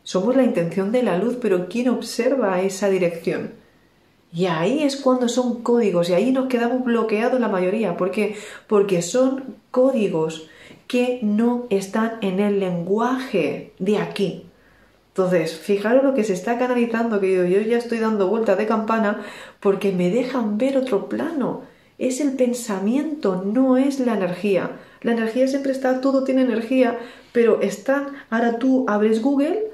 Somos 0.04 0.38
la 0.38 0.44
intención 0.44 0.94
de 0.94 1.04
la 1.04 1.18
luz, 1.18 1.38
pero 1.42 1.68
¿quién 1.68 1.90
observa 1.90 2.62
esa 2.62 2.90
dirección? 2.90 3.56
Y 4.32 4.46
ahí 4.46 4.84
es 4.84 4.96
cuando 4.96 5.28
son 5.28 5.64
códigos 5.64 6.10
y 6.10 6.14
ahí 6.14 6.32
nos 6.32 6.48
quedamos 6.48 6.86
bloqueados 6.86 7.42
la 7.42 7.50
mayoría. 7.50 7.98
¿Por 7.98 8.12
qué? 8.12 8.38
Porque 8.68 9.02
son 9.02 9.58
códigos 9.70 10.50
que 10.88 11.20
no 11.22 11.68
están 11.70 12.14
en 12.22 12.40
el 12.40 12.60
lenguaje 12.60 13.74
de 13.80 13.98
aquí. 13.98 14.46
Entonces, 15.10 15.58
fijaros 15.58 16.04
lo 16.04 16.14
que 16.14 16.24
se 16.24 16.34
está 16.34 16.60
canalizando, 16.60 17.20
que 17.20 17.50
yo, 17.50 17.62
ya 17.62 17.78
estoy 17.78 17.98
dando 17.98 18.28
vueltas 18.28 18.58
de 18.58 18.68
campana 18.68 19.24
porque 19.60 19.92
me 19.92 20.12
dejan 20.12 20.58
ver 20.58 20.78
otro 20.78 21.10
plano. 21.10 21.64
Es 21.98 22.22
el 22.22 22.34
pensamiento, 22.34 23.44
no 23.44 23.78
es 23.78 24.00
la 24.00 24.16
energía. 24.16 24.78
La 25.02 25.14
energía 25.14 25.48
siempre 25.48 25.72
está, 25.72 26.02
todo 26.02 26.24
tiene 26.24 26.44
energía, 26.44 27.00
pero 27.32 27.62
está, 27.62 28.08
ahora 28.30 28.60
tú 28.60 28.86
abres 28.88 29.22
Google 29.22 29.72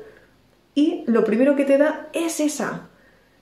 y 0.75 1.03
lo 1.07 1.25
primero 1.25 1.55
que 1.55 1.65
te 1.65 1.77
da 1.77 2.07
es 2.13 2.39
esa. 2.39 2.87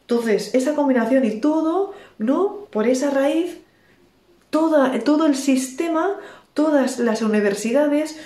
Entonces, 0.01 0.53
esa 0.55 0.73
combinación 0.73 1.23
y 1.23 1.39
todo, 1.39 1.93
¿no? 2.17 2.65
Por 2.71 2.87
esa 2.87 3.11
raíz, 3.11 3.61
toda, 4.49 4.99
todo 4.99 5.25
el 5.27 5.35
sistema, 5.35 6.17
todas 6.53 6.99
las 6.99 7.21
universidades, 7.21 8.19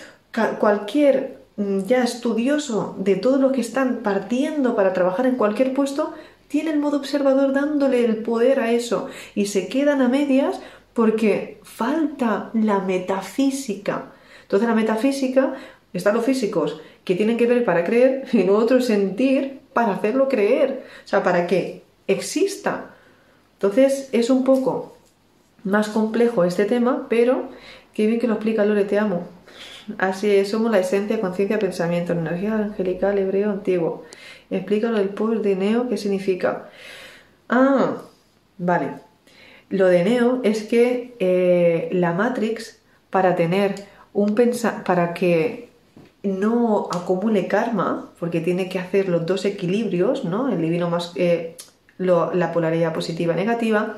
cualquier 0.60 1.40
mm, 1.58 1.82
ya 1.86 2.04
estudioso 2.04 2.96
de 3.00 3.16
todo 3.16 3.38
lo 3.38 3.52
que 3.52 3.62
están 3.62 3.98
partiendo 4.04 4.76
para 4.76 4.94
trabajar 4.94 5.26
en 5.26 5.36
cualquier 5.36 5.74
puesto, 5.74 6.14
tiene 6.48 6.72
el 6.72 6.80
modo 6.80 6.98
observador 6.98 7.54
dándole 7.54 8.06
el 8.06 8.18
poder 8.18 8.60
a 8.60 8.72
eso 8.72 9.08
y 9.34 9.48
se 9.48 9.68
quedan 9.68 10.02
a 10.02 10.08
medias 10.08 10.60
porque 10.94 11.60
falta 11.64 12.52
la 12.54 12.80
metafísica. 12.80 14.12
Entonces 14.44 14.68
la 14.68 14.76
metafísica 14.76 15.56
están 15.94 16.16
los 16.16 16.26
físicos 16.26 16.80
que 17.04 17.16
tienen 17.16 17.38
que 17.38 17.48
ver 17.48 17.66
para 17.66 17.84
creer 17.84 18.28
y 18.34 18.44
lo 18.44 18.58
otro 18.58 18.82
sentir 18.82 19.60
para 19.74 19.94
hacerlo 19.94 20.30
creer, 20.30 20.86
o 21.04 21.08
sea, 21.08 21.24
para 21.24 21.48
que 21.48 21.84
exista. 22.08 22.92
Entonces 23.54 24.10
es 24.12 24.30
un 24.30 24.44
poco 24.44 24.96
más 25.64 25.90
complejo 25.90 26.44
este 26.46 26.66
tema, 26.66 27.08
pero 27.10 27.50
qué 27.96 28.06
bien 28.06 28.20
que 28.20 28.28
lo 28.28 28.34
explica 28.34 28.66
Lore, 28.66 28.86
te 28.86 29.00
amo. 29.00 29.28
Así 29.98 30.30
es, 30.30 30.50
somos 30.50 30.72
la 30.72 30.80
esencia, 30.80 31.22
conciencia, 31.22 31.58
pensamiento, 31.58 32.14
energía 32.14 32.56
angelical, 32.56 33.18
hebreo, 33.18 33.52
antiguo. 33.52 34.04
Explícalo 34.52 34.98
el 35.00 35.10
poder 35.10 35.42
de 35.42 35.56
Neo, 35.56 35.90
¿qué 35.90 35.98
significa? 35.98 36.70
Ah, 37.50 38.02
vale. 38.58 38.90
Lo 39.70 39.88
de 39.88 40.04
Neo 40.04 40.42
es 40.44 40.64
que 40.64 41.16
eh, 41.20 41.90
la 41.92 42.14
Matrix, 42.14 42.80
para 43.10 43.36
tener 43.36 43.76
un 44.14 44.36
para 44.86 45.14
que 45.14 45.70
no 46.24 46.90
acumule 46.92 47.48
karma, 47.48 48.12
porque 48.20 48.42
tiene 48.42 48.70
que 48.70 48.80
hacer 48.80 49.10
los 49.10 49.26
dos 49.26 49.46
equilibrios, 49.46 50.26
¿no? 50.26 50.50
El 50.50 50.62
divino 50.62 50.90
más 50.90 51.14
eh, 51.16 51.56
la 51.98 52.52
polaridad 52.52 52.94
positiva 52.94 53.34
y 53.34 53.38
negativa, 53.38 53.96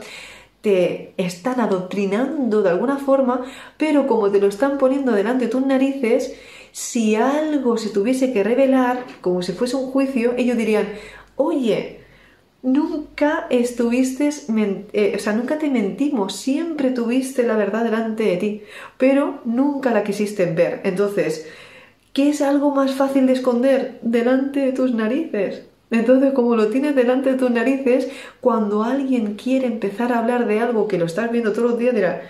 te 0.62 1.14
están 1.18 1.60
adoctrinando 1.60 2.62
de 2.62 2.70
alguna 2.70 2.98
forma, 2.98 3.46
pero 3.78 4.08
como 4.08 4.32
te 4.32 4.40
lo 4.40 4.48
están 4.48 4.78
poniendo 4.78 5.12
delante 5.12 5.46
de 5.46 5.52
tus 5.52 5.66
narices, 5.66 6.34
si 6.72 7.16
algo 7.16 7.78
se 7.78 7.90
tuviese 7.90 8.34
que 8.34 8.44
revelar, 8.44 9.06
como 9.22 9.42
si 9.42 9.54
fuese 9.54 9.76
un 9.76 9.92
juicio, 9.92 10.34
ellos 10.38 10.58
dirían, 10.58 10.88
oye, 11.36 12.02
nunca 12.62 13.48
estuviste, 13.50 14.30
eh, 14.94 15.14
o 15.16 15.20
sea, 15.20 15.34
nunca 15.34 15.58
te 15.58 15.70
mentimos, 15.70 16.36
siempre 16.36 16.92
tuviste 16.92 17.44
la 17.44 17.56
verdad 17.56 17.84
delante 17.84 18.24
de 18.24 18.38
ti, 18.38 18.62
pero 18.98 19.42
nunca 19.46 19.92
la 19.92 20.04
quisiste 20.04 20.46
ver. 20.46 20.82
Entonces, 20.84 21.48
¿qué 22.14 22.30
es 22.30 22.42
algo 22.42 22.72
más 22.72 22.92
fácil 22.92 23.28
de 23.28 23.34
esconder 23.34 24.00
delante 24.02 24.60
de 24.60 24.74
tus 24.74 24.94
narices? 24.94 25.66
Entonces, 25.90 26.34
como 26.34 26.56
lo 26.56 26.68
tienes 26.68 26.96
delante 26.96 27.32
de 27.32 27.38
tus 27.38 27.52
narices, 27.52 28.10
cuando 28.42 28.84
alguien 28.84 29.36
quiere 29.36 29.68
empezar 29.68 30.12
a 30.12 30.20
hablar 30.20 30.46
de 30.46 30.60
algo 30.60 30.88
que 30.88 30.98
lo 30.98 31.06
estás 31.06 31.32
viendo 31.32 31.54
todos 31.54 31.72
los 31.72 31.80
días, 31.80 31.96
dirá, 31.96 32.24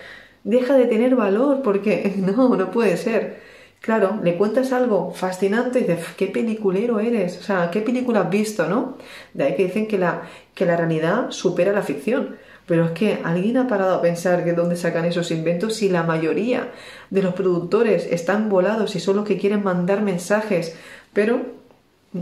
deja 0.43 0.77
de 0.77 0.85
tener 0.85 1.15
valor, 1.15 1.61
porque 1.63 2.13
no, 2.17 2.55
no 2.55 2.71
puede 2.71 2.97
ser. 2.97 3.47
Claro, 3.81 4.19
le 4.23 4.37
cuentas 4.37 4.73
algo 4.73 5.11
fascinante 5.11 5.79
y 5.79 5.83
dices, 5.83 6.05
qué 6.17 6.27
peliculero 6.27 6.99
eres, 6.99 7.37
o 7.39 7.43
sea, 7.43 7.69
qué 7.71 7.81
película 7.81 8.21
has 8.21 8.29
visto, 8.29 8.67
¿no? 8.67 8.97
De 9.33 9.45
ahí 9.45 9.55
que 9.55 9.65
dicen 9.65 9.87
que 9.87 9.97
la, 9.97 10.23
que 10.55 10.65
la 10.65 10.75
realidad 10.75 11.31
supera 11.31 11.71
la 11.73 11.83
ficción. 11.83 12.37
Pero 12.65 12.85
es 12.85 12.91
que 12.91 13.19
alguien 13.23 13.57
ha 13.57 13.67
parado 13.67 13.95
a 13.95 14.01
pensar 14.01 14.43
que 14.43 14.53
dónde 14.53 14.75
sacan 14.75 15.05
esos 15.05 15.31
inventos 15.31 15.75
si 15.75 15.89
la 15.89 16.03
mayoría 16.03 16.71
de 17.09 17.21
los 17.23 17.33
productores 17.33 18.05
están 18.11 18.49
volados 18.49 18.95
y 18.95 18.99
son 18.99 19.15
los 19.15 19.25
que 19.25 19.37
quieren 19.37 19.63
mandar 19.63 20.01
mensajes, 20.01 20.75
pero 21.13 21.56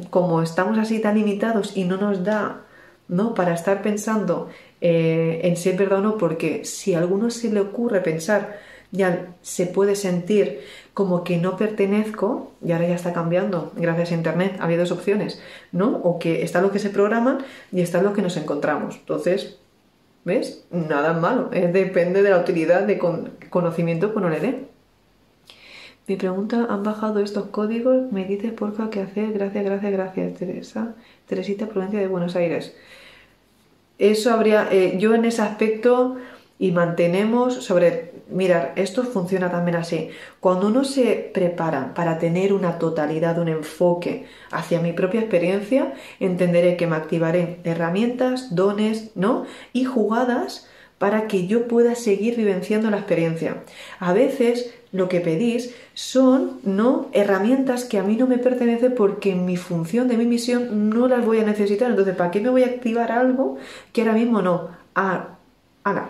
como 0.10 0.42
estamos 0.42 0.78
así 0.78 1.00
tan 1.00 1.16
limitados 1.16 1.76
y 1.76 1.84
no 1.86 1.98
nos 1.98 2.24
da 2.24 2.66
¿no? 3.08 3.34
para 3.34 3.54
estar 3.54 3.82
pensando 3.82 4.50
eh, 4.82 5.42
en 5.44 5.56
si 5.58 5.70
es 5.70 5.78
verdad 5.78 6.00
o 6.00 6.02
no, 6.02 6.18
porque 6.18 6.66
si 6.66 6.94
a 6.94 7.00
alguno 7.00 7.30
se 7.30 7.52
le 7.52 7.60
ocurre 7.60 8.02
pensar, 8.02 8.60
ya 8.92 9.34
se 9.42 9.66
puede 9.66 9.96
sentir 9.96 10.62
como 10.94 11.24
que 11.24 11.38
no 11.38 11.58
pertenezco, 11.58 12.52
y 12.64 12.72
ahora 12.72 12.88
ya 12.88 12.96
está 12.96 13.12
cambiando, 13.14 13.74
gracias 13.76 14.12
a 14.12 14.16
Internet, 14.16 14.58
había 14.60 14.78
dos 14.78 14.92
opciones, 14.92 15.42
¿no? 15.72 15.98
O 15.98 16.20
que 16.20 16.44
está 16.44 16.62
lo 16.62 16.72
que 16.72 16.80
se 16.80 16.90
programan 16.90 17.40
y 17.72 17.82
está 17.82 18.02
lo 18.02 18.14
que 18.14 18.22
nos 18.22 18.38
encontramos. 18.38 18.96
Entonces, 18.96 19.58
¿ves? 20.24 20.66
Nada 20.72 21.14
malo, 21.14 21.50
depende 21.52 22.22
de 22.24 22.30
la 22.30 22.40
utilidad 22.40 22.84
de 22.84 22.98
conocimiento 23.50 24.12
que 24.12 24.18
uno 24.18 24.30
le 24.30 24.40
dé. 24.40 24.75
Mi 26.08 26.18
pregunta, 26.18 26.68
¿han 26.70 26.84
bajado 26.84 27.20
estos 27.20 27.48
códigos? 27.48 28.12
Me 28.12 28.26
dices 28.26 28.54
porfa 28.54 28.92
qué 28.92 29.02
hacer. 29.02 29.34
Gracias, 29.34 29.66
gracias, 29.66 29.92
gracias, 29.92 30.34
Teresa. 30.36 30.94
Teresita, 31.28 31.66
provincia 31.68 32.00
de 32.00 32.08
Buenos 32.08 32.36
Aires. 32.36 32.76
Eso 33.98 34.32
habría, 34.32 34.68
eh, 34.72 34.98
yo 35.00 35.16
en 35.16 35.26
ese 35.26 35.42
aspecto 35.42 36.18
y 36.60 36.72
mantenemos 36.72 37.56
sobre, 37.56 38.12
mirar, 38.30 38.74
esto 38.76 39.04
funciona 39.04 39.50
también 39.50 39.78
así. 39.78 40.10
Cuando 40.40 40.68
uno 40.68 40.84
se 40.84 41.32
prepara 41.34 41.96
para 41.96 42.20
tener 42.20 42.54
una 42.54 42.78
totalidad, 42.78 43.40
un 43.40 43.48
enfoque 43.48 44.28
hacia 44.52 44.82
mi 44.82 44.94
propia 44.94 45.22
experiencia, 45.22 45.96
entenderé 46.20 46.78
que 46.78 46.86
me 46.86 46.98
activaré 46.98 47.60
herramientas, 47.64 48.54
dones, 48.54 49.12
¿no? 49.16 49.46
Y 49.74 49.86
jugadas 49.86 50.68
para 50.98 51.28
que 51.28 51.48
yo 51.48 51.68
pueda 51.68 51.96
seguir 51.96 52.36
vivenciando 52.38 52.90
la 52.90 52.98
experiencia. 52.98 53.64
A 54.00 54.14
veces 54.14 54.74
lo 54.96 55.10
que 55.10 55.20
pedís 55.20 55.76
son 55.94 56.60
no 56.64 57.10
herramientas 57.12 57.84
que 57.84 57.98
a 57.98 58.04
mí 58.04 58.16
no 58.16 58.28
me 58.28 58.38
pertenecen 58.38 58.96
porque 58.96 59.32
en 59.32 59.46
mi 59.46 59.58
función 59.58 60.08
de 60.08 60.18
mi 60.18 60.26
misión 60.26 60.90
no 60.90 61.08
las 61.08 61.26
voy 61.26 61.40
a 61.40 61.44
necesitar. 61.44 61.90
Entonces, 61.90 62.16
¿para 62.16 62.32
qué 62.32 62.40
me 62.40 62.50
voy 62.50 62.64
a 62.64 62.68
activar 62.68 63.12
algo 63.12 63.58
que 63.92 64.02
ahora 64.02 64.14
mismo 64.14 64.42
no? 64.42 64.70
Ah, 64.96 65.36
Ahora, 65.86 66.10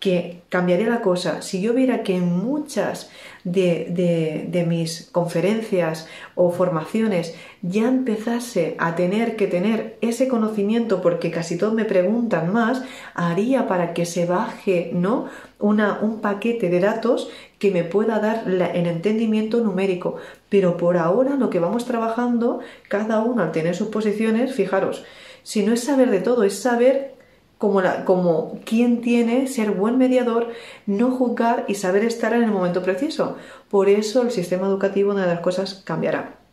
que 0.00 0.42
cambiaría 0.50 0.86
la 0.86 1.00
cosa 1.00 1.40
si 1.40 1.62
yo 1.62 1.72
viera 1.72 2.02
que 2.02 2.14
en 2.14 2.26
muchas 2.26 3.10
de, 3.42 4.66
mis 4.68 5.08
conferencias 5.12 6.06
o 6.34 6.50
formaciones 6.50 7.34
ya 7.62 7.88
empezase 7.88 8.76
a 8.78 8.96
tener 8.96 9.36
que 9.36 9.46
tener 9.46 9.96
ese 10.02 10.28
conocimiento 10.28 11.00
porque 11.00 11.30
casi 11.30 11.56
todos 11.56 11.72
me 11.72 11.86
preguntan 11.86 12.52
más, 12.52 12.82
haría 13.14 13.66
para 13.66 13.94
que 13.94 14.04
se 14.04 14.26
baje 14.26 14.90
¿no? 14.92 15.30
Una, 15.64 15.98
un 16.02 16.20
paquete 16.20 16.68
de 16.68 16.80
datos 16.80 17.30
que 17.58 17.70
me 17.70 17.84
pueda 17.84 18.18
dar 18.18 18.44
el 18.46 18.86
entendimiento 18.86 19.60
numérico. 19.60 20.16
Pero 20.50 20.76
por 20.76 20.98
ahora 20.98 21.36
lo 21.36 21.48
que 21.48 21.58
vamos 21.58 21.86
trabajando, 21.86 22.60
cada 22.88 23.20
uno 23.20 23.42
al 23.42 23.52
tener 23.52 23.74
sus 23.74 23.88
posiciones, 23.88 24.54
fijaros, 24.54 25.04
si 25.42 25.64
no 25.64 25.72
es 25.72 25.82
saber 25.82 26.10
de 26.10 26.20
todo, 26.20 26.44
es 26.44 26.58
saber 26.58 27.14
como, 27.56 27.80
la, 27.80 28.04
como 28.04 28.60
quien 28.66 29.00
tiene 29.00 29.46
ser 29.46 29.70
buen 29.70 29.96
mediador, 29.96 30.48
no 30.86 31.10
juzgar 31.10 31.64
y 31.66 31.76
saber 31.76 32.04
estar 32.04 32.34
en 32.34 32.42
el 32.42 32.50
momento 32.50 32.82
preciso. 32.82 33.38
Por 33.70 33.88
eso 33.88 34.20
el 34.20 34.30
sistema 34.30 34.66
educativo, 34.66 35.12
una 35.12 35.22
de 35.22 35.34
las 35.34 35.40
cosas, 35.40 35.82
cambiará. 35.84 36.43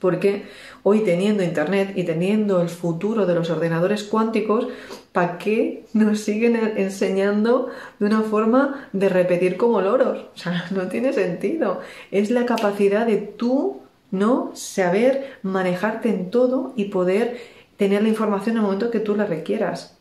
Porque 0.00 0.44
hoy 0.82 1.00
teniendo 1.00 1.42
Internet 1.42 1.92
y 1.94 2.04
teniendo 2.04 2.60
el 2.62 2.68
futuro 2.68 3.26
de 3.26 3.34
los 3.34 3.50
ordenadores 3.50 4.02
cuánticos, 4.02 4.66
¿para 5.12 5.38
qué 5.38 5.84
nos 5.92 6.20
siguen 6.20 6.56
enseñando 6.76 7.68
de 7.98 8.06
una 8.06 8.22
forma 8.22 8.88
de 8.92 9.08
repetir 9.08 9.56
como 9.56 9.80
loros? 9.80 10.26
O 10.34 10.38
sea, 10.38 10.66
no 10.70 10.88
tiene 10.88 11.12
sentido. 11.12 11.80
Es 12.10 12.30
la 12.30 12.46
capacidad 12.46 13.06
de 13.06 13.18
tú, 13.18 13.80
¿no? 14.10 14.50
Saber 14.54 15.38
manejarte 15.42 16.08
en 16.08 16.30
todo 16.30 16.72
y 16.76 16.86
poder 16.86 17.38
tener 17.76 18.02
la 18.02 18.08
información 18.08 18.56
en 18.56 18.58
el 18.58 18.62
momento 18.64 18.90
que 18.90 19.00
tú 19.00 19.14
la 19.14 19.26
requieras. 19.26 19.96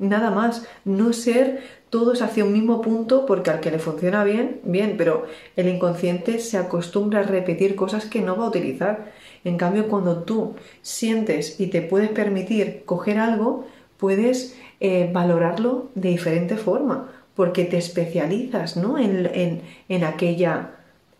Nada 0.00 0.30
más, 0.30 0.66
no 0.86 1.12
ser 1.12 1.62
todos 1.90 2.22
hacia 2.22 2.44
un 2.44 2.52
mismo 2.52 2.80
punto 2.80 3.26
porque 3.26 3.50
al 3.50 3.60
que 3.60 3.70
le 3.70 3.78
funciona 3.78 4.24
bien, 4.24 4.60
bien, 4.64 4.94
pero 4.96 5.26
el 5.56 5.68
inconsciente 5.68 6.38
se 6.38 6.56
acostumbra 6.56 7.20
a 7.20 7.24
repetir 7.24 7.76
cosas 7.76 8.06
que 8.06 8.22
no 8.22 8.36
va 8.36 8.46
a 8.46 8.48
utilizar. 8.48 9.12
En 9.44 9.56
cambio, 9.56 9.88
cuando 9.88 10.22
tú 10.22 10.54
sientes 10.82 11.60
y 11.60 11.68
te 11.68 11.82
puedes 11.82 12.10
permitir 12.10 12.82
coger 12.84 13.18
algo, 13.18 13.66
puedes 13.96 14.56
eh, 14.80 15.10
valorarlo 15.12 15.88
de 15.94 16.10
diferente 16.10 16.56
forma, 16.56 17.10
porque 17.34 17.64
te 17.64 17.78
especializas 17.78 18.76
¿no? 18.76 18.98
en, 18.98 19.62
en, 19.88 20.04
aquella, 20.04 20.72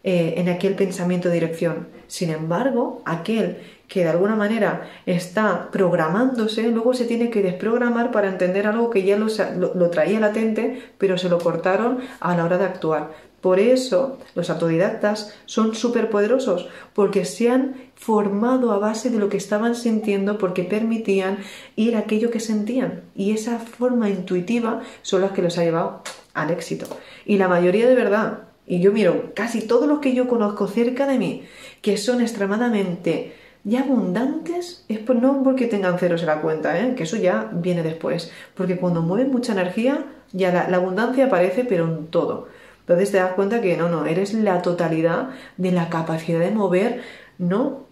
eh, 0.05 0.35
en 0.37 0.49
aquel 0.49 0.75
pensamiento 0.75 1.31
dirección. 1.31 1.89
Sin 2.07 2.31
embargo, 2.31 3.03
aquel 3.05 3.59
que 3.91 4.05
de 4.05 4.11
alguna 4.11 4.37
manera 4.37 4.89
está 5.05 5.69
programándose, 5.73 6.69
luego 6.69 6.95
se 6.95 7.07
tiene 7.07 7.29
que 7.29 7.43
desprogramar 7.43 8.13
para 8.13 8.29
entender 8.29 8.69
algo 8.69 8.89
que 8.89 9.03
ya 9.03 9.17
lo, 9.19 9.91
traía 9.91 10.21
latente, 10.21 10.81
pero 10.97 11.19
se 11.19 11.29
lo 11.29 11.39
cortaron 11.39 11.99
a 12.21 12.37
la 12.37 12.45
hora 12.45 12.57
de 12.57 12.67
actuar. 12.67 13.11
Por 13.41 13.59
eso 13.59 14.19
los 14.35 14.51
autodidactas 14.51 15.35
son 15.47 15.75
súper 15.75 16.11
poderosos, 16.11 16.69
porque 16.95 17.25
se 17.25 17.51
han 17.51 17.75
formado 17.95 18.73
a 18.73 18.79
base 18.79 19.11
de 19.11 19.19
lo 19.19 19.29
que 19.29 19.37
estaban 19.37 19.75
sintiendo, 19.75 20.39
porque 20.39 20.65
permitían 20.65 21.39
ir 21.77 21.97
a 21.97 22.01
aquello 22.01 22.31
que 22.31 22.41
sentían. 22.41 23.03
Y 23.15 23.33
esa 23.33 23.59
forma 23.59 24.11
intuitiva 24.11 24.83
son 25.03 25.23
las 25.23 25.33
que 25.33 25.43
los 25.43 25.59
ha 25.59 25.65
llevado 25.65 26.03
al 26.35 26.51
éxito. 26.51 26.87
Y 27.25 27.39
la 27.39 27.49
mayoría 27.49 27.89
de 27.89 27.95
verdad, 27.95 28.41
y 28.67 28.81
yo 28.81 28.93
miro 28.93 29.33
casi 29.35 29.63
todos 29.63 29.89
los 29.89 30.01
que 30.01 30.15
yo 30.15 30.29
conozco 30.29 30.67
cerca 30.67 31.07
de 31.07 31.19
mí, 31.19 31.45
que 31.83 31.97
son 31.97 32.21
extremadamente 32.21 33.35
abundantes 33.79 34.85
es 34.89 34.99
por, 34.99 35.17
no 35.17 35.43
porque 35.43 35.67
tengan 35.67 35.99
ceros 35.99 36.23
en 36.23 36.29
la 36.29 36.41
cuenta, 36.41 36.79
¿eh? 36.81 36.95
que 36.95 37.05
eso 37.05 37.17
ya 37.17 37.51
viene 37.53 37.83
después, 37.83 38.33
porque 38.55 38.77
cuando 38.77 39.03
mueven 39.03 39.31
mucha 39.31 39.53
energía, 39.53 40.05
ya 40.33 40.53
la, 40.69 40.77
abundancia 40.77 41.27
aparece, 41.27 41.65
pero 41.65 41.87
en 41.87 42.07
todo. 42.07 42.49
Entonces 42.81 43.13
te 43.13 43.19
das 43.19 43.33
cuenta 43.33 43.61
que 43.61 43.77
no, 43.77 43.89
no, 43.89 44.07
eres 44.07 44.35
la 44.35 44.63
totalidad 44.63 45.31
de 45.57 45.73
la 45.73 45.89
capacidad 45.89 46.41
de 46.41 46.51
mover, 46.51 47.03
no, 47.39 47.85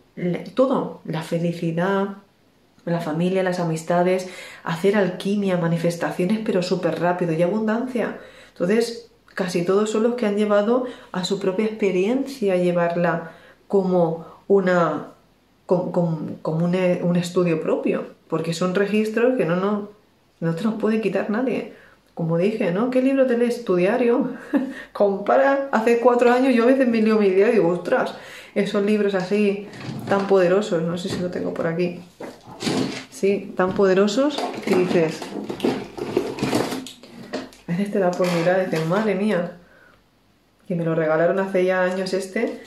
todo, 0.55 1.01
la 1.05 1.23
felicidad, 1.23 2.17
la 2.85 3.01
familia, 3.01 3.43
las 3.43 3.61
amistades, 3.61 4.29
hacer 4.65 4.97
alquimia, 4.97 5.57
manifestaciones, 5.57 6.41
pero 6.45 6.63
súper 6.63 7.01
rápido 7.01 7.33
y 7.33 7.43
abundancia. 7.43 8.19
Entonces, 8.53 9.11
casi 9.35 9.65
todos 9.65 9.91
son 9.91 10.03
los 10.03 10.15
que 10.15 10.27
han 10.27 10.37
llevado 10.37 10.87
a 11.13 11.25
su 11.25 11.39
propia 11.39 11.67
experiencia 11.67 12.57
llevarla 12.57 13.33
como 13.69 14.27
una 14.49 15.13
como 15.67 16.65
un, 16.65 17.17
estudio 17.17 17.61
propio, 17.61 18.07
porque 18.29 18.55
son 18.55 18.75
registros 18.75 19.37
que 19.37 19.45
no, 19.45 19.57
no, 19.57 19.91
no 20.41 20.55
te 20.55 20.65
los 20.65 20.75
puede 20.75 21.03
quitar 21.03 21.29
nadie. 21.29 21.75
Como 22.19 22.37
dije, 22.37 22.73
¿no? 22.73 22.91
¿Qué 22.91 23.01
libro 23.01 23.29
te 23.29 23.39
lees? 23.39 23.65
Tu 23.65 23.77
diario. 23.77 24.33
Compara, 24.93 25.69
hace 25.71 26.01
cuatro 26.01 26.33
años 26.33 26.53
yo 26.53 26.65
a 26.65 26.67
veces 26.67 26.89
me 26.89 27.01
leo 27.01 27.17
mi 27.17 27.31
diario 27.31 27.53
y 27.53 27.57
digo, 27.59 27.69
ostras, 27.69 28.13
esos 28.57 28.85
libros 28.85 29.15
así 29.15 29.69
tan 30.09 30.27
poderosos, 30.27 30.83
no 30.83 30.99
sé 30.99 31.11
si 31.11 31.21
lo 31.21 31.31
tengo 31.31 31.55
por 31.55 31.69
aquí. 31.69 32.01
Sí, 33.09 33.55
tan 33.57 33.73
poderosos 33.73 34.37
que 34.65 34.75
dices, 34.75 35.21
a 37.69 37.71
veces 37.71 37.93
te 37.93 38.01
da 38.01 38.11
por 38.11 38.27
mirar 38.33 38.63
y 38.63 38.65
dices, 38.69 38.85
madre 38.89 39.15
mía, 39.15 39.53
que 40.67 40.75
me 40.75 40.85
lo 40.85 40.97
regalaron 40.97 41.39
hace 41.39 41.65
ya 41.65 41.85
años 41.85 42.15
este, 42.15 42.61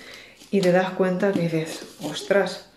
y 0.49 0.61
te 0.61 0.71
das 0.71 0.91
cuenta 0.91 1.33
que 1.33 1.41
dices, 1.41 1.97
ostras, 2.09 2.71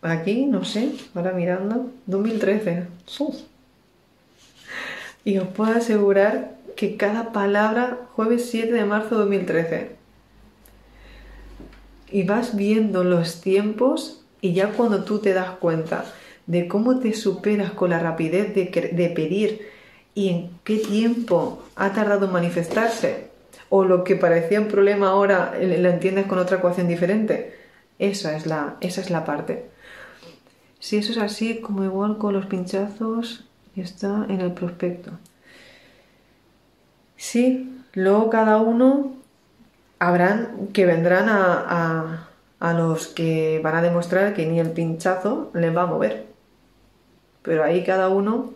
Aquí, 0.00 0.44
no 0.44 0.66
sé, 0.66 0.92
ahora 1.14 1.32
mirando, 1.32 1.90
2013. 2.04 2.88
Y 5.24 5.38
os 5.38 5.48
puedo 5.48 5.72
asegurar 5.72 6.56
que 6.76 6.96
cada 6.96 7.32
palabra, 7.32 8.08
jueves 8.14 8.48
7 8.50 8.72
de 8.72 8.84
marzo 8.84 9.16
de 9.16 9.20
2013. 9.22 9.90
Y 12.10 12.22
vas 12.24 12.54
viendo 12.54 13.04
los 13.04 13.40
tiempos 13.40 14.24
y 14.40 14.52
ya 14.52 14.72
cuando 14.72 15.04
tú 15.04 15.20
te 15.20 15.32
das 15.32 15.50
cuenta 15.52 16.04
de 16.46 16.68
cómo 16.68 16.98
te 16.98 17.14
superas 17.14 17.72
con 17.72 17.90
la 17.90 17.98
rapidez 17.98 18.54
de, 18.54 19.12
pedir 19.14 19.68
y 20.14 20.28
en 20.28 20.50
qué 20.64 20.76
tiempo 20.78 21.62
ha 21.76 21.92
tardado 21.92 22.26
en 22.26 22.32
manifestarse, 22.32 23.28
o 23.70 23.84
lo 23.84 24.04
que 24.04 24.16
parecía 24.16 24.60
un 24.60 24.68
problema 24.68 25.08
ahora 25.08 25.54
lo 25.58 25.88
entiendes 25.88 26.26
con 26.26 26.38
otra 26.38 26.58
ecuación 26.58 26.86
diferente, 26.86 27.54
esa 27.98 28.36
es 28.36 28.46
la, 28.46 28.76
esa 28.80 29.00
es 29.00 29.10
la 29.10 29.24
parte. 29.24 29.70
Si 30.78 30.98
eso 30.98 31.12
es 31.12 31.18
así, 31.18 31.60
como 31.60 31.82
igual 31.84 32.18
con 32.18 32.34
los 32.34 32.46
pinchazos, 32.46 33.46
está 33.82 34.26
en 34.28 34.40
el 34.40 34.52
prospecto. 34.52 35.12
Sí, 37.16 37.82
luego 37.94 38.30
cada 38.30 38.58
uno 38.58 39.14
habrán 39.98 40.68
que 40.72 40.86
vendrán 40.86 41.28
a, 41.28 42.28
a, 42.60 42.72
los 42.74 43.08
que 43.08 43.60
van 43.62 43.76
a 43.76 43.82
demostrar 43.82 44.34
que 44.34 44.46
ni 44.46 44.60
el 44.60 44.70
pinchazo 44.72 45.50
les 45.54 45.74
va 45.74 45.82
a 45.82 45.86
mover. 45.86 46.26
Pero 47.42 47.64
ahí 47.64 47.84
cada 47.84 48.08
uno, 48.08 48.54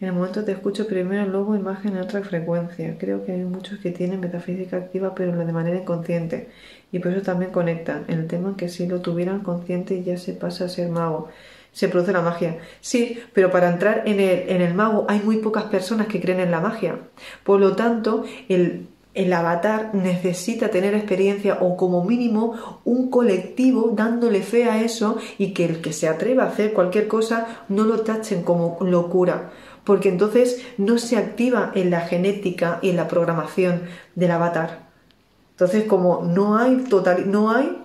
en 0.00 0.08
el 0.08 0.14
momento 0.14 0.44
te 0.44 0.52
escucho 0.52 0.86
primero, 0.86 1.26
luego 1.26 1.56
imagen 1.56 1.96
en 1.96 2.02
otra 2.02 2.22
frecuencia. 2.22 2.96
Creo 2.98 3.24
que 3.24 3.32
hay 3.32 3.44
muchos 3.44 3.78
que 3.78 3.90
tienen 3.90 4.20
metafísica 4.20 4.76
activa, 4.76 5.14
pero 5.14 5.36
de 5.36 5.52
manera 5.52 5.76
inconsciente. 5.76 6.48
Y 6.92 6.98
por 7.00 7.12
eso 7.12 7.22
también 7.22 7.50
conectan. 7.52 8.04
El 8.08 8.26
tema 8.26 8.56
que 8.56 8.68
si 8.68 8.86
lo 8.86 9.00
tuvieran 9.00 9.40
consciente 9.40 10.02
ya 10.02 10.16
se 10.18 10.32
pasa 10.32 10.66
a 10.66 10.68
ser 10.68 10.90
mago 10.90 11.28
se 11.74 11.88
produce 11.88 12.12
la 12.12 12.22
magia. 12.22 12.58
Sí, 12.80 13.18
pero 13.34 13.50
para 13.50 13.68
entrar 13.68 14.04
en 14.06 14.20
el, 14.20 14.48
en 14.48 14.62
el 14.62 14.74
mago 14.74 15.04
hay 15.08 15.20
muy 15.20 15.38
pocas 15.38 15.64
personas 15.64 16.06
que 16.06 16.20
creen 16.20 16.40
en 16.40 16.52
la 16.52 16.60
magia. 16.60 17.00
Por 17.42 17.60
lo 17.60 17.74
tanto, 17.74 18.24
el, 18.48 18.86
el 19.12 19.32
avatar 19.32 19.90
necesita 19.92 20.68
tener 20.68 20.94
experiencia 20.94 21.58
o 21.60 21.76
como 21.76 22.04
mínimo 22.04 22.80
un 22.84 23.10
colectivo 23.10 23.90
dándole 23.92 24.42
fe 24.42 24.64
a 24.64 24.82
eso 24.82 25.18
y 25.36 25.52
que 25.52 25.64
el 25.64 25.80
que 25.80 25.92
se 25.92 26.08
atreva 26.08 26.44
a 26.44 26.48
hacer 26.48 26.72
cualquier 26.72 27.08
cosa 27.08 27.64
no 27.68 27.84
lo 27.84 28.00
tachen 28.00 28.44
como 28.44 28.78
locura. 28.80 29.50
Porque 29.82 30.08
entonces 30.08 30.64
no 30.78 30.96
se 30.98 31.16
activa 31.16 31.72
en 31.74 31.90
la 31.90 32.00
genética 32.00 32.78
y 32.82 32.90
en 32.90 32.96
la 32.96 33.08
programación 33.08 33.82
del 34.14 34.30
avatar. 34.30 34.88
Entonces, 35.50 35.84
como 35.84 36.22
no 36.22 36.56
hay 36.56 36.76
total, 36.88 37.30
no 37.30 37.50
hay 37.50 37.83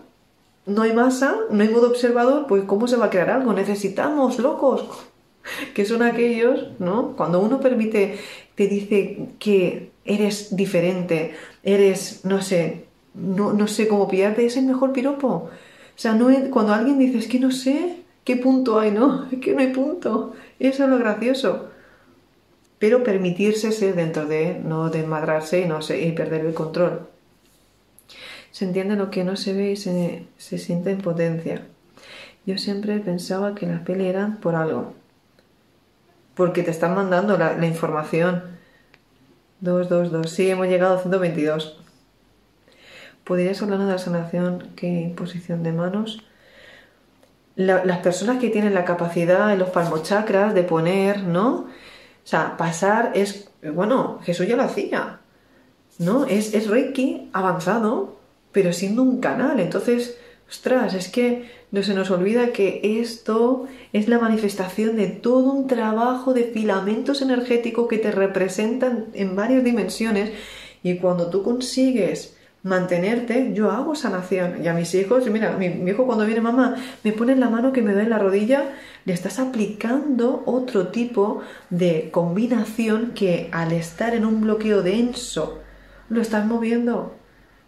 no 0.70 0.84
hay 0.84 0.94
masa, 0.94 1.36
no 1.50 1.64
hay 1.64 1.70
modo 1.70 1.90
observador, 1.90 2.46
pues 2.48 2.64
¿cómo 2.64 2.88
se 2.88 2.96
va 2.96 3.06
a 3.06 3.10
crear 3.10 3.30
algo? 3.30 3.54
Necesitamos 3.54 4.40
locos, 4.40 4.86
que 5.74 5.86
son 5.86 6.04
aquellos, 6.04 6.68
¿no? 6.80 7.16
Cuando 7.18 7.42
uno 7.42 7.60
permite, 7.60 8.20
te 8.56 8.68
dice 8.68 9.30
que 9.40 9.92
eres 10.06 10.56
diferente, 10.56 11.34
eres, 11.64 12.22
no 12.24 12.42
sé, 12.42 12.86
no, 13.14 13.54
no 13.54 13.68
sé 13.68 13.88
cómo 13.88 14.08
pillarte, 14.08 14.46
es 14.46 14.58
el 14.58 14.66
mejor 14.66 14.94
piropo. 14.94 15.28
O 15.28 15.50
sea, 15.96 16.14
no 16.14 16.30
cuando 16.52 16.74
alguien 16.74 17.00
dice, 17.00 17.18
es 17.18 17.28
que 17.28 17.40
no 17.40 17.52
sé 17.52 18.04
qué 18.24 18.38
punto 18.38 18.80
hay, 18.80 18.92
¿no? 19.00 19.28
Es 19.32 19.40
que 19.40 19.54
no 19.54 19.60
hay 19.60 19.74
punto. 19.74 20.34
Eso 20.60 20.84
es 20.84 20.90
lo 20.90 20.98
gracioso. 20.98 21.70
Pero 22.78 23.04
permitirse 23.04 23.72
ser 23.72 23.96
dentro 23.96 24.26
de, 24.26 24.60
no 24.64 24.90
desmadrarse 24.90 25.62
y, 25.62 25.66
no 25.66 25.82
sé, 25.82 26.02
y 26.02 26.14
perder 26.14 26.46
el 26.46 26.54
control 26.54 27.08
se 28.60 28.66
entiende 28.66 28.98
lo 28.98 29.10
que 29.10 29.24
no 29.24 29.38
se 29.38 29.54
ve 29.54 29.72
y 29.72 29.78
se, 29.78 30.58
siente 30.58 30.92
en 30.92 30.98
potencia. 30.98 31.62
Yo 32.46 32.58
siempre 32.58 33.00
pensaba 33.00 33.56
que 33.56 33.66
las 33.66 33.80
peli 33.84 34.06
eran 34.06 34.42
por 34.42 34.54
algo. 34.56 34.96
Porque 36.36 36.64
te 36.64 36.70
están 36.70 36.94
mandando 36.94 37.38
la, 37.38 37.66
información. 37.66 38.44
222. 39.62 40.30
Sí, 40.30 40.50
hemos 40.50 40.68
llegado 40.68 40.96
a 40.96 41.00
122. 41.00 41.80
¿Podrías 43.24 43.62
hablar 43.62 43.80
de 43.80 43.86
la 43.86 43.98
sanación 43.98 44.74
que 44.76 44.88
imposición 44.88 45.64
de 45.64 45.72
manos? 45.72 46.22
las 47.56 48.00
personas 48.00 48.40
que 48.40 48.50
tienen 48.50 48.74
la 48.74 48.84
capacidad 48.84 49.54
en 49.54 49.60
los 49.60 49.70
palmochakras 49.70 50.54
de 50.54 50.64
poner, 50.64 51.24
¿no? 51.24 51.52
O 51.60 51.68
sea, 52.26 52.58
pasar 52.58 53.14
es. 53.16 53.52
Bueno, 53.74 54.20
Jesús 54.24 54.48
ya 54.50 54.58
lo 54.58 54.64
hacía. 54.64 55.22
¿No? 55.98 56.26
Es, 56.26 56.54
es 56.54 56.68
Reiki 56.70 57.30
avanzado 57.32 58.19
pero 58.60 58.74
siendo 58.74 59.04
un 59.04 59.22
canal. 59.22 59.62
Entonces, 59.62 60.18
ostras, 60.50 60.94
es 60.94 61.08
que 61.08 61.50
no 61.72 61.82
se 61.82 61.94
nos 61.94 62.12
olvida 62.12 62.52
que 62.52 63.00
esto 63.00 63.68
es 63.94 64.10
la 64.10 64.20
manifestación 64.20 64.98
de 64.98 65.08
todo 65.08 65.54
un 65.54 65.68
trabajo 65.68 66.34
de 66.34 66.44
filamentos 66.44 67.22
energéticos 67.22 67.88
que 67.88 68.00
te 68.00 68.12
representan 68.12 69.06
en 69.14 69.34
varias 69.38 69.64
dimensiones 69.64 70.32
y 70.84 70.98
cuando 70.98 71.30
tú 71.30 71.42
consigues 71.42 72.36
mantenerte, 72.62 73.54
yo 73.54 73.72
hago 73.72 73.96
sanación. 73.96 74.62
Y 74.62 74.68
a 74.68 74.74
mis 74.74 74.94
hijos, 74.94 75.26
mira, 75.30 75.54
mi, 75.54 75.70
mi, 75.70 75.92
hijo 75.92 76.06
cuando 76.06 76.26
viene 76.26 76.42
mamá, 76.42 76.76
me 77.06 77.14
pone 77.14 77.38
la 77.38 77.50
mano 77.50 77.72
que 77.72 77.82
me 77.82 77.94
da 77.94 78.02
en 78.02 78.10
la 78.10 78.20
rodilla, 78.20 78.74
le 79.06 79.14
estás 79.14 79.40
aplicando 79.40 80.44
otro 80.46 80.90
tipo 80.90 81.44
de 81.70 82.10
combinación 82.12 83.12
que 83.16 83.48
al 83.54 83.72
estar 83.72 84.14
en 84.14 84.26
un 84.26 84.42
bloqueo 84.42 84.82
denso, 84.82 85.62
lo 86.10 86.20
estás 86.20 86.46
moviendo. 86.46 87.16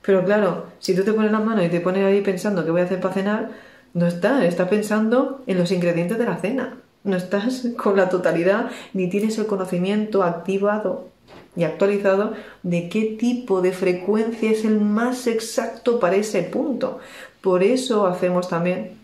Pero 0.02 0.26
claro, 0.26 0.68
si 0.80 0.96
tú 0.96 1.04
te 1.04 1.14
pones 1.14 1.32
la 1.32 1.40
mano 1.40 1.64
y 1.64 1.70
te 1.70 1.80
pones 1.80 2.04
ahí 2.06 2.22
pensando 2.22 2.66
qué 2.66 2.72
voy 2.72 2.82
a 2.82 2.86
hacer 2.86 3.00
para 3.00 3.14
cenar, 3.14 3.50
no 3.94 4.08
estás, 4.08 4.44
estás 4.44 4.70
pensando 4.70 5.42
en 5.48 5.58
los 5.58 5.72
ingredientes 5.72 6.18
de 6.18 6.26
la 6.26 6.38
cena. 6.38 6.78
No 7.04 7.18
estás 7.18 7.68
con 7.78 7.98
la 7.98 8.10
totalidad 8.10 8.70
ni 8.94 9.10
tienes 9.10 9.38
el 9.38 9.48
conocimiento 9.48 10.24
activado 10.24 11.10
y 11.56 11.64
actualizado 11.64 12.34
de 12.64 12.90
qué 12.90 13.18
tipo 13.20 13.62
de 13.62 13.74
frecuencia 13.74 14.52
es 14.52 14.64
el 14.64 14.80
más 14.80 15.28
exacto 15.28 16.00
para 16.00 16.16
ese 16.16 16.44
punto. 16.44 17.00
Por 17.42 17.64
eso 17.64 18.08
hacemos 18.08 18.48
también 18.48 18.98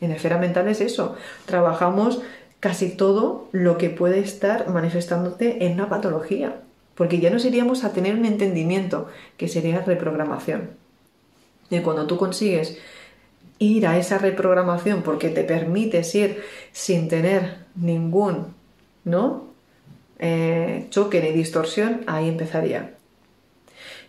en 0.00 0.12
esfera 0.12 0.38
mental 0.38 0.68
es 0.68 0.80
eso. 0.80 1.16
Trabajamos 1.46 2.20
casi 2.60 2.90
todo 2.90 3.48
lo 3.52 3.78
que 3.78 3.90
puede 3.90 4.20
estar 4.20 4.68
manifestándote 4.68 5.66
en 5.66 5.74
una 5.74 5.88
patología, 5.88 6.56
porque 6.94 7.18
ya 7.18 7.30
nos 7.30 7.44
iríamos 7.44 7.84
a 7.84 7.92
tener 7.92 8.14
un 8.14 8.24
entendimiento 8.24 9.08
que 9.36 9.48
sería 9.48 9.80
reprogramación. 9.80 10.70
Y 11.70 11.80
cuando 11.80 12.06
tú 12.06 12.16
consigues 12.16 12.78
ir 13.58 13.86
a 13.86 13.98
esa 13.98 14.18
reprogramación 14.18 15.02
porque 15.02 15.28
te 15.28 15.44
permites 15.44 16.14
ir 16.14 16.42
sin 16.72 17.08
tener 17.08 17.64
ningún 17.74 18.54
¿no? 19.04 19.44
Eh, 20.18 20.86
choque 20.90 21.20
ni 21.20 21.32
distorsión, 21.32 22.02
ahí 22.06 22.28
empezaría. 22.28 22.94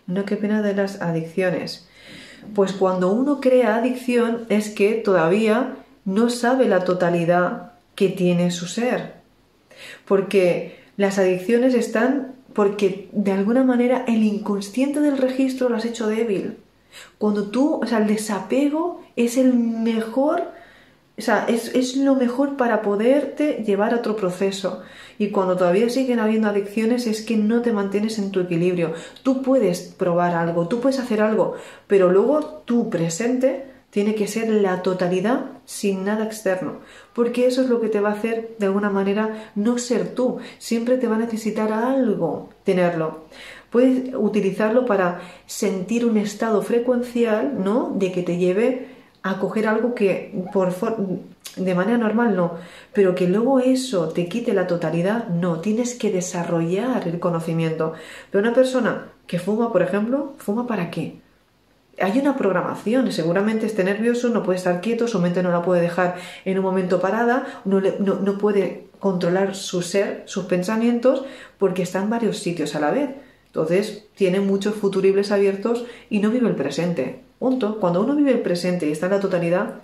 No, 0.06 0.24
qué 0.24 0.36
pena 0.36 0.62
de 0.62 0.74
las 0.74 1.02
adicciones. 1.02 1.88
Pues 2.54 2.72
cuando 2.72 3.10
uno 3.12 3.40
crea 3.40 3.76
adicción 3.76 4.46
es 4.48 4.70
que 4.70 4.94
todavía 4.94 5.76
no 6.04 6.30
sabe 6.30 6.66
la 6.66 6.84
totalidad 6.84 7.72
que 7.94 8.08
tiene 8.08 8.50
su 8.50 8.66
ser. 8.66 9.14
Porque 10.06 10.78
las 10.96 11.18
adicciones 11.18 11.74
están 11.74 12.35
porque 12.56 13.10
de 13.12 13.32
alguna 13.32 13.62
manera 13.62 14.04
el 14.08 14.22
inconsciente 14.24 15.00
del 15.00 15.18
registro 15.18 15.68
lo 15.68 15.76
has 15.76 15.84
hecho 15.84 16.06
débil. 16.06 16.56
Cuando 17.18 17.50
tú, 17.50 17.80
o 17.82 17.86
sea, 17.86 17.98
el 17.98 18.06
desapego 18.06 19.02
es 19.14 19.36
el 19.36 19.52
mejor, 19.52 20.42
o 21.18 21.20
sea, 21.20 21.44
es, 21.48 21.74
es, 21.74 21.98
lo 21.98 22.14
mejor 22.14 22.56
para 22.56 22.80
poderte 22.80 23.62
llevar 23.66 23.92
a 23.92 23.98
otro 23.98 24.16
proceso. 24.16 24.80
Y 25.18 25.28
cuando 25.28 25.58
todavía 25.58 25.90
siguen 25.90 26.18
habiendo 26.18 26.48
adicciones 26.48 27.06
es 27.06 27.20
que 27.20 27.36
no 27.36 27.60
te 27.60 27.72
mantienes 27.72 28.18
en 28.18 28.30
tu 28.30 28.40
equilibrio. 28.40 28.94
Tú 29.22 29.42
puedes 29.42 29.82
probar 29.82 30.34
algo, 30.34 30.66
tú 30.66 30.80
puedes 30.80 30.98
hacer 30.98 31.20
algo, 31.20 31.56
pero 31.86 32.10
luego 32.10 32.62
tu 32.64 32.88
presente 32.88 33.66
tiene 33.90 34.14
que 34.14 34.26
ser 34.26 34.48
la 34.48 34.82
totalidad 34.82 35.46
sin 35.64 36.04
nada 36.04 36.24
externo, 36.24 36.80
porque 37.14 37.46
eso 37.46 37.62
es 37.62 37.68
lo 37.68 37.80
que 37.80 37.88
te 37.88 38.00
va 38.00 38.10
a 38.10 38.14
hacer 38.14 38.54
de 38.58 38.66
alguna 38.66 38.90
manera 38.90 39.50
no 39.54 39.78
ser 39.78 40.14
tú, 40.14 40.38
siempre 40.58 40.98
te 40.98 41.08
va 41.08 41.16
a 41.16 41.20
necesitar 41.20 41.72
algo 41.72 42.50
tenerlo. 42.64 43.24
Puedes 43.70 44.14
utilizarlo 44.14 44.86
para 44.86 45.20
sentir 45.46 46.06
un 46.06 46.16
estado 46.16 46.62
frecuencial, 46.62 47.62
¿no? 47.62 47.92
De 47.96 48.12
que 48.12 48.22
te 48.22 48.38
lleve 48.38 48.88
a 49.22 49.38
coger 49.38 49.66
algo 49.66 49.94
que 49.94 50.32
por 50.52 50.72
de 51.56 51.74
manera 51.74 51.98
normal 51.98 52.36
no, 52.36 52.54
pero 52.92 53.14
que 53.14 53.26
luego 53.26 53.60
eso 53.60 54.08
te 54.10 54.28
quite 54.28 54.52
la 54.52 54.66
totalidad, 54.66 55.28
no, 55.28 55.60
tienes 55.60 55.94
que 55.94 56.12
desarrollar 56.12 57.08
el 57.08 57.18
conocimiento. 57.18 57.94
Pero 58.30 58.42
una 58.42 58.54
persona 58.54 59.08
que 59.26 59.38
fuma, 59.38 59.72
por 59.72 59.82
ejemplo, 59.82 60.34
¿fuma 60.38 60.66
para 60.66 60.90
qué? 60.90 61.20
Hay 61.98 62.18
una 62.18 62.36
programación, 62.36 63.10
seguramente 63.10 63.66
esté 63.66 63.82
nervioso, 63.82 64.28
no 64.28 64.42
puede 64.42 64.58
estar 64.58 64.80
quieto, 64.80 65.08
su 65.08 65.18
mente 65.18 65.42
no 65.42 65.50
la 65.50 65.62
puede 65.62 65.80
dejar 65.80 66.16
en 66.44 66.58
un 66.58 66.64
momento 66.64 67.00
parada, 67.00 67.62
no, 67.64 67.80
no, 67.80 68.16
no 68.16 68.38
puede 68.38 68.88
controlar 68.98 69.54
su 69.54 69.82
ser, 69.82 70.22
sus 70.26 70.44
pensamientos, 70.44 71.24
porque 71.58 71.82
está 71.82 72.02
en 72.02 72.10
varios 72.10 72.38
sitios 72.38 72.74
a 72.74 72.80
la 72.80 72.90
vez. 72.90 73.10
Entonces, 73.46 74.06
tiene 74.14 74.40
muchos 74.40 74.74
futuribles 74.74 75.32
abiertos 75.32 75.86
y 76.10 76.18
no 76.18 76.30
vive 76.30 76.48
el 76.48 76.56
presente. 76.56 77.22
Punto. 77.38 77.78
Cuando 77.80 78.02
uno 78.02 78.14
vive 78.14 78.32
el 78.32 78.40
presente 78.40 78.86
y 78.86 78.92
está 78.92 79.06
en 79.06 79.12
la 79.12 79.20
totalidad, 79.20 79.76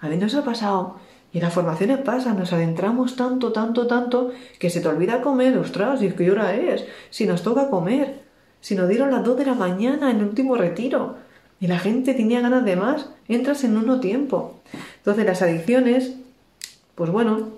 a 0.00 0.08
mí 0.08 0.16
nos 0.16 0.34
ha 0.34 0.44
pasado. 0.44 0.96
Y 1.32 1.40
las 1.40 1.52
formaciones 1.52 1.98
pasa, 1.98 2.32
nos 2.32 2.52
adentramos 2.52 3.16
tanto, 3.16 3.52
tanto, 3.52 3.86
tanto, 3.86 4.30
que 4.58 4.70
se 4.70 4.80
te 4.80 4.88
olvida 4.88 5.20
comer. 5.20 5.58
Ostras, 5.58 6.02
¿y 6.02 6.10
qué 6.10 6.30
hora 6.30 6.54
es? 6.54 6.86
Si 7.10 7.26
nos 7.26 7.42
toca 7.42 7.70
comer. 7.70 8.22
Si 8.60 8.74
nos 8.74 8.88
dieron 8.88 9.10
las 9.10 9.24
2 9.24 9.36
de 9.38 9.46
la 9.46 9.54
mañana 9.54 10.10
en 10.10 10.18
el 10.18 10.24
último 10.24 10.56
retiro. 10.56 11.16
Y 11.64 11.66
la 11.66 11.78
gente 11.78 12.12
tenía 12.12 12.42
ganas 12.42 12.62
de 12.66 12.76
más. 12.76 13.08
Entras 13.26 13.64
en 13.64 13.78
uno 13.78 13.98
tiempo. 13.98 14.60
Entonces, 14.98 15.24
las 15.24 15.40
adicciones, 15.40 16.12
pues 16.94 17.08
bueno, 17.08 17.52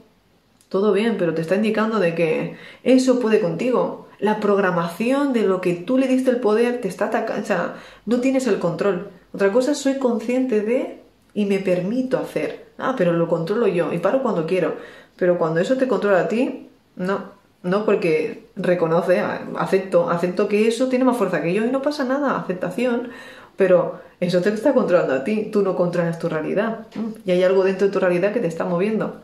todo 0.69 0.93
bien, 0.93 1.17
pero 1.19 1.35
te 1.35 1.43
está 1.43 1.57
indicando 1.57 1.99
de 1.99 2.15
que 2.15 2.57
eso 2.85 3.19
puede 3.19 3.41
contigo 3.41 4.07
la 4.21 4.39
programación 4.39 5.33
de 5.33 5.43
lo 5.43 5.61
que 5.61 5.75
tú 5.75 5.99
le 5.99 6.07
diste 6.07 6.31
el 6.31 6.39
poder 6.39 6.81
te 6.81 6.87
está 6.87 7.07
atacando, 7.07 7.43
o 7.43 7.47
sea, 7.47 7.75
no 8.05 8.21
tienes 8.21 8.47
el 8.47 8.61
control. 8.61 9.11
Otra 9.35 9.51
cosa, 9.51 9.75
soy 9.75 9.99
consciente 9.99 10.61
de 10.61 11.03
y 11.35 11.47
me 11.47 11.59
permito 11.59 12.17
hacer. 12.17 12.67
Ah, 12.79 12.95
pero 12.97 13.13
lo 13.13 13.27
controlo 13.27 13.67
yo 13.67 13.93
y 13.93 13.99
paro 13.99 14.23
cuando 14.23 14.47
quiero. 14.47 14.77
Pero 15.17 15.37
cuando 15.37 15.59
eso 15.59 15.79
te 15.79 15.89
controla 15.89 16.21
a 16.21 16.29
ti, 16.29 16.69
no, 16.95 17.33
no 17.65 17.85
porque 17.85 18.47
reconoce, 18.55 19.21
acepto, 19.59 20.09
acepto 20.09 20.47
que 20.47 20.69
eso 20.69 20.89
tiene 20.89 21.05
más 21.05 21.17
fuerza 21.17 21.43
que 21.43 21.53
yo 21.53 21.65
y 21.65 21.71
no 21.71 21.83
pasa 21.83 22.05
nada, 22.05 22.39
aceptación, 22.39 23.11
pero 23.57 24.01
eso 24.21 24.41
te 24.41 24.51
está 24.51 24.73
controlando 24.73 25.15
a 25.15 25.25
ti, 25.25 25.49
tú 25.53 25.63
no 25.63 25.77
controlas 25.77 26.19
tu 26.19 26.29
realidad 26.29 26.87
y 27.25 27.31
hay 27.31 27.43
algo 27.43 27.65
dentro 27.65 27.87
de 27.87 27.93
tu 27.93 28.01
realidad 28.01 28.33
que 28.33 28.41
te 28.41 28.47
está 28.47 28.65
moviendo. 28.65 29.23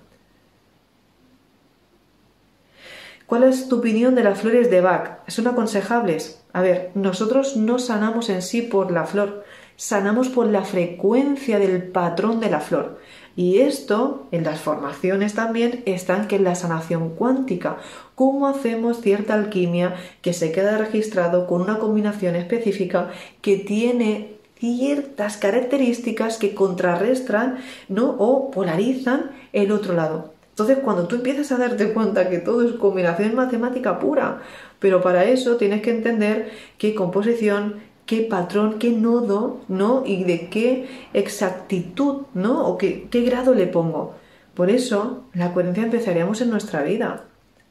¿Cuál 3.26 3.44
es 3.44 3.68
tu 3.68 3.78
opinión 3.78 4.14
de 4.14 4.24
las 4.24 4.40
flores 4.40 4.70
de 4.70 4.82
Bach? 4.82 5.20
¿Son 5.28 5.46
aconsejables? 5.46 6.42
A 6.52 6.60
ver, 6.60 6.90
nosotros 6.94 7.56
no 7.56 7.78
sanamos 7.78 8.28
en 8.28 8.42
sí 8.42 8.60
por 8.60 8.90
la 8.90 9.04
flor, 9.04 9.44
sanamos 9.76 10.28
por 10.28 10.46
la 10.48 10.64
frecuencia 10.64 11.58
del 11.58 11.82
patrón 11.84 12.40
de 12.40 12.50
la 12.50 12.60
flor. 12.60 12.98
Y 13.34 13.58
esto, 13.58 14.26
en 14.30 14.44
las 14.44 14.60
formaciones 14.60 15.34
también, 15.34 15.82
está 15.86 16.28
que 16.28 16.36
en 16.36 16.44
la 16.44 16.54
sanación 16.54 17.10
cuántica, 17.10 17.78
cómo 18.14 18.46
hacemos 18.46 19.00
cierta 19.00 19.34
alquimia 19.34 19.94
que 20.20 20.32
se 20.32 20.52
queda 20.52 20.76
registrado 20.76 21.46
con 21.46 21.62
una 21.62 21.78
combinación 21.78 22.36
específica 22.36 23.10
que 23.40 23.56
tiene 23.56 24.36
ciertas 24.58 25.38
características 25.38 26.36
que 26.36 26.54
contrarrestan 26.54 27.58
¿no? 27.88 28.10
o 28.18 28.50
polarizan 28.50 29.30
el 29.52 29.72
otro 29.72 29.94
lado. 29.94 30.32
Entonces, 30.50 30.78
cuando 30.84 31.08
tú 31.08 31.16
empiezas 31.16 31.50
a 31.50 31.56
darte 31.56 31.92
cuenta 31.94 32.28
que 32.28 32.38
todo 32.38 32.62
es 32.62 32.74
combinación 32.74 33.34
matemática 33.34 33.98
pura, 33.98 34.42
pero 34.78 35.00
para 35.00 35.24
eso 35.24 35.56
tienes 35.56 35.80
que 35.80 35.90
entender 35.90 36.52
qué 36.76 36.94
composición, 36.94 37.76
qué 38.06 38.22
patrón, 38.22 38.78
qué 38.78 38.90
nodo, 38.90 39.60
¿no? 39.68 40.04
Y 40.06 40.24
de 40.24 40.48
qué 40.48 40.88
exactitud, 41.12 42.22
¿no? 42.34 42.66
O 42.66 42.78
qué, 42.78 43.08
qué 43.10 43.22
grado 43.22 43.54
le 43.54 43.66
pongo. 43.66 44.14
Por 44.54 44.70
eso, 44.70 45.24
la 45.34 45.52
coherencia 45.52 45.84
empezaríamos 45.84 46.40
en 46.40 46.50
nuestra 46.50 46.82
vida. 46.82 47.24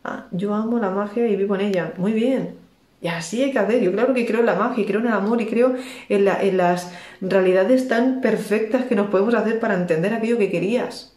Ah, 0.04 0.28
yo 0.32 0.54
amo 0.54 0.80
la 0.80 0.90
magia 0.90 1.28
y 1.28 1.36
vivo 1.36 1.56
en 1.56 1.62
ella. 1.62 1.94
Muy 1.98 2.14
bien. 2.14 2.56
Y 3.02 3.08
así 3.08 3.44
hay 3.44 3.52
que 3.52 3.60
hacer. 3.60 3.82
Yo 3.82 3.92
claro 3.92 4.14
que 4.14 4.26
creo 4.26 4.40
en 4.40 4.46
la 4.46 4.56
magia, 4.56 4.86
creo 4.86 5.00
en 5.00 5.08
el 5.08 5.14
amor 5.14 5.42
y 5.42 5.48
creo 5.48 5.76
en, 6.10 6.28
en 6.28 6.58
las 6.58 6.92
realidades 7.20 7.88
tan 7.88 8.22
perfectas 8.22 8.86
que 8.86 8.96
nos 8.96 9.10
podemos 9.10 9.34
hacer 9.34 9.60
para 9.60 9.76
entender 9.76 10.14
aquello 10.14 10.38
que 10.38 10.52
querías. 10.52 11.16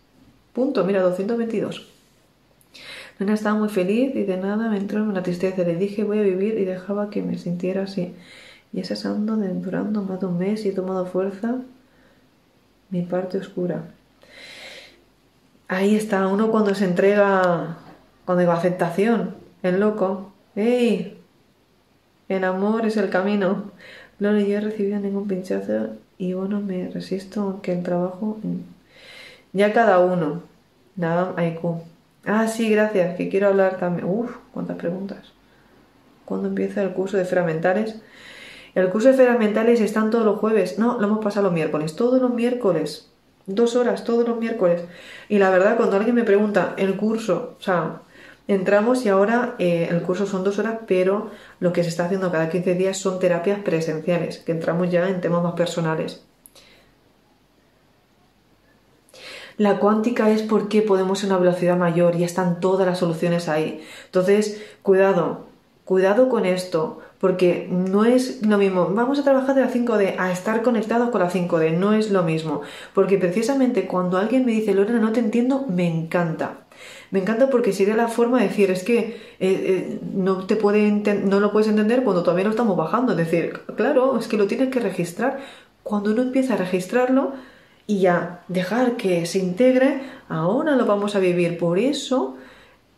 Punto, 0.53 0.85
mira, 0.85 1.03
222. 1.03 1.91
Nena 3.19 3.35
estaba 3.35 3.59
muy 3.59 3.69
feliz 3.69 4.15
y 4.15 4.25
de 4.25 4.37
nada 4.37 4.69
me 4.69 4.79
entró 4.79 5.03
una 5.03 5.23
tristeza. 5.23 5.63
Le 5.63 5.77
dije 5.77 6.05
voy 6.05 6.19
a 6.19 6.23
vivir 6.23 6.59
y 6.59 6.65
dejaba 6.65 7.11
que 7.11 7.23
me 7.23 7.39
sintiera 7.39 7.83
así. 7.83 8.15
Y 8.75 8.81
ese 8.81 8.95
ando 9.07 9.37
durando 9.37 10.03
más 10.03 10.19
de 10.19 10.27
un 10.27 10.37
mes 10.37 10.67
y 10.67 10.71
he 10.71 10.73
tomado 10.73 11.07
fuerza 11.07 11.61
mi 12.91 13.03
parte 13.03 13.39
oscura. 13.39 13.85
Ahí 15.69 15.95
está, 15.95 16.27
uno 16.27 16.51
cuando 16.51 16.75
se 16.75 16.85
entrega, 16.85 17.79
cuando 18.25 18.41
digo 18.41 18.53
aceptación, 18.53 19.37
el 19.63 19.79
loco. 19.79 20.33
¡Ey! 20.57 21.19
El 22.29 22.43
amor 22.45 22.85
es 22.85 22.97
el 22.97 23.11
camino. 23.11 23.71
No 24.19 24.39
yo 24.39 24.59
he 24.59 24.61
recibido 24.61 24.99
ningún 24.99 25.29
pinchazo 25.29 25.91
y 26.19 26.33
bueno, 26.35 26.61
me 26.61 26.89
resisto 26.91 27.43
aunque 27.43 27.73
el 27.73 27.83
trabajo 27.83 28.39
ya 29.53 29.73
cada 29.73 30.01
uno. 30.01 30.43
Nada, 30.97 31.33
Aiku. 31.37 31.81
Ah, 32.25 32.49
sí, 32.49 32.71
gracias, 32.71 33.17
que 33.17 33.29
quiero 33.29 33.49
hablar 33.49 33.79
también. 33.79 34.09
Uf, 34.09 34.37
cuántas 34.53 34.77
preguntas. 34.77 35.33
¿Cuándo 36.25 36.49
empieza 36.49 36.83
el 36.83 36.93
curso 36.93 37.17
de 37.17 37.25
fermentales? 37.25 37.97
El 38.75 38.91
curso 38.91 39.09
de 39.09 39.15
fermentales 39.15 39.81
están 39.81 40.11
todos 40.11 40.25
los 40.25 40.39
jueves. 40.39 40.79
No, 40.79 40.99
lo 40.99 41.07
hemos 41.07 41.25
pasado 41.25 41.45
los 41.45 41.53
miércoles. 41.53 41.97
Todos 41.97 42.21
los 42.21 42.33
miércoles. 42.33 43.11
Dos 43.47 43.77
horas, 43.77 44.05
todos 44.05 44.27
los 44.27 44.39
miércoles. 44.39 44.83
Y 45.29 45.39
la 45.39 45.51
verdad, 45.51 45.77
cuando 45.77 45.97
alguien 45.97 46.15
me 46.15 46.25
pregunta 46.25 46.75
el 46.77 46.97
curso, 46.97 47.57
o 47.59 47.63
sea, 47.63 48.01
Entramos 48.47 49.07
y 49.07 49.09
ahora 49.09 49.55
eh, 49.59 49.89
el 49.91 50.03
curso 50.03 50.27
son 50.27 50.45
dos 50.45 50.59
horas, 50.59 50.81
pero 50.87 51.31
lo 51.61 51.73
que 51.73 51.83
se 51.83 51.89
está 51.89 52.05
haciendo 52.05 52.31
cada 52.31 52.51
15 52.51 52.75
días 52.75 52.99
son 52.99 53.19
terapias 53.19 53.61
presenciales, 53.61 54.39
que 54.39 54.53
entramos 54.53 54.91
ya 54.91 55.09
en 55.09 55.23
temas 55.23 55.43
más 55.43 55.55
personales. 55.55 56.23
La 59.57 59.79
cuántica 59.79 60.31
es 60.31 60.43
porque 60.43 60.83
podemos 60.83 61.23
ir 61.23 61.31
a 61.31 61.37
una 61.37 61.45
velocidad 61.45 61.79
mayor 61.79 62.17
y 62.17 62.25
están 62.25 62.61
todas 62.61 62.87
las 62.87 62.99
soluciones 62.99 63.49
ahí. 63.49 63.83
Entonces, 64.07 64.63
cuidado, 64.83 65.47
cuidado 65.85 66.29
con 66.29 66.45
esto, 66.45 67.01
porque 67.25 67.67
no 67.71 68.05
es 68.05 68.43
lo 68.47 68.59
mismo. 68.59 68.91
Vamos 68.93 69.19
a 69.19 69.25
trabajar 69.25 69.55
de 69.55 69.63
la 69.63 69.73
5D 69.73 70.17
a 70.19 70.31
estar 70.31 70.61
conectados 70.61 71.09
con 71.09 71.23
la 71.23 71.31
5D, 71.31 71.73
no 71.73 71.95
es 71.95 72.11
lo 72.11 72.23
mismo. 72.23 72.61
Porque 72.93 73.17
precisamente 73.17 73.87
cuando 73.87 74.19
alguien 74.19 74.45
me 74.45 74.53
dice, 74.53 74.75
Lorena, 74.75 74.99
no 74.99 75.11
te 75.11 75.21
entiendo, 75.21 75.65
me 75.67 75.89
encanta. 75.89 76.67
Me 77.11 77.21
encanta 77.21 77.49
porque 77.49 77.73
sería 77.73 77.97
la 77.97 78.09
forma 78.09 78.41
de 78.41 78.49
decir, 78.49 78.71
es 78.71 78.85
que 78.85 78.99
eh, 78.99 79.17
eh, 79.41 80.01
no, 80.13 80.45
te 80.45 80.57
puede 80.57 80.91
no 80.91 81.41
lo 81.41 81.51
puedes 81.51 81.69
entender 81.69 82.05
cuando 82.05 82.23
todavía 82.23 82.45
lo 82.45 82.51
estamos 82.51 82.77
bajando. 82.77 83.13
Es 83.13 83.17
decir, 83.17 83.55
claro, 83.75 84.19
es 84.19 84.29
que 84.29 84.37
lo 84.37 84.47
tienes 84.47 84.69
que 84.69 84.81
registrar. 84.81 85.39
Cuando 85.83 86.13
uno 86.13 86.21
empieza 86.21 86.53
a 86.53 86.57
registrarlo 86.59 87.33
y 87.87 88.01
ya 88.01 88.45
dejar 88.49 88.99
que 88.99 89.25
se 89.25 89.39
integre, 89.39 90.03
ahora 90.29 90.77
lo 90.77 90.85
vamos 90.85 91.17
a 91.17 91.21
vivir. 91.21 91.57
Por 91.57 91.79
eso, 91.79 92.37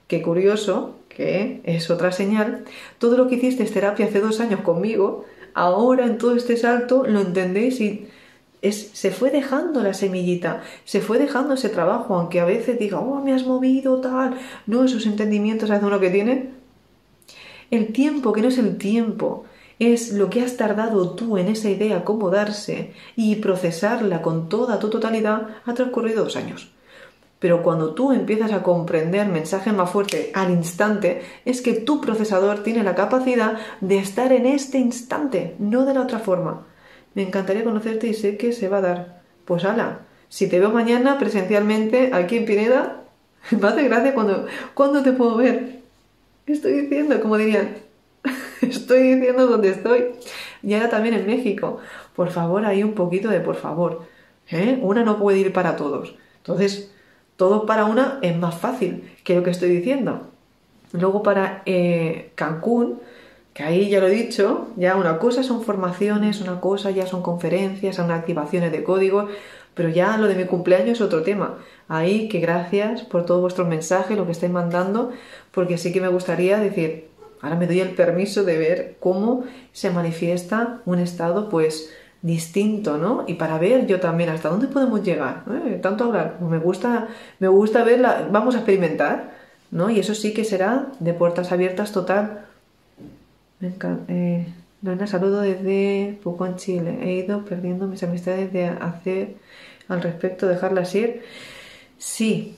qué 0.08 0.20
curioso, 0.20 0.95
que 1.16 1.62
es 1.64 1.88
otra 1.88 2.12
señal, 2.12 2.64
todo 2.98 3.16
lo 3.16 3.26
que 3.26 3.36
hiciste 3.36 3.62
es 3.62 3.72
terapia 3.72 4.04
hace 4.04 4.20
dos 4.20 4.38
años 4.38 4.60
conmigo, 4.60 5.24
ahora 5.54 6.04
en 6.04 6.18
todo 6.18 6.36
este 6.36 6.58
salto 6.58 7.04
lo 7.06 7.22
entendéis 7.22 7.80
y 7.80 8.06
se 8.70 9.10
fue 9.10 9.30
dejando 9.30 9.82
la 9.82 9.94
semillita, 9.94 10.62
se 10.84 11.00
fue 11.00 11.18
dejando 11.18 11.54
ese 11.54 11.70
trabajo, 11.70 12.14
aunque 12.14 12.40
a 12.40 12.44
veces 12.44 12.78
diga, 12.78 12.98
oh, 12.98 13.22
me 13.22 13.32
has 13.32 13.46
movido, 13.46 14.00
tal. 14.02 14.34
No, 14.66 14.84
esos 14.84 15.06
entendimientos 15.06 15.70
hace 15.70 15.86
uno 15.86 16.00
que 16.00 16.10
tiene. 16.10 16.50
El 17.70 17.92
tiempo, 17.92 18.32
que 18.32 18.42
no 18.42 18.48
es 18.48 18.58
el 18.58 18.76
tiempo, 18.76 19.44
es 19.78 20.12
lo 20.12 20.28
que 20.28 20.42
has 20.42 20.58
tardado 20.58 21.10
tú 21.14 21.38
en 21.38 21.48
esa 21.48 21.70
idea 21.70 21.98
acomodarse 21.98 22.92
y 23.14 23.36
procesarla 23.36 24.20
con 24.20 24.48
toda 24.50 24.78
tu 24.78 24.90
totalidad, 24.90 25.48
ha 25.64 25.72
transcurrido 25.72 26.24
dos 26.24 26.36
años. 26.36 26.75
Pero 27.38 27.62
cuando 27.62 27.94
tú 27.94 28.12
empiezas 28.12 28.52
a 28.52 28.62
comprender 28.62 29.28
mensajes 29.28 29.72
más 29.74 29.90
fuertes 29.90 30.30
al 30.34 30.50
instante, 30.50 31.22
es 31.44 31.60
que 31.60 31.74
tu 31.74 32.00
procesador 32.00 32.62
tiene 32.62 32.82
la 32.82 32.94
capacidad 32.94 33.58
de 33.80 33.98
estar 33.98 34.32
en 34.32 34.46
este 34.46 34.78
instante, 34.78 35.54
no 35.58 35.84
de 35.84 35.94
la 35.94 36.02
otra 36.02 36.18
forma 36.18 36.64
me 37.16 37.22
encantaría 37.22 37.64
conocerte 37.64 38.06
y 38.06 38.14
sé 38.14 38.36
que 38.36 38.52
se 38.52 38.68
va 38.68 38.76
a 38.76 38.82
dar. 38.82 39.22
Pues 39.46 39.64
ala, 39.64 40.00
si 40.28 40.48
te 40.48 40.60
veo 40.60 40.70
mañana 40.70 41.18
presencialmente 41.18 42.10
aquí 42.12 42.36
en 42.36 42.44
Pineda, 42.44 43.04
me 43.50 43.66
hace 43.66 43.84
gracia 43.84 44.14
cuando, 44.14 44.46
cuando 44.74 45.02
te 45.02 45.12
puedo 45.12 45.36
ver. 45.36 45.80
Estoy 46.46 46.82
diciendo, 46.82 47.18
como 47.22 47.38
dirían, 47.38 47.78
estoy 48.60 49.14
diciendo 49.14 49.46
dónde 49.46 49.70
estoy. 49.70 50.08
Y 50.62 50.74
ahora 50.74 50.90
también 50.90 51.14
en 51.14 51.26
México. 51.26 51.78
Por 52.14 52.30
favor, 52.30 52.66
hay 52.66 52.82
un 52.82 52.92
poquito 52.92 53.30
de 53.30 53.40
por 53.40 53.56
favor. 53.56 54.02
¿eh? 54.50 54.78
Una 54.82 55.02
no 55.02 55.18
puede 55.18 55.38
ir 55.38 55.54
para 55.54 55.74
todos. 55.76 56.16
Entonces, 56.36 56.92
todo 57.36 57.66
para 57.66 57.84
una 57.84 58.18
es 58.22 58.36
más 58.36 58.54
fácil 58.56 59.10
que 59.24 59.34
lo 59.34 59.42
que 59.42 59.50
estoy 59.50 59.68
diciendo. 59.68 60.22
Luego 60.92 61.22
para 61.22 61.62
eh, 61.66 62.30
Cancún, 62.34 63.00
que 63.52 63.62
ahí 63.62 63.88
ya 63.88 64.00
lo 64.00 64.08
he 64.08 64.10
dicho, 64.10 64.68
ya 64.76 64.96
una 64.96 65.18
cosa 65.18 65.42
son 65.42 65.62
formaciones, 65.62 66.40
una 66.40 66.60
cosa 66.60 66.90
ya 66.90 67.06
son 67.06 67.22
conferencias, 67.22 67.96
son 67.96 68.10
activaciones 68.10 68.72
de 68.72 68.84
código, 68.84 69.28
pero 69.74 69.88
ya 69.88 70.16
lo 70.16 70.26
de 70.26 70.34
mi 70.34 70.44
cumpleaños 70.44 70.98
es 70.98 71.00
otro 71.00 71.22
tema. 71.22 71.58
Ahí 71.88 72.28
que 72.28 72.40
gracias 72.40 73.02
por 73.02 73.26
todos 73.26 73.40
vuestros 73.40 73.68
mensajes, 73.68 74.16
lo 74.16 74.26
que 74.26 74.32
estáis 74.32 74.52
mandando, 74.52 75.12
porque 75.52 75.78
sí 75.78 75.92
que 75.92 76.00
me 76.00 76.08
gustaría 76.08 76.58
decir, 76.58 77.08
ahora 77.40 77.56
me 77.56 77.66
doy 77.66 77.80
el 77.80 77.90
permiso 77.90 78.44
de 78.44 78.58
ver 78.58 78.96
cómo 79.00 79.44
se 79.72 79.90
manifiesta 79.90 80.80
un 80.86 80.98
estado 80.98 81.48
pues 81.48 81.90
distinto, 82.26 82.98
¿no? 82.98 83.24
Y 83.26 83.34
para 83.34 83.58
ver 83.58 83.86
yo 83.86 84.00
también 84.00 84.30
hasta 84.30 84.48
dónde 84.48 84.66
podemos 84.66 85.02
llegar. 85.02 85.44
¿eh? 85.50 85.78
Tanto 85.80 86.04
hablar, 86.04 86.38
me 86.40 86.58
gusta, 86.58 87.08
me 87.38 87.48
gusta 87.48 87.84
verla, 87.84 88.28
vamos 88.30 88.54
a 88.56 88.58
experimentar, 88.58 89.32
¿no? 89.70 89.90
Y 89.90 90.00
eso 90.00 90.14
sí 90.14 90.34
que 90.34 90.44
será 90.44 90.88
de 90.98 91.14
puertas 91.14 91.52
abiertas 91.52 91.92
total 91.92 92.46
me 93.60 93.68
encanta. 93.68 94.12
Eh, 94.12 94.46
saludo 95.06 95.40
desde 95.40 96.18
Pucón, 96.22 96.56
Chile. 96.56 96.98
He 97.02 97.12
ido 97.12 97.44
perdiendo 97.44 97.86
mis 97.86 98.02
amistades 98.02 98.52
de 98.52 98.66
hacer 98.66 99.36
al 99.88 100.02
respecto, 100.02 100.46
dejarlas 100.46 100.94
ir. 100.94 101.22
Sí, 101.98 102.56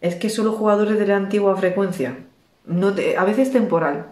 es 0.00 0.14
que 0.14 0.30
solo 0.30 0.52
jugadores 0.52 0.98
de 0.98 1.06
la 1.06 1.16
antigua 1.16 1.56
frecuencia. 1.56 2.16
No 2.64 2.88
a 2.88 3.24
veces 3.24 3.52
temporal. 3.52 4.06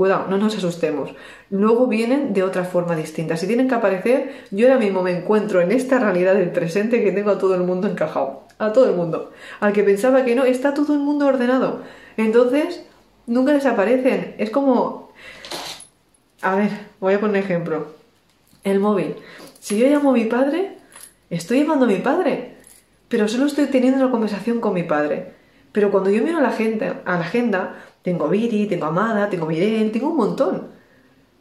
Cuidado, 0.00 0.28
no 0.30 0.38
nos 0.38 0.56
asustemos. 0.56 1.10
Luego 1.50 1.86
vienen 1.86 2.32
de 2.32 2.42
otra 2.42 2.64
forma 2.64 2.96
distinta. 2.96 3.36
Si 3.36 3.46
tienen 3.46 3.68
que 3.68 3.74
aparecer, 3.74 4.32
yo 4.50 4.66
ahora 4.66 4.80
mismo 4.80 5.02
me 5.02 5.14
encuentro 5.14 5.60
en 5.60 5.72
esta 5.72 5.98
realidad 5.98 6.32
del 6.32 6.52
presente 6.52 7.04
que 7.04 7.12
tengo 7.12 7.32
a 7.32 7.36
todo 7.36 7.54
el 7.54 7.64
mundo 7.64 7.86
encajado. 7.86 8.44
A 8.56 8.72
todo 8.72 8.88
el 8.88 8.96
mundo. 8.96 9.30
Al 9.60 9.74
que 9.74 9.82
pensaba 9.82 10.24
que 10.24 10.34
no, 10.34 10.44
está 10.44 10.72
todo 10.72 10.94
el 10.94 11.00
mundo 11.00 11.26
ordenado. 11.26 11.82
Entonces, 12.16 12.82
nunca 13.26 13.52
desaparecen. 13.52 14.36
Es 14.38 14.48
como 14.48 15.12
a 16.40 16.54
ver, 16.54 16.70
voy 16.98 17.12
a 17.12 17.20
poner 17.20 17.44
ejemplo. 17.44 17.88
El 18.64 18.80
móvil. 18.80 19.16
Si 19.58 19.78
yo 19.78 19.86
llamo 19.86 20.12
a 20.12 20.14
mi 20.14 20.24
padre, 20.24 20.78
estoy 21.28 21.60
llamando 21.60 21.84
a 21.84 21.88
mi 21.88 21.96
padre, 21.96 22.56
pero 23.10 23.28
solo 23.28 23.44
estoy 23.44 23.66
teniendo 23.66 24.00
una 24.00 24.10
conversación 24.10 24.62
con 24.62 24.72
mi 24.72 24.82
padre. 24.82 25.34
Pero 25.72 25.90
cuando 25.90 26.08
yo 26.08 26.22
miro 26.24 26.38
a 26.38 26.40
la, 26.40 26.56
a 27.04 27.12
la 27.18 27.20
agenda, 27.20 27.84
tengo 28.02 28.26
a 28.26 28.30
Viri, 28.30 28.66
tengo 28.66 28.86
a 28.86 28.88
Amada, 28.88 29.28
tengo 29.30 29.46
a 29.46 29.48
Miren, 29.48 29.92
tengo 29.92 30.08
un 30.10 30.16
montón. 30.16 30.68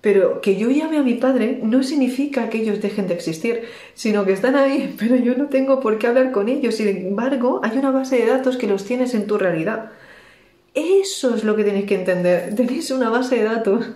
Pero 0.01 0.41
que 0.41 0.55
yo 0.55 0.69
llame 0.69 0.97
a 0.97 1.03
mi 1.03 1.15
padre 1.15 1.59
no 1.61 1.83
significa 1.83 2.49
que 2.49 2.59
ellos 2.59 2.81
dejen 2.81 3.07
de 3.07 3.15
existir, 3.15 3.63
sino 3.95 4.25
que 4.25 4.33
están 4.33 4.55
ahí, 4.55 4.95
pero 4.99 5.15
yo 5.15 5.35
no 5.35 5.47
tengo 5.47 5.79
por 5.79 5.97
qué 5.97 6.07
hablar 6.07 6.31
con 6.31 6.49
ellos. 6.49 6.75
Sin 6.75 6.87
embargo, 6.87 7.61
hay 7.63 7.77
una 7.77 7.91
base 7.91 8.17
de 8.17 8.27
datos 8.27 8.57
que 8.57 8.67
los 8.67 8.85
tienes 8.85 9.13
en 9.13 9.27
tu 9.27 9.37
realidad. 9.37 9.91
Eso 10.73 11.35
es 11.35 11.43
lo 11.43 11.55
que 11.55 11.63
tenéis 11.63 11.85
que 11.85 11.95
entender. 11.95 12.55
Tenéis 12.57 12.91
una 12.91 13.09
base 13.09 13.37
de 13.37 13.43
datos 13.43 13.87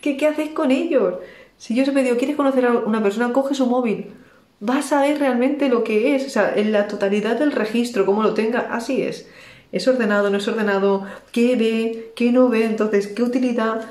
¿Qué, 0.00 0.16
¿Qué 0.16 0.26
hacéis 0.26 0.50
con 0.52 0.70
ellos? 0.70 1.14
Si 1.56 1.74
yo 1.74 1.90
me 1.92 2.02
digo, 2.02 2.16
¿quieres 2.16 2.36
conocer 2.36 2.66
a 2.66 2.72
una 2.72 3.02
persona? 3.02 3.32
Coge 3.32 3.54
su 3.54 3.66
móvil. 3.66 4.12
Vas 4.60 4.92
a 4.92 5.02
ver 5.02 5.18
realmente 5.18 5.68
lo 5.68 5.84
que 5.84 6.14
es, 6.14 6.26
o 6.26 6.30
sea, 6.30 6.52
en 6.54 6.72
la 6.72 6.88
totalidad 6.88 7.38
del 7.38 7.52
registro, 7.52 8.06
como 8.06 8.22
lo 8.22 8.34
tenga, 8.34 8.60
así 8.74 9.02
es. 9.02 9.28
¿Es 9.72 9.88
ordenado, 9.88 10.30
no 10.30 10.38
es 10.38 10.46
ordenado? 10.46 11.06
¿Qué 11.32 11.56
ve? 11.56 12.12
¿Qué 12.14 12.30
no 12.30 12.48
ve? 12.48 12.66
Entonces, 12.66 13.08
¿qué 13.08 13.22
utilidad? 13.22 13.82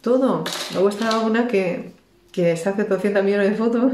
Todo. 0.00 0.44
Luego 0.72 0.88
está 0.88 1.18
una 1.20 1.48
que, 1.48 1.92
que 2.32 2.56
se 2.56 2.68
hace 2.68 2.84
200 2.84 3.24
millones 3.24 3.50
de 3.50 3.56
fotos 3.56 3.92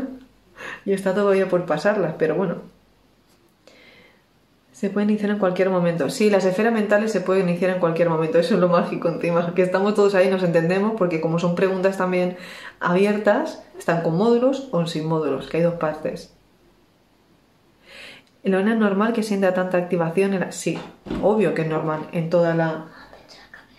y 0.85 0.93
está 0.93 1.15
todavía 1.15 1.49
por 1.49 1.67
pasarlas, 1.67 2.15
pero 2.19 2.35
bueno, 2.35 2.57
se 4.73 4.91
puede 4.91 5.07
iniciar 5.07 5.31
en 5.31 5.39
cualquier 5.39 5.71
momento. 5.71 6.11
Sí, 6.11 6.31
las 6.31 6.45
esferas 6.45 6.73
mentales 6.73 7.13
se 7.13 7.21
pueden 7.21 7.49
iniciar 7.49 7.71
en 7.71 7.79
cualquier 7.79 8.11
momento. 8.11 8.39
Eso 8.39 8.55
es 8.55 8.61
lo 8.61 8.69
mágico 8.69 9.09
encima, 9.09 9.55
que 9.55 9.63
estamos 9.63 9.95
todos 9.95 10.15
ahí, 10.15 10.29
nos 10.29 10.43
entendemos, 10.43 10.95
porque 10.99 11.21
como 11.21 11.39
son 11.39 11.55
preguntas 11.55 11.97
también 11.97 12.37
abiertas, 12.81 13.63
están 13.79 14.03
con 14.03 14.17
módulos 14.17 14.69
o 14.73 14.85
sin 14.87 15.07
módulos, 15.07 15.49
que 15.49 15.59
hay 15.59 15.63
dos 15.63 15.75
partes. 15.75 16.35
¿Lo 18.45 18.59
es 18.59 18.77
normal 18.77 19.15
que 19.15 19.23
sienta 19.23 19.55
tanta 19.55 19.79
activación? 19.79 20.35
En 20.35 20.53
Sí, 20.53 20.79
obvio 21.23 21.55
que 21.55 21.63
es 21.63 21.69
normal 21.69 22.09
en 22.13 22.29
toda 22.29 22.55
la, 22.55 22.87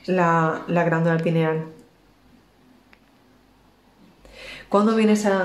la, 0.07 0.63
la 0.67 0.83
glándula 0.83 1.17
pineal. 1.17 1.65
¿Cuándo 4.69 4.95
vienes 4.95 5.25
a...? 5.27 5.43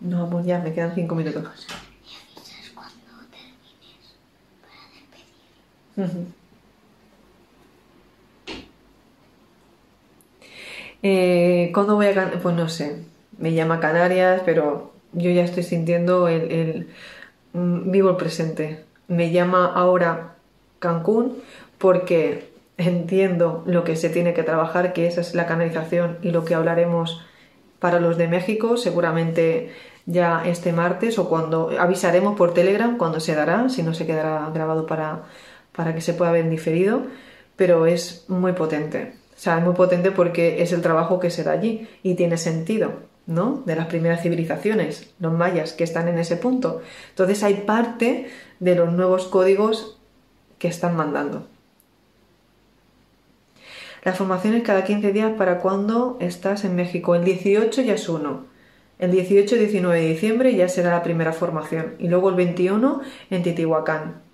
No, 0.00 0.28
pues 0.28 0.44
ya, 0.44 0.58
me 0.58 0.74
quedan 0.74 0.94
cinco 0.94 1.14
minutos. 1.14 1.66
Eh, 11.02 11.70
¿Cuándo 11.72 11.94
voy 11.94 12.06
a 12.06 12.30
Pues 12.42 12.54
no 12.54 12.68
sé, 12.68 13.02
me 13.38 13.54
llama 13.54 13.80
Canarias, 13.80 14.42
pero 14.44 14.92
yo 15.12 15.30
ya 15.30 15.44
estoy 15.44 15.62
sintiendo 15.62 16.28
el, 16.28 16.88
vivo 17.56 18.10
el 18.10 18.16
presente. 18.16 18.84
Me 19.08 19.30
llama 19.30 19.72
ahora 19.74 20.34
Cancún 20.78 21.38
porque 21.78 22.50
entiendo 22.76 23.62
lo 23.66 23.84
que 23.84 23.96
se 23.96 24.10
tiene 24.10 24.34
que 24.34 24.42
trabajar, 24.42 24.92
que 24.92 25.06
esa 25.06 25.20
es 25.20 25.34
la 25.34 25.46
canalización 25.46 26.18
y 26.22 26.30
lo 26.30 26.44
que 26.44 26.54
hablaremos 26.54 27.22
para 27.78 28.00
los 28.00 28.16
de 28.16 28.28
México, 28.28 28.76
seguramente 28.76 29.72
ya 30.06 30.42
este 30.46 30.72
martes 30.72 31.18
o 31.18 31.28
cuando 31.28 31.70
avisaremos 31.78 32.36
por 32.36 32.54
Telegram 32.54 32.96
cuando 32.96 33.20
se 33.20 33.34
dará, 33.34 33.68
si 33.68 33.82
no 33.82 33.94
se 33.94 34.06
quedará 34.06 34.50
grabado 34.52 34.86
para, 34.86 35.24
para 35.74 35.94
que 35.94 36.00
se 36.00 36.14
pueda 36.14 36.32
ver 36.32 36.48
diferido, 36.48 37.02
pero 37.56 37.86
es 37.86 38.24
muy 38.28 38.52
potente. 38.52 39.14
O 39.36 39.38
sea, 39.38 39.58
es 39.58 39.64
muy 39.64 39.74
potente 39.74 40.10
porque 40.10 40.62
es 40.62 40.72
el 40.72 40.80
trabajo 40.82 41.20
que 41.20 41.30
se 41.30 41.44
da 41.44 41.52
allí 41.52 41.88
y 42.02 42.14
tiene 42.14 42.38
sentido, 42.38 42.92
¿no? 43.26 43.62
De 43.66 43.76
las 43.76 43.86
primeras 43.86 44.22
civilizaciones, 44.22 45.12
los 45.18 45.32
mayas 45.32 45.72
que 45.72 45.84
están 45.84 46.08
en 46.08 46.18
ese 46.18 46.36
punto. 46.36 46.82
Entonces 47.10 47.42
hay 47.42 47.54
parte 47.66 48.30
de 48.60 48.74
los 48.74 48.92
nuevos 48.92 49.26
códigos 49.26 49.98
que 50.58 50.68
están 50.68 50.96
mandando. 50.96 51.46
Las 54.04 54.18
formaciones 54.18 54.62
cada 54.62 54.84
15 54.84 55.12
días 55.12 55.32
para 55.36 55.58
cuando 55.58 56.16
estás 56.20 56.64
en 56.64 56.76
México. 56.76 57.16
El 57.16 57.24
18 57.24 57.82
ya 57.82 57.94
es 57.94 58.08
uno. 58.08 58.44
El 59.00 59.10
18 59.10 59.56
y 59.56 59.58
19 59.58 60.00
de 60.00 60.08
diciembre 60.08 60.54
ya 60.54 60.68
será 60.68 60.90
la 60.92 61.02
primera 61.02 61.32
formación. 61.32 61.96
Y 61.98 62.08
luego 62.08 62.30
el 62.30 62.36
21 62.36 63.00
en 63.30 63.42
Titihuacán. 63.42 64.25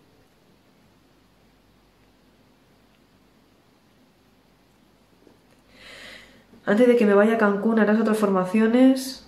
Antes 6.65 6.87
de 6.87 6.97
que 6.97 7.07
me 7.07 7.15
vaya 7.15 7.35
a 7.35 7.39
Cancún, 7.39 7.79
harás 7.79 8.01
otras 8.01 8.19
formaciones. 8.19 9.27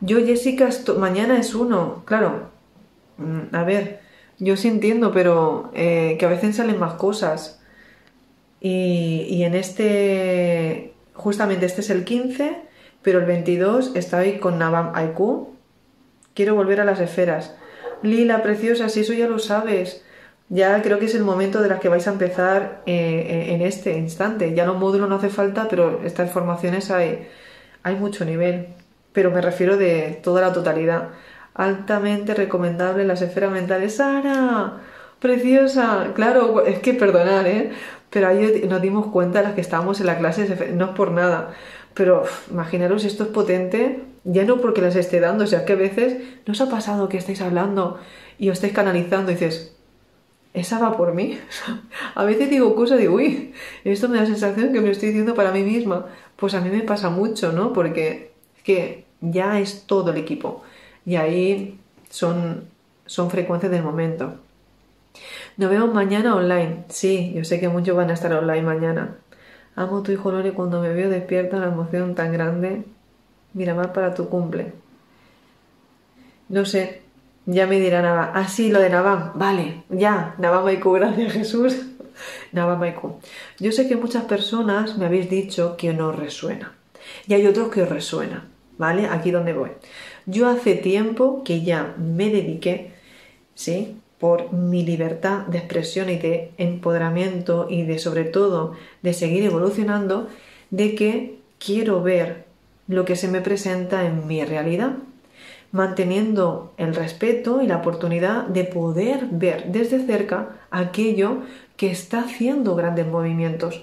Yo, 0.00 0.18
Jessica, 0.18 0.68
mañana 0.98 1.38
es 1.38 1.54
uno. 1.54 2.02
Claro. 2.06 2.50
Mm, 3.18 3.54
a 3.54 3.64
ver, 3.64 4.00
yo 4.38 4.56
sí 4.56 4.68
entiendo, 4.68 5.12
pero 5.12 5.70
eh, 5.74 6.16
que 6.18 6.26
a 6.26 6.30
veces 6.30 6.56
salen 6.56 6.78
más 6.78 6.94
cosas. 6.94 7.60
Y, 8.60 9.42
en 9.44 9.54
este, 9.54 10.94
justamente 11.12 11.66
este 11.66 11.82
es 11.82 11.90
el 11.90 12.04
15, 12.04 12.56
pero 13.02 13.20
el 13.20 13.26
22 13.26 13.94
estoy 13.94 14.38
con 14.38 14.58
Navam 14.58 14.92
Aiku. 14.94 15.54
Quiero 16.34 16.54
volver 16.54 16.80
a 16.80 16.84
las 16.84 17.00
esferas. 17.00 17.54
Lila, 18.02 18.42
preciosa, 18.42 18.88
si 18.88 19.00
eso 19.00 19.12
ya 19.12 19.28
lo 19.28 19.38
sabes. 19.38 20.04
Ya 20.48 20.80
creo 20.82 20.98
que 21.00 21.06
es 21.06 21.14
el 21.14 21.24
momento 21.24 21.60
de 21.60 21.68
las 21.68 21.80
que 21.80 21.88
vais 21.88 22.06
a 22.06 22.12
empezar 22.12 22.82
eh, 22.86 23.46
en 23.50 23.62
este 23.62 23.96
instante. 23.98 24.54
Ya 24.54 24.64
los 24.64 24.78
módulos 24.78 25.08
no 25.08 25.16
hace 25.16 25.28
falta, 25.28 25.66
pero 25.68 26.02
estas 26.04 26.30
formaciones 26.30 26.90
hay, 26.90 27.28
hay 27.82 27.96
mucho 27.96 28.24
nivel. 28.24 28.68
Pero 29.12 29.30
me 29.30 29.40
refiero 29.40 29.76
de 29.76 30.20
toda 30.22 30.42
la 30.42 30.52
totalidad. 30.52 31.08
Altamente 31.54 32.34
recomendable 32.34 33.04
las 33.04 33.22
esferas 33.22 33.50
mentales. 33.50 33.96
¡Sara! 33.96 34.82
¡Preciosa! 35.20 36.12
Claro, 36.14 36.64
es 36.64 36.78
que 36.78 36.94
perdonar, 36.94 37.46
¿eh? 37.48 37.72
Pero 38.10 38.28
ahí 38.28 38.62
nos 38.68 38.80
dimos 38.82 39.06
cuenta 39.08 39.42
las 39.42 39.54
que 39.54 39.60
estábamos 39.62 40.00
en 40.00 40.06
la 40.06 40.18
clase, 40.18 40.72
no 40.74 40.86
es 40.86 40.90
por 40.92 41.10
nada. 41.10 41.54
Pero 41.94 42.24
imaginaros, 42.50 43.04
esto 43.04 43.24
es 43.24 43.30
potente, 43.30 44.04
ya 44.24 44.44
no 44.44 44.60
porque 44.60 44.82
las 44.82 44.96
esté 44.96 45.18
dando, 45.18 45.44
o 45.44 45.46
sea, 45.46 45.64
que 45.64 45.72
a 45.72 45.76
veces 45.76 46.18
no 46.46 46.52
os 46.52 46.60
ha 46.60 46.68
pasado 46.68 47.08
que 47.08 47.16
estáis 47.16 47.40
hablando 47.40 47.98
y 48.38 48.50
os 48.50 48.54
estáis 48.58 48.74
canalizando 48.74 49.30
y 49.30 49.34
dices, 49.34 49.75
esa 50.56 50.78
va 50.78 50.96
por 50.96 51.14
mí. 51.14 51.38
a 52.14 52.24
veces 52.24 52.50
digo 52.50 52.74
cosas 52.74 52.98
de, 52.98 53.08
uy, 53.08 53.52
esto 53.84 54.08
me 54.08 54.16
da 54.16 54.22
la 54.22 54.28
sensación 54.28 54.72
que 54.72 54.80
me 54.80 54.90
estoy 54.90 55.08
diciendo 55.08 55.34
para 55.34 55.52
mí 55.52 55.62
misma. 55.62 56.06
Pues 56.36 56.54
a 56.54 56.60
mí 56.60 56.70
me 56.70 56.82
pasa 56.82 57.10
mucho, 57.10 57.52
¿no? 57.52 57.72
Porque 57.72 58.32
es 58.56 58.62
que 58.62 59.04
ya 59.20 59.60
es 59.60 59.84
todo 59.86 60.10
el 60.10 60.16
equipo. 60.16 60.62
Y 61.04 61.16
ahí 61.16 61.78
son, 62.10 62.64
son 63.04 63.30
frecuencias 63.30 63.70
del 63.70 63.82
momento. 63.82 64.34
Nos 65.58 65.70
vemos 65.70 65.92
mañana 65.92 66.34
online. 66.34 66.84
Sí, 66.88 67.32
yo 67.36 67.44
sé 67.44 67.60
que 67.60 67.68
muchos 67.68 67.96
van 67.96 68.10
a 68.10 68.14
estar 68.14 68.32
online 68.32 68.62
mañana. 68.62 69.16
Amo 69.74 70.02
tu 70.02 70.10
hijo 70.12 70.30
Lore 70.32 70.52
cuando 70.52 70.80
me 70.80 70.92
veo 70.92 71.10
despierta 71.10 71.58
una 71.58 71.66
emoción 71.66 72.14
tan 72.14 72.32
grande. 72.32 72.84
Mira 73.52 73.74
más 73.74 73.88
para 73.88 74.14
tu 74.14 74.28
cumple. 74.30 74.72
No 76.48 76.64
sé, 76.64 77.02
ya 77.46 77.66
me 77.66 77.80
dirá 77.80 78.02
Nava. 78.02 78.32
Ah, 78.34 78.48
sí, 78.48 78.70
lo 78.70 78.80
de 78.80 78.90
Naván. 78.90 79.32
Vale, 79.36 79.84
ya. 79.88 80.34
Naván 80.38 80.64
Maiku, 80.64 80.92
gracias 80.92 81.32
Jesús. 81.32 81.76
Naván 82.52 82.80
Maiku. 82.80 83.20
Yo 83.58 83.72
sé 83.72 83.88
que 83.88 83.96
muchas 83.96 84.24
personas 84.24 84.98
me 84.98 85.06
habéis 85.06 85.30
dicho 85.30 85.76
que 85.76 85.94
no 85.94 86.12
resuena. 86.12 86.74
Y 87.26 87.34
hay 87.34 87.46
otros 87.46 87.68
que 87.68 87.82
os 87.82 87.88
resuena. 87.88 88.48
¿Vale? 88.78 89.06
Aquí 89.06 89.30
donde 89.30 89.54
voy. 89.54 89.70
Yo 90.26 90.48
hace 90.48 90.74
tiempo 90.74 91.42
que 91.44 91.62
ya 91.62 91.94
me 91.96 92.28
dediqué, 92.28 92.90
¿sí? 93.54 93.96
Por 94.18 94.52
mi 94.52 94.84
libertad 94.84 95.46
de 95.46 95.58
expresión 95.58 96.10
y 96.10 96.18
de 96.18 96.52
empoderamiento 96.58 97.68
y 97.70 97.84
de 97.84 97.98
sobre 97.98 98.24
todo 98.24 98.74
de 99.00 99.14
seguir 99.14 99.44
evolucionando, 99.44 100.28
de 100.70 100.94
que 100.94 101.38
quiero 101.58 102.02
ver 102.02 102.44
lo 102.86 103.06
que 103.06 103.16
se 103.16 103.28
me 103.28 103.40
presenta 103.40 104.04
en 104.04 104.26
mi 104.26 104.44
realidad 104.44 104.96
manteniendo 105.76 106.72
el 106.78 106.94
respeto 106.94 107.60
y 107.62 107.66
la 107.66 107.76
oportunidad 107.76 108.46
de 108.46 108.64
poder 108.64 109.28
ver 109.30 109.66
desde 109.70 110.04
cerca 110.04 110.56
aquello 110.70 111.42
que 111.76 111.90
está 111.90 112.20
haciendo 112.20 112.74
grandes 112.74 113.06
movimientos. 113.06 113.82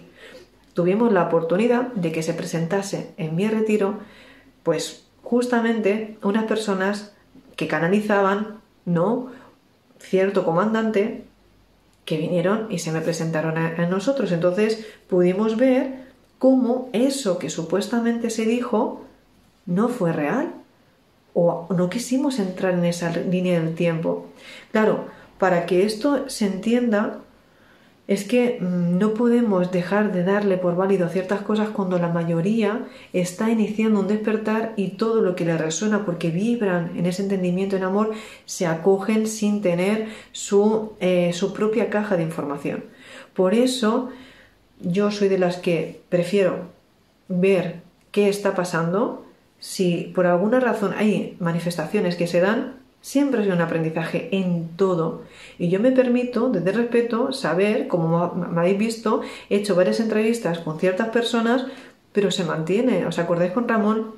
Tuvimos 0.74 1.14
la 1.14 1.24
oportunidad 1.24 1.94
de 1.94 2.12
que 2.12 2.24
se 2.24 2.34
presentase 2.34 3.14
en 3.18 3.36
mi 3.36 3.48
retiro, 3.48 4.00
pues 4.64 5.06
justamente 5.22 6.18
unas 6.24 6.46
personas 6.46 7.14
que 7.56 7.68
canalizaban, 7.68 8.60
¿no? 8.86 9.28
Cierto 10.00 10.44
comandante 10.44 11.26
que 12.06 12.18
vinieron 12.18 12.72
y 12.72 12.80
se 12.80 12.92
me 12.92 13.02
presentaron 13.02 13.58
a, 13.58 13.86
nosotros. 13.86 14.32
Entonces 14.32 14.86
pudimos 15.08 15.58
ver 15.58 16.08
cómo 16.40 16.90
eso 16.92 17.38
que 17.38 17.52
supuestamente 17.52 18.32
se 18.32 18.46
dijo 18.46 19.06
no 19.68 19.90
fue 19.90 20.12
real 20.12 20.63
o 21.34 21.68
no 21.76 21.90
quisimos 21.90 22.40
entrar 22.40 22.74
en 22.74 22.86
esa 22.86 23.10
línea 23.12 23.60
del 23.60 23.76
tiempo. 23.76 24.28
Claro, 24.72 25.06
para 25.38 25.66
que 25.66 25.86
esto 25.86 26.30
se 26.30 26.46
entienda, 26.46 27.20
es 28.08 28.26
que 28.26 28.58
mm, 28.60 28.98
no 28.98 29.14
podemos 29.14 29.72
dejar 29.72 30.12
de 30.12 30.24
darle 30.24 30.58
por 30.58 30.76
válido 30.76 31.08
ciertas 31.10 31.42
cosas 31.42 31.70
cuando 31.70 31.98
la 32.00 32.10
mayoría 32.10 32.86
está 33.14 33.50
iniciando 33.50 34.00
un 34.00 34.08
despertar 34.08 34.74
y 34.76 34.90
todo 34.90 35.22
lo 35.22 35.36
que 35.36 35.46
le 35.46 35.58
resuena 35.58 36.06
porque 36.06 36.30
vibran 36.30 36.92
en 36.98 37.06
ese 37.06 37.24
entendimiento 37.24 37.78
en 37.78 37.84
amor 37.84 38.12
se 38.46 38.68
acogen 38.68 39.28
sin 39.28 39.62
tener 39.62 40.08
su, 40.32 40.94
eh, 41.00 41.32
su 41.34 41.54
propia 41.54 41.90
caja 41.90 42.18
de 42.18 42.24
información. 42.24 42.84
Por 43.34 43.54
eso 43.54 44.10
yo 44.82 45.12
soy 45.12 45.30
de 45.30 45.40
las 45.40 45.58
que 45.58 46.02
prefiero 46.10 46.68
ver 47.30 47.82
qué 48.12 48.28
está 48.28 48.54
pasando 48.54 49.26
si 49.64 50.12
por 50.14 50.28
alguna 50.28 50.60
razón 50.60 50.94
hay 50.98 51.38
manifestaciones 51.40 52.18
que 52.18 52.28
se 52.28 52.42
dan, 52.42 52.82
siempre 53.00 53.44
es 53.44 53.48
un 53.48 53.62
aprendizaje 53.62 54.28
en 54.34 54.76
todo. 54.76 55.22
Y 55.58 55.70
yo 55.70 55.80
me 55.80 55.94
permito, 55.94 56.50
desde 56.50 56.74
respeto, 56.74 57.32
saber, 57.32 57.88
como 57.88 58.34
me 58.34 58.60
habéis 58.60 58.78
visto, 58.78 59.22
he 59.50 59.56
hecho 59.56 59.74
varias 59.74 60.02
entrevistas 60.02 60.60
con 60.60 60.82
ciertas 60.82 61.08
personas, 61.10 61.66
pero 62.12 62.30
se 62.30 62.44
mantiene. 62.44 63.06
¿Os 63.06 63.20
acordáis 63.20 63.54
con 63.54 63.70
Ramón? 63.70 64.16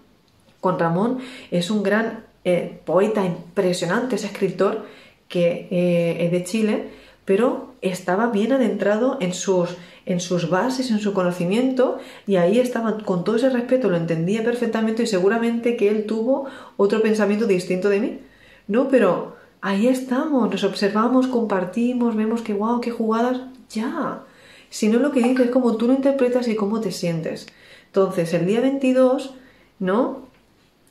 Con 0.61 0.79
Ramón 0.79 1.19
es 1.51 1.69
un 1.69 1.83
gran 1.83 2.23
eh, 2.43 2.79
poeta 2.83 3.23
impresionante, 3.23 4.15
es 4.15 4.23
escritor 4.23 4.87
que 5.27 5.67
eh, 5.69 6.25
es 6.25 6.31
de 6.31 6.43
Chile, 6.43 6.89
pero 7.23 7.75
estaba 7.83 8.31
bien 8.31 8.51
adentrado 8.51 9.19
en 9.21 9.35
sus 9.35 9.77
en 10.06 10.20
sus 10.20 10.49
bases, 10.49 10.91
en 10.91 10.99
su 10.99 11.14
conocimiento, 11.14 11.97
y 12.28 12.36
ahí 12.36 12.60
estaba 12.60 12.97
con 12.99 13.24
todo 13.24 13.38
ese 13.38 13.49
respeto, 13.49 13.89
lo 13.89 13.97
entendía 13.97 14.43
perfectamente 14.43 15.03
y 15.03 15.08
seguramente 15.08 15.76
que 15.78 15.89
él 15.89 16.06
tuvo 16.06 16.45
otro 16.78 17.01
pensamiento 17.01 17.47
distinto 17.47 17.89
de 17.89 17.99
mí. 17.99 18.20
No, 18.68 18.88
pero 18.88 19.36
ahí 19.62 19.88
estamos, 19.88 20.49
nos 20.49 20.64
observamos, 20.64 21.28
compartimos, 21.28 22.16
vemos 22.16 22.41
que 22.41 22.53
wow, 22.53 22.82
qué 22.82 22.91
jugadas, 22.91 23.41
ya. 23.70 24.22
Si 24.70 24.89
no 24.89 24.99
lo 24.99 25.12
que 25.12 25.22
dices 25.22 25.47
es 25.47 25.51
como 25.51 25.78
tú 25.78 25.88
lo 25.88 25.93
interpretas 25.93 26.47
y 26.47 26.56
cómo 26.56 26.82
te 26.82 26.91
sientes. 26.91 27.47
Entonces, 27.88 28.34
el 28.34 28.45
día 28.45 28.62
22, 28.62 29.34
¿no? 29.80 30.28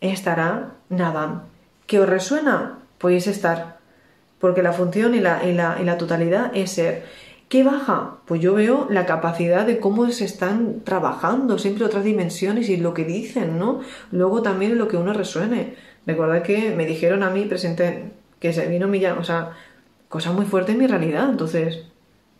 Estará 0.00 0.74
Nadam. 0.88 1.42
¿Qué 1.86 2.00
os 2.00 2.08
resuena? 2.08 2.78
Podéis 2.98 3.26
estar. 3.26 3.78
Porque 4.40 4.62
la 4.62 4.72
función 4.72 5.14
y 5.14 5.20
la, 5.20 5.46
y 5.46 5.52
la, 5.52 5.78
y 5.80 5.84
la 5.84 5.98
totalidad 5.98 6.50
es 6.54 6.72
ser. 6.72 7.04
¿Qué 7.54 7.62
baja? 7.62 8.16
Pues 8.24 8.40
yo 8.40 8.52
veo 8.52 8.88
la 8.90 9.06
capacidad 9.06 9.64
de 9.64 9.78
cómo 9.78 10.10
se 10.10 10.24
están 10.24 10.80
trabajando 10.80 11.56
siempre 11.56 11.84
otras 11.84 12.02
dimensiones 12.02 12.68
y 12.68 12.76
lo 12.78 12.94
que 12.94 13.04
dicen, 13.04 13.60
¿no? 13.60 13.78
Luego 14.10 14.42
también 14.42 14.76
lo 14.76 14.88
que 14.88 14.96
uno 14.96 15.12
resuene. 15.12 15.76
Recordad 16.04 16.42
que 16.42 16.74
me 16.74 16.84
dijeron 16.84 17.22
a 17.22 17.30
mí, 17.30 17.44
presenté, 17.44 18.10
que 18.40 18.52
se 18.52 18.66
vino 18.66 18.88
mi 18.88 19.06
o 19.06 19.22
sea, 19.22 19.52
cosa 20.08 20.32
muy 20.32 20.46
fuerte 20.46 20.72
en 20.72 20.78
mi 20.78 20.88
realidad. 20.88 21.30
Entonces, 21.30 21.84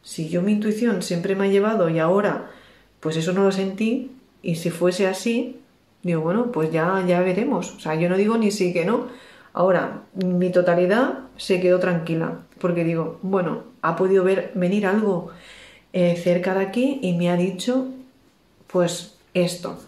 si 0.03 0.29
yo 0.29 0.43
mi 0.43 0.51
intuición 0.51 1.01
siempre 1.01 1.37
me 1.37 1.45
ha 1.45 1.49
llevado 1.49 1.89
y 1.89 2.01
ahora, 2.01 2.51
pues 2.99 3.17
eso 3.17 3.33
no 3.33 3.45
lo 3.45 3.53
sentí, 3.53 4.11
y 4.43 4.57
si 4.57 4.71
fuese 4.71 5.07
así, 5.07 5.61
digo, 6.03 6.23
bueno, 6.23 6.51
pues 6.51 6.73
ya, 6.73 7.05
ya 7.07 7.21
veremos. 7.21 7.73
O 7.77 7.79
sea, 7.79 7.95
yo 7.95 8.09
no 8.09 8.17
digo 8.17 8.37
ni 8.37 8.51
sí 8.51 8.73
que 8.73 8.85
no. 8.85 9.07
Ahora, 9.53 10.03
mi 10.15 10.51
totalidad 10.51 11.21
se 11.37 11.61
quedó 11.61 11.79
tranquila, 11.79 12.41
porque 12.59 12.83
digo, 12.83 13.21
bueno, 13.23 13.74
ha 13.85 13.97
podido 13.97 14.25
ver 14.25 14.51
venir 14.55 14.87
algo 14.87 15.31
eh, 15.93 16.17
cerca 16.17 16.55
de 16.55 16.65
aquí 16.65 16.99
y 17.03 17.13
me 17.13 17.31
ha 17.31 17.37
dicho, 17.37 17.89
pues 18.67 19.17
esto. 19.35 19.79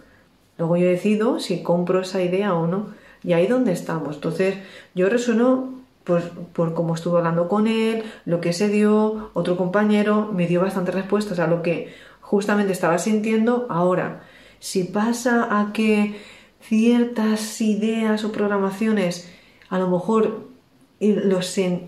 Luego 0.59 0.77
yo 0.77 0.87
decido 0.87 1.41
si 1.41 1.63
compro 1.63 2.03
esa 2.03 2.23
idea 2.23 2.55
o 2.55 2.67
no. 2.67 2.95
Y 3.25 3.33
ahí 3.33 3.47
donde 3.47 3.73
estamos. 3.73 4.17
Entonces, 4.17 4.59
yo 4.95 5.09
resueno 5.09 5.81
pues, 6.05 6.25
por 6.53 6.75
cómo 6.75 6.95
estuve 6.95 7.19
hablando 7.19 7.49
con 7.49 7.67
él, 7.67 8.05
lo 8.27 8.41
que 8.41 8.53
se 8.53 8.69
dio, 8.69 9.31
otro 9.33 9.57
compañero 9.57 10.31
me 10.33 10.47
dio 10.47 10.61
bastantes 10.61 10.95
respuestas 10.95 11.39
a 11.39 11.47
lo 11.47 11.63
que 11.63 11.95
justamente 12.21 12.73
estaba 12.73 12.99
sintiendo. 12.99 13.67
Ahora, 13.71 14.23
si 14.61 14.85
pasa 14.85 15.59
a 15.59 15.73
que 15.73 16.21
ciertas 16.61 17.61
ideas 17.63 18.25
o 18.25 18.31
programaciones 18.31 19.33
a 19.71 19.79
lo 19.79 19.89
mejor 19.89 20.56
lo, 21.01 21.41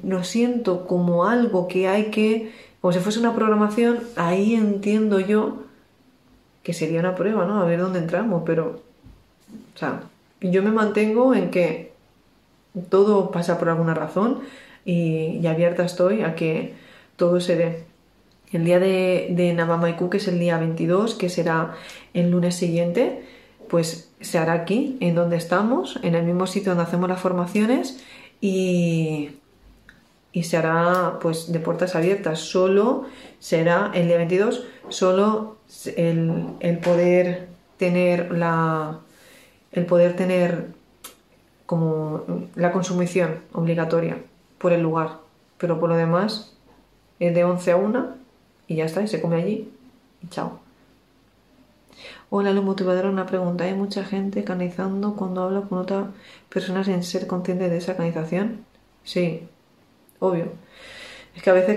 lo 0.05 0.25
siento 0.25 0.87
como 0.87 1.25
algo 1.25 1.69
que 1.69 1.89
hay 1.89 2.11
que, 2.11 2.53
como 2.81 2.93
si 2.93 3.01
fuese 3.01 3.19
una 3.19 3.35
programación, 3.35 4.01
ahí 4.17 4.55
entiendo 4.55 5.21
yo 5.21 5.63
que 6.63 6.75
sería 6.75 7.01
una 7.01 7.15
prueba, 7.15 7.47
¿no? 7.47 7.63
A 7.63 7.65
ver 7.65 7.81
dónde 7.81 7.99
entramos, 7.99 8.43
pero, 8.45 8.83
o 9.75 9.79
sea, 9.79 10.03
yo 10.41 10.63
me 10.63 10.71
mantengo 10.71 11.35
en 11.35 11.51
que 11.51 11.93
todo 12.91 13.31
pasa 13.31 13.59
por 13.59 13.71
alguna 13.71 13.95
razón 13.95 14.41
y, 14.85 15.47
abierta 15.47 15.85
estoy 15.85 16.23
a 16.23 16.35
que 16.35 16.75
todo 17.17 17.41
se 17.41 17.57
dé. 17.57 17.85
El 18.53 18.65
día 18.65 18.79
de, 18.79 19.29
de 19.31 20.09
que 20.11 20.17
es 20.17 20.29
el 20.29 20.39
día 20.39 20.59
22, 20.59 21.15
que 21.15 21.29
será 21.29 21.75
el 22.15 22.31
lunes 22.31 22.55
siguiente, 22.55 23.23
pues 23.69 24.11
se 24.21 24.39
hará 24.39 24.55
aquí, 24.55 24.97
en 25.01 25.15
donde 25.15 25.37
estamos, 25.37 25.99
en 26.03 26.15
el 26.15 26.25
mismo 26.25 26.47
sitio 26.47 26.73
donde 26.73 26.85
hacemos 26.85 27.09
las 27.09 27.21
formaciones 27.21 28.03
y, 28.41 29.31
y 30.33 30.43
se 30.45 30.57
hará 30.57 31.19
pues 31.21 31.53
de 31.53 31.61
puertas 31.61 31.95
abiertas. 31.95 32.41
Solo 32.41 33.07
será 33.39 33.91
el 33.95 34.09
día 34.09 34.17
22, 34.17 34.65
solo 34.89 35.59
el, 35.97 36.79
poder 36.83 37.49
tener 37.77 38.33
la 38.33 39.01
el 39.73 39.85
poder 39.85 40.17
tener 40.17 40.69
como 41.67 42.25
la 42.55 42.73
consumición 42.73 43.41
obligatoria 43.53 44.17
por 44.57 44.73
el 44.73 44.81
lugar 44.81 45.19
pero 45.59 45.79
por 45.79 45.91
lo 45.91 45.97
demás 45.97 46.57
es 47.21 47.35
de 47.35 47.45
11 47.45 47.71
a 47.73 47.77
1 47.77 48.15
y 48.67 48.77
ya 48.77 48.87
está 48.87 49.03
y 49.03 49.09
se 49.09 49.21
come 49.21 49.37
allí 49.37 49.71
y 50.23 50.29
chao 50.29 50.61
Hola, 52.31 52.53
lo 52.53 52.63
motivadora, 52.63 53.09
una 53.09 53.27
pregunta. 53.27 53.65
¿Hay 53.65 53.75
mucha 53.75 54.05
gente 54.05 54.45
canalizando 54.45 55.17
cuando 55.17 55.43
habla 55.43 55.63
con 55.63 55.79
otras 55.79 56.09
personas 56.49 56.87
en 56.89 57.03
ser 57.03 57.27
consciente 57.27 57.69
de 57.69 57.79
esa 57.79 57.97
canalización? 57.97 58.65
Sí, 59.05 59.49
obvio. 60.19 60.53
Es 61.35 61.43
que 61.43 61.51
a 61.51 61.55
veces 61.55 61.77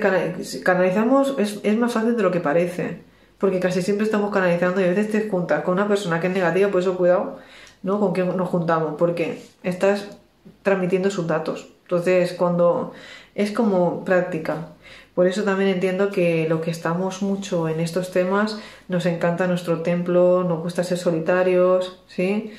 canalizamos, 0.63 1.35
es, 1.37 1.59
es 1.63 1.77
más 1.77 1.93
fácil 1.93 2.17
de 2.17 2.23
lo 2.23 2.31
que 2.31 2.39
parece 2.39 3.11
porque 3.41 3.59
casi 3.59 3.81
siempre 3.81 4.05
estamos 4.05 4.31
canalizando 4.31 4.79
y 4.79 4.83
a 4.83 4.89
veces 4.89 5.09
te 5.09 5.27
juntas 5.27 5.63
con 5.63 5.73
una 5.73 5.87
persona 5.87 6.19
que 6.19 6.27
es 6.27 6.33
negativa, 6.33 6.69
por 6.69 6.79
eso 6.79 6.95
cuidado, 6.95 7.39
¿no? 7.81 7.99
Con 7.99 8.13
qué 8.13 8.23
nos 8.23 8.47
juntamos, 8.49 8.93
porque 8.99 9.41
estás 9.63 10.19
transmitiendo 10.61 11.09
sus 11.09 11.25
datos. 11.25 11.67
Entonces, 11.81 12.33
cuando 12.33 12.93
es 13.33 13.51
como 13.51 14.05
práctica. 14.05 14.67
Por 15.15 15.27
eso 15.27 15.43
también 15.43 15.69
entiendo 15.71 16.09
que 16.09 16.47
lo 16.47 16.61
que 16.61 16.71
estamos 16.71 17.21
mucho 17.21 17.67
en 17.67 17.79
estos 17.79 18.11
temas, 18.11 18.59
nos 18.87 19.05
encanta 19.05 19.47
nuestro 19.47 19.81
templo, 19.81 20.43
nos 20.43 20.61
gusta 20.61 20.83
ser 20.83 20.97
solitarios, 20.97 22.01
¿sí? 22.07 22.53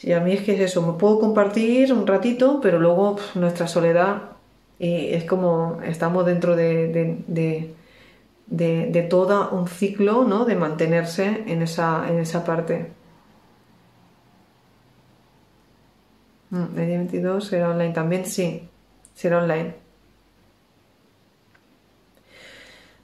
Y 0.00 0.12
a 0.12 0.20
mí 0.20 0.32
es 0.32 0.42
que 0.42 0.54
es 0.54 0.60
eso, 0.60 0.82
me 0.82 0.98
puedo 0.98 1.18
compartir 1.18 1.92
un 1.92 2.06
ratito, 2.06 2.60
pero 2.62 2.78
luego 2.78 3.16
nuestra 3.34 3.66
soledad 3.66 4.22
y 4.78 5.12
es 5.12 5.24
como 5.24 5.80
estamos 5.82 6.24
dentro 6.24 6.54
de 6.54 7.74
de, 8.48 8.86
de 8.90 9.02
todo 9.02 9.50
un 9.50 9.68
ciclo 9.68 10.24
¿no? 10.24 10.44
de 10.44 10.56
mantenerse 10.56 11.44
en 11.46 11.62
esa, 11.62 12.08
en 12.08 12.18
esa 12.18 12.44
parte. 12.44 12.90
Mm, 16.50 16.78
el 16.78 16.86
día 16.86 16.96
22 16.98 17.44
será 17.44 17.70
online 17.70 17.92
también, 17.92 18.24
sí, 18.24 18.68
será 19.14 19.38
online. 19.42 19.74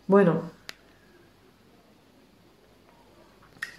Bueno, 0.06 0.42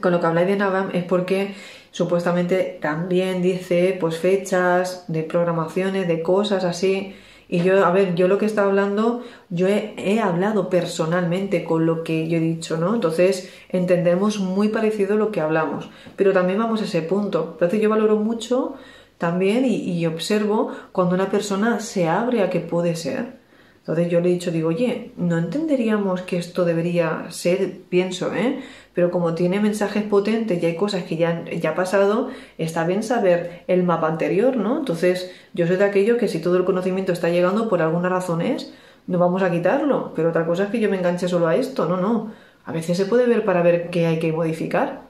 con 0.01 0.11
lo 0.11 0.19
que 0.19 0.25
habláis 0.25 0.47
de 0.47 0.55
Navam 0.55 0.89
es 0.93 1.03
porque 1.03 1.55
supuestamente 1.91 2.77
también 2.81 3.41
dice 3.41 3.97
pues 3.99 4.17
fechas 4.17 5.05
de 5.07 5.23
programaciones, 5.23 6.07
de 6.07 6.21
cosas 6.21 6.63
así 6.63 7.15
y 7.47 7.61
yo, 7.61 7.85
a 7.85 7.91
ver, 7.91 8.15
yo 8.15 8.27
lo 8.27 8.37
que 8.37 8.47
está 8.47 8.63
hablando, 8.63 9.23
yo 9.49 9.67
he, 9.67 10.19
hablado 10.19 10.69
personalmente 10.69 11.63
con 11.63 11.85
lo 11.85 12.03
que 12.03 12.27
yo 12.27 12.37
he 12.37 12.41
dicho, 12.41 12.77
¿no? 12.77 12.95
Entonces 12.95 13.53
entendemos 13.69 14.39
muy 14.39 14.69
parecido 14.69 15.15
lo 15.15 15.31
que 15.31 15.41
hablamos, 15.41 15.89
pero 16.15 16.33
también 16.33 16.57
vamos 16.57 16.81
a 16.81 16.85
ese 16.85 17.03
punto. 17.03 17.49
Entonces 17.53 17.79
yo 17.79 17.89
valoro 17.89 18.17
mucho 18.17 18.75
también 19.19 19.63
y, 19.65 19.75
y 19.75 20.05
observo 20.07 20.71
cuando 20.91 21.13
una 21.13 21.29
persona 21.29 21.79
se 21.79 22.07
abre 22.07 22.41
a 22.41 22.49
que 22.49 22.61
puede 22.61 22.95
ser. 22.95 23.44
Entonces 23.85 24.09
yo 24.09 24.19
le 24.19 24.29
he 24.29 24.33
dicho, 24.33 24.49
digo, 24.49 24.69
oye, 24.69 25.11
no 25.15 25.37
entenderíamos 25.37 26.23
que 26.23 26.37
esto 26.37 26.65
debería 26.65 27.27
ser, 27.29 27.81
pienso, 27.87 28.33
¿eh? 28.33 28.63
pero 28.95 29.11
como 29.11 29.35
tiene 29.35 29.59
mensajes 29.59 30.01
potentes 30.01 30.63
y 30.63 30.65
hay 30.65 30.75
cosas 30.75 31.03
que 31.03 31.17
ya, 31.17 31.45
ya 31.45 31.75
pasado, 31.75 32.29
está 32.57 32.83
bien 32.87 33.03
saber 33.03 33.63
el 33.67 33.83
mapa 33.83 34.07
anterior, 34.07 34.57
¿no? 34.57 34.79
Entonces, 34.79 35.31
yo 35.53 35.67
soy 35.67 35.75
de 35.75 35.83
aquello 35.83 36.17
que 36.17 36.27
si 36.27 36.39
todo 36.39 36.57
el 36.57 36.65
conocimiento 36.65 37.11
está 37.11 37.29
llegando 37.29 37.69
por 37.69 37.83
alguna 37.83 38.09
razón 38.09 38.41
es, 38.41 38.73
no 39.05 39.19
vamos 39.19 39.43
a 39.43 39.51
quitarlo, 39.51 40.13
pero 40.15 40.29
otra 40.29 40.47
cosa 40.47 40.63
es 40.63 40.69
que 40.71 40.79
yo 40.79 40.89
me 40.89 40.97
enganche 40.97 41.27
solo 41.27 41.45
a 41.45 41.55
esto, 41.55 41.85
no, 41.85 41.97
no. 41.97 42.31
A 42.65 42.71
veces 42.71 42.97
se 42.97 43.05
puede 43.05 43.27
ver 43.27 43.45
para 43.45 43.61
ver 43.61 43.91
qué 43.91 44.07
hay 44.07 44.17
que 44.17 44.33
modificar 44.33 45.01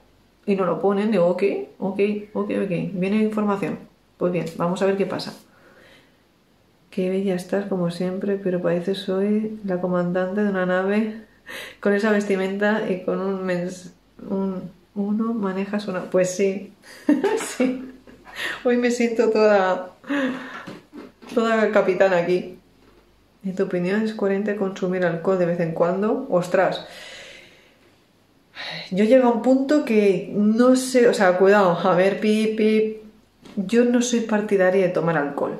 y 0.46 0.58
no 0.58 0.66
lo 0.66 0.82
ponen, 0.82 1.12
digo, 1.12 1.28
ok, 1.28 1.44
ok, 1.80 2.00
ok, 2.34 2.52
ok, 2.64 2.72
viene 2.92 3.24
información. 3.24 3.80
Pues 4.18 4.34
bien, 4.34 4.48
vamos 4.58 4.82
a 4.82 4.86
ver 4.86 4.98
qué 4.98 5.06
pasa. 5.06 5.34
Qué 6.96 7.10
bella 7.10 7.36
estás, 7.36 7.66
como 7.66 7.92
siempre, 7.92 8.40
pero 8.42 8.62
parece 8.62 8.96
soy 8.96 9.60
la 9.66 9.82
comandante 9.82 10.42
de 10.42 10.50
una 10.50 10.66
nave 10.66 11.24
con 11.82 11.94
esa 11.94 12.10
vestimenta 12.10 12.90
y 12.90 13.04
con 13.04 13.20
un, 13.20 13.44
mens 13.44 13.92
un 14.30 14.72
uno 14.94 15.34
manejas 15.34 15.90
una. 15.90 16.10
Pues 16.10 16.34
sí, 16.34 16.72
sí. 17.58 17.92
Hoy 18.64 18.78
me 18.78 18.92
siento 18.92 19.30
toda, 19.30 19.92
toda 21.34 21.70
capitana 21.72 22.16
aquí. 22.16 22.60
¿En 23.44 23.56
tu 23.58 23.64
opinión 23.64 24.02
es 24.02 24.14
coherente 24.14 24.56
consumir 24.56 25.04
alcohol 25.04 25.38
de 25.38 25.48
vez 25.48 25.60
en 25.60 25.74
cuando? 25.74 26.26
Ostras. 26.30 26.88
Yo 28.92 29.04
llego 29.04 29.28
a 29.28 29.34
un 29.34 29.42
punto 29.42 29.84
que 29.84 30.32
no 30.34 30.78
sé, 30.78 31.10
o 31.10 31.14
sea, 31.14 31.38
cuidado, 31.38 31.78
a 31.78 31.94
ver, 31.94 32.22
pip, 32.22 32.56
pip. 32.56 33.02
Yo 33.58 33.84
no 33.84 34.02
soy 34.02 34.22
partidaria 34.22 34.84
de 34.84 34.94
tomar 34.94 35.18
alcohol. 35.18 35.60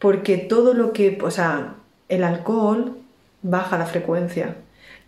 Porque 0.00 0.38
todo 0.38 0.74
lo 0.74 0.92
que, 0.92 1.18
o 1.22 1.30
sea, 1.30 1.74
el 2.08 2.24
alcohol 2.24 2.96
baja 3.42 3.78
la 3.78 3.86
frecuencia 3.86 4.56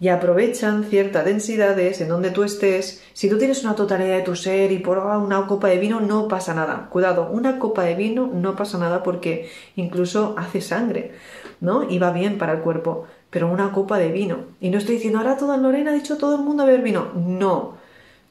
y 0.03 0.09
aprovechan 0.09 0.83
ciertas 0.83 1.25
densidades 1.25 2.01
en 2.01 2.09
donde 2.09 2.33
tú 2.33 2.43
estés. 2.43 3.05
Si 3.13 3.31
tú 3.31 3.39
tienes 3.39 3.63
una 3.63 3.77
totalidad 3.77 4.17
de 4.17 4.23
tu 4.23 4.35
ser 4.35 4.73
y 4.73 4.79
por 4.81 4.99
una 4.99 5.47
copa 5.47 5.69
de 5.69 5.79
vino, 5.79 6.01
no 6.01 6.27
pasa 6.27 6.55
nada. 6.55 6.89
Cuidado, 6.91 7.31
una 7.31 7.61
copa 7.61 7.85
de 7.85 7.95
vino 7.95 8.29
no 8.33 8.57
pasa 8.57 8.79
nada 8.79 9.05
porque 9.05 9.49
incluso 9.77 10.35
hace 10.37 10.61
sangre, 10.61 11.13
¿no? 11.61 11.89
Y 11.89 12.01
va 12.01 12.11
bien 12.11 12.37
para 12.37 12.55
el 12.55 12.63
cuerpo. 12.63 13.07
Pero 13.31 13.49
una 13.49 13.71
copa 13.71 13.97
de 13.99 14.11
vino. 14.11 14.39
Y 14.61 14.71
no 14.71 14.79
estoy 14.79 14.97
diciendo, 14.97 15.21
ahora 15.21 15.37
toda 15.37 15.57
Lorena 15.57 15.93
ha 15.93 15.95
dicho 15.95 16.19
todo 16.19 16.35
el 16.35 16.43
mundo 16.43 16.65
a 16.65 16.67
beber 16.67 16.83
vino. 16.83 17.13
No. 17.15 17.75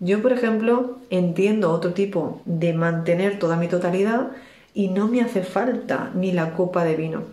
Yo, 0.02 0.22
por 0.22 0.34
ejemplo, 0.34 0.98
entiendo 1.10 1.72
otro 1.72 1.94
tipo 1.94 2.42
de 2.44 2.74
mantener 2.74 3.40
toda 3.40 3.56
mi 3.56 3.70
totalidad 3.70 4.32
y 4.74 4.90
no 4.90 5.08
me 5.08 5.22
hace 5.22 5.44
falta 5.44 6.12
ni 6.14 6.32
la 6.32 6.54
copa 6.54 6.84
de 6.84 6.96
vino. 6.96 7.24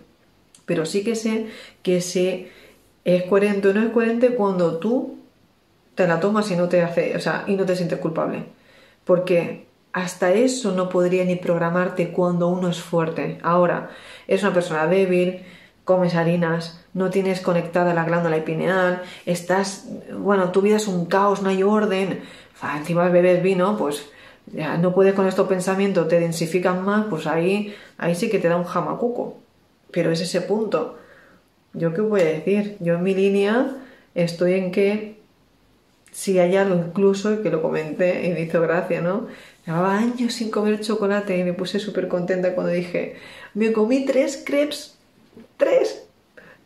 Pero 0.65 0.85
sí 0.85 1.03
que 1.03 1.15
sé 1.15 1.47
que 1.81 2.01
se 2.01 2.51
es 3.05 3.23
coherente 3.23 3.69
o 3.69 3.73
no 3.73 3.81
es 3.81 3.91
coherente 3.91 4.35
cuando 4.35 4.77
tú 4.77 5.17
te 5.95 6.07
la 6.07 6.19
tomas 6.19 6.49
y 6.51 6.55
no 6.55 6.69
te 6.69 6.81
hace, 6.81 7.15
o 7.15 7.19
sea, 7.19 7.43
y 7.47 7.55
no 7.55 7.65
te 7.65 7.75
sientes 7.75 7.99
culpable. 7.99 8.45
Porque 9.03 9.67
hasta 9.93 10.31
eso 10.33 10.71
no 10.71 10.89
podría 10.89 11.25
ni 11.25 11.35
programarte 11.35 12.11
cuando 12.11 12.47
uno 12.47 12.69
es 12.69 12.79
fuerte. 12.79 13.39
Ahora, 13.41 13.89
es 14.27 14.43
una 14.43 14.53
persona 14.53 14.87
débil, 14.87 15.43
comes 15.83 16.15
harinas, 16.15 16.85
no 16.93 17.09
tienes 17.09 17.41
conectada 17.41 17.93
la 17.93 18.05
glándula 18.05 18.43
pineal, 18.45 19.01
estás, 19.25 19.87
bueno, 20.15 20.51
tu 20.51 20.61
vida 20.61 20.77
es 20.77 20.87
un 20.87 21.07
caos, 21.07 21.41
no 21.41 21.49
hay 21.49 21.63
orden, 21.63 22.21
encima 22.75 23.09
bebes 23.09 23.41
vino, 23.41 23.75
pues 23.77 24.09
ya 24.47 24.77
no 24.77 24.93
puedes 24.93 25.13
con 25.13 25.27
estos 25.27 25.47
pensamientos, 25.47 26.07
te 26.07 26.19
densifican 26.19 26.83
más, 26.83 27.05
pues 27.09 27.27
ahí, 27.27 27.75
ahí 27.97 28.15
sí 28.15 28.29
que 28.29 28.39
te 28.39 28.49
da 28.49 28.55
un 28.55 28.65
jamacuco. 28.65 29.37
Pero 29.91 30.11
es 30.11 30.21
ese 30.21 30.41
punto. 30.41 30.97
¿Yo 31.73 31.93
qué 31.93 32.01
voy 32.01 32.21
a 32.21 32.25
decir? 32.25 32.77
Yo 32.79 32.95
en 32.95 33.03
mi 33.03 33.13
línea 33.13 33.75
estoy 34.15 34.53
en 34.53 34.71
que 34.71 35.19
si 36.11 36.39
hay 36.39 36.55
algo 36.55 36.75
incluso, 36.75 37.33
y 37.33 37.37
que 37.37 37.51
lo 37.51 37.61
comenté 37.61 38.27
y 38.27 38.31
me 38.31 38.41
hizo 38.41 38.61
gracia, 38.61 39.01
¿no? 39.01 39.27
Llevaba 39.65 39.97
años 39.97 40.33
sin 40.33 40.49
comer 40.49 40.79
chocolate 40.81 41.37
y 41.37 41.43
me 41.43 41.53
puse 41.53 41.79
súper 41.79 42.07
contenta 42.07 42.55
cuando 42.55 42.73
dije, 42.73 43.17
me 43.53 43.71
comí 43.71 44.05
tres 44.05 44.41
crepes, 44.43 44.97
tres, 45.57 46.03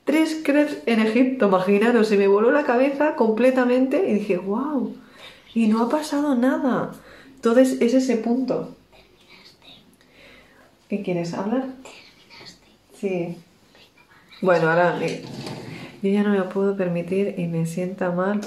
tres 0.05 0.39
crepes 0.43 0.77
en 0.85 0.99
Egipto, 1.01 1.47
imaginaros, 1.47 2.07
se 2.07 2.17
me 2.17 2.27
voló 2.27 2.51
la 2.51 2.63
cabeza 2.63 3.15
completamente 3.15 4.09
y 4.09 4.13
dije, 4.13 4.37
wow, 4.37 4.95
y 5.53 5.67
no 5.67 5.83
ha 5.83 5.89
pasado 5.89 6.35
nada. 6.35 6.93
Entonces 7.43 7.81
es 7.81 7.93
ese 7.93 8.15
punto. 8.15 8.73
¿Qué 10.87 11.03
quieres 11.03 11.33
hablar? 11.33 11.65
Sí. 12.97 13.37
Bueno, 14.39 14.69
ahora 14.69 14.97
yo 14.97 16.09
ya 16.09 16.23
no 16.23 16.29
me 16.29 16.41
puedo 16.43 16.77
permitir 16.77 17.35
y 17.37 17.47
me 17.47 17.65
sienta 17.65 18.11
mal. 18.11 18.39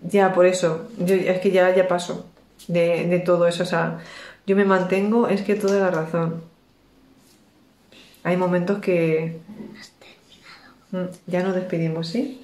Ya, 0.00 0.32
por 0.32 0.46
eso, 0.46 0.88
yo, 1.00 1.14
es 1.14 1.38
que 1.40 1.50
ya, 1.50 1.76
ya 1.76 1.86
paso 1.86 2.24
de, 2.66 3.06
de 3.06 3.18
todo 3.18 3.46
eso. 3.46 3.64
O 3.64 3.66
sea, 3.66 3.98
yo 4.46 4.56
me 4.56 4.64
mantengo, 4.64 5.28
es 5.28 5.42
que 5.42 5.54
toda 5.54 5.80
la 5.80 5.90
razón. 5.90 6.42
Hay 8.22 8.38
momentos 8.38 8.78
que... 8.78 9.38
Mm, 10.92 11.04
ya 11.26 11.42
nos 11.42 11.54
despedimos, 11.54 12.08
¿sí? 12.08 12.40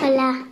Hola. 0.00 0.46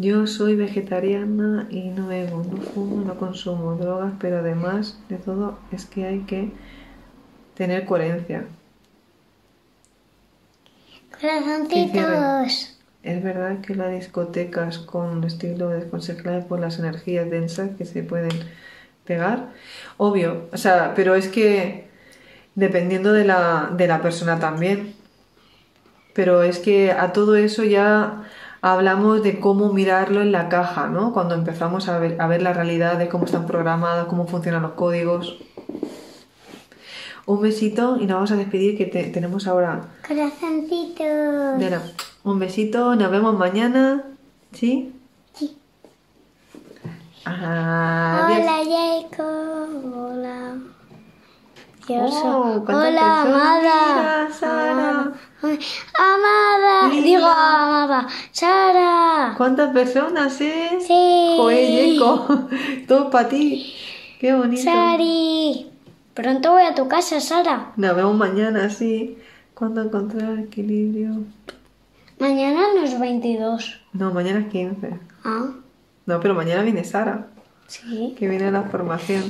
Yo 0.00 0.26
soy 0.26 0.56
vegetariana 0.56 1.66
y 1.68 1.90
no 1.90 2.06
bebo, 2.06 2.42
no 2.42 2.56
fumo, 2.62 3.04
no 3.04 3.18
consumo 3.18 3.74
drogas, 3.74 4.14
pero 4.18 4.38
además 4.38 4.98
de 5.10 5.16
todo 5.16 5.58
es 5.72 5.84
que 5.84 6.06
hay 6.06 6.20
que 6.20 6.52
tener 7.54 7.84
coherencia. 7.84 8.46
Corazoncitos. 11.12 12.78
Es 13.02 13.22
verdad 13.22 13.60
que 13.60 13.74
las 13.74 13.90
discotecas 13.90 14.78
con 14.78 15.22
estilo 15.22 15.68
desconsejable 15.68 16.46
por 16.48 16.60
las 16.60 16.78
energías 16.78 17.28
densas 17.28 17.76
que 17.76 17.84
se 17.84 18.02
pueden 18.02 18.32
pegar. 19.04 19.50
Obvio, 19.98 20.48
o 20.50 20.56
sea, 20.56 20.94
pero 20.96 21.14
es 21.14 21.28
que 21.28 21.88
dependiendo 22.54 23.12
de 23.12 23.26
la, 23.26 23.70
de 23.76 23.86
la 23.86 24.00
persona 24.00 24.40
también. 24.40 24.94
Pero 26.14 26.42
es 26.42 26.58
que 26.58 26.90
a 26.90 27.12
todo 27.12 27.36
eso 27.36 27.64
ya 27.64 28.24
hablamos 28.62 29.22
de 29.22 29.40
cómo 29.40 29.72
mirarlo 29.72 30.20
en 30.20 30.32
la 30.32 30.48
caja, 30.48 30.88
¿no? 30.88 31.12
Cuando 31.12 31.34
empezamos 31.34 31.88
a 31.88 31.98
ver, 31.98 32.20
a 32.20 32.26
ver 32.26 32.42
la 32.42 32.52
realidad 32.52 32.98
de 32.98 33.08
cómo 33.08 33.24
están 33.24 33.46
programadas, 33.46 34.06
cómo 34.06 34.26
funcionan 34.26 34.62
los 34.62 34.72
códigos. 34.72 35.38
Un 37.26 37.40
besito 37.42 37.96
y 37.96 38.06
nos 38.06 38.14
vamos 38.16 38.30
a 38.32 38.36
despedir 38.36 38.76
que 38.76 38.86
te- 38.86 39.04
tenemos 39.04 39.46
ahora 39.46 39.82
Corazoncitos. 40.06 41.58
Nena, 41.58 41.80
un 42.24 42.38
besito, 42.38 42.96
nos 42.96 43.10
vemos 43.10 43.38
mañana. 43.38 44.04
¿Sí? 44.52 44.92
Sí. 45.34 45.56
Adiós. 47.24 48.40
Hola, 48.40 48.58
Jacob. 48.64 49.94
Hola. 49.94 50.54
Yo 51.88 51.96
Oh, 52.04 52.08
soy- 52.54 52.64
¿cuántas 52.64 52.88
Hola? 52.88 53.22
Amada. 53.22 54.28
Sara. 54.32 55.12
Ay, 55.12 55.20
Amada. 55.42 56.88
Mira. 56.88 57.02
Digo, 57.04 57.26
Amada. 57.26 58.06
Sara. 58.32 59.34
¿Cuántas 59.36 59.72
personas, 59.72 60.40
eh? 60.40 60.78
Sí. 60.80 61.34
Joder, 61.36 61.92
Yeco. 61.92 62.48
Todo 62.88 63.10
para 63.10 63.28
ti. 63.28 63.74
Qué 64.20 64.34
bonito. 64.34 64.62
Sari. 64.62 65.70
Pronto 66.14 66.52
voy 66.52 66.62
a 66.64 66.74
tu 66.74 66.88
casa, 66.88 67.20
Sara. 67.20 67.72
Nos 67.76 67.96
vemos 67.96 68.16
mañana, 68.16 68.68
sí. 68.70 69.16
¿Cuándo 69.54 69.82
encontrar 69.82 70.38
equilibrio? 70.38 71.24
Mañana 72.18 72.60
no 72.74 72.82
es 72.82 72.98
22. 72.98 73.80
No, 73.94 74.12
mañana 74.12 74.40
es 74.40 74.48
15. 74.48 74.98
Ah, 75.24 75.46
No, 76.06 76.20
pero 76.20 76.34
mañana 76.34 76.62
viene 76.62 76.84
Sara, 76.84 77.28
sí. 77.66 78.14
que 78.18 78.28
viene 78.28 78.46
a 78.48 78.50
la 78.50 78.62
formación. 78.64 79.22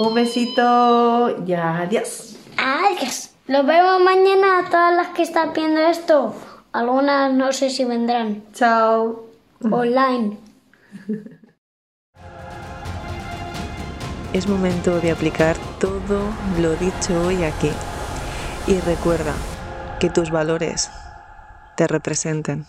Un 0.00 0.14
besito 0.14 1.36
y 1.46 1.52
adiós. 1.52 2.36
Adiós. 2.56 3.29
Los 3.50 3.66
vemos 3.66 4.00
mañana 4.00 4.60
a 4.60 4.70
todas 4.70 4.94
las 4.94 5.08
que 5.08 5.24
están 5.24 5.52
viendo 5.52 5.80
esto. 5.80 6.32
Algunas 6.70 7.32
no 7.32 7.52
sé 7.52 7.68
si 7.68 7.84
vendrán. 7.84 8.44
Chao. 8.52 9.24
Online. 9.68 10.38
Es 14.32 14.46
momento 14.46 15.00
de 15.00 15.10
aplicar 15.10 15.56
todo 15.80 16.20
lo 16.60 16.76
dicho 16.76 17.20
hoy 17.26 17.42
aquí. 17.42 17.72
Y 18.68 18.78
recuerda 18.82 19.34
que 19.98 20.10
tus 20.10 20.30
valores 20.30 20.88
te 21.76 21.88
representen. 21.88 22.66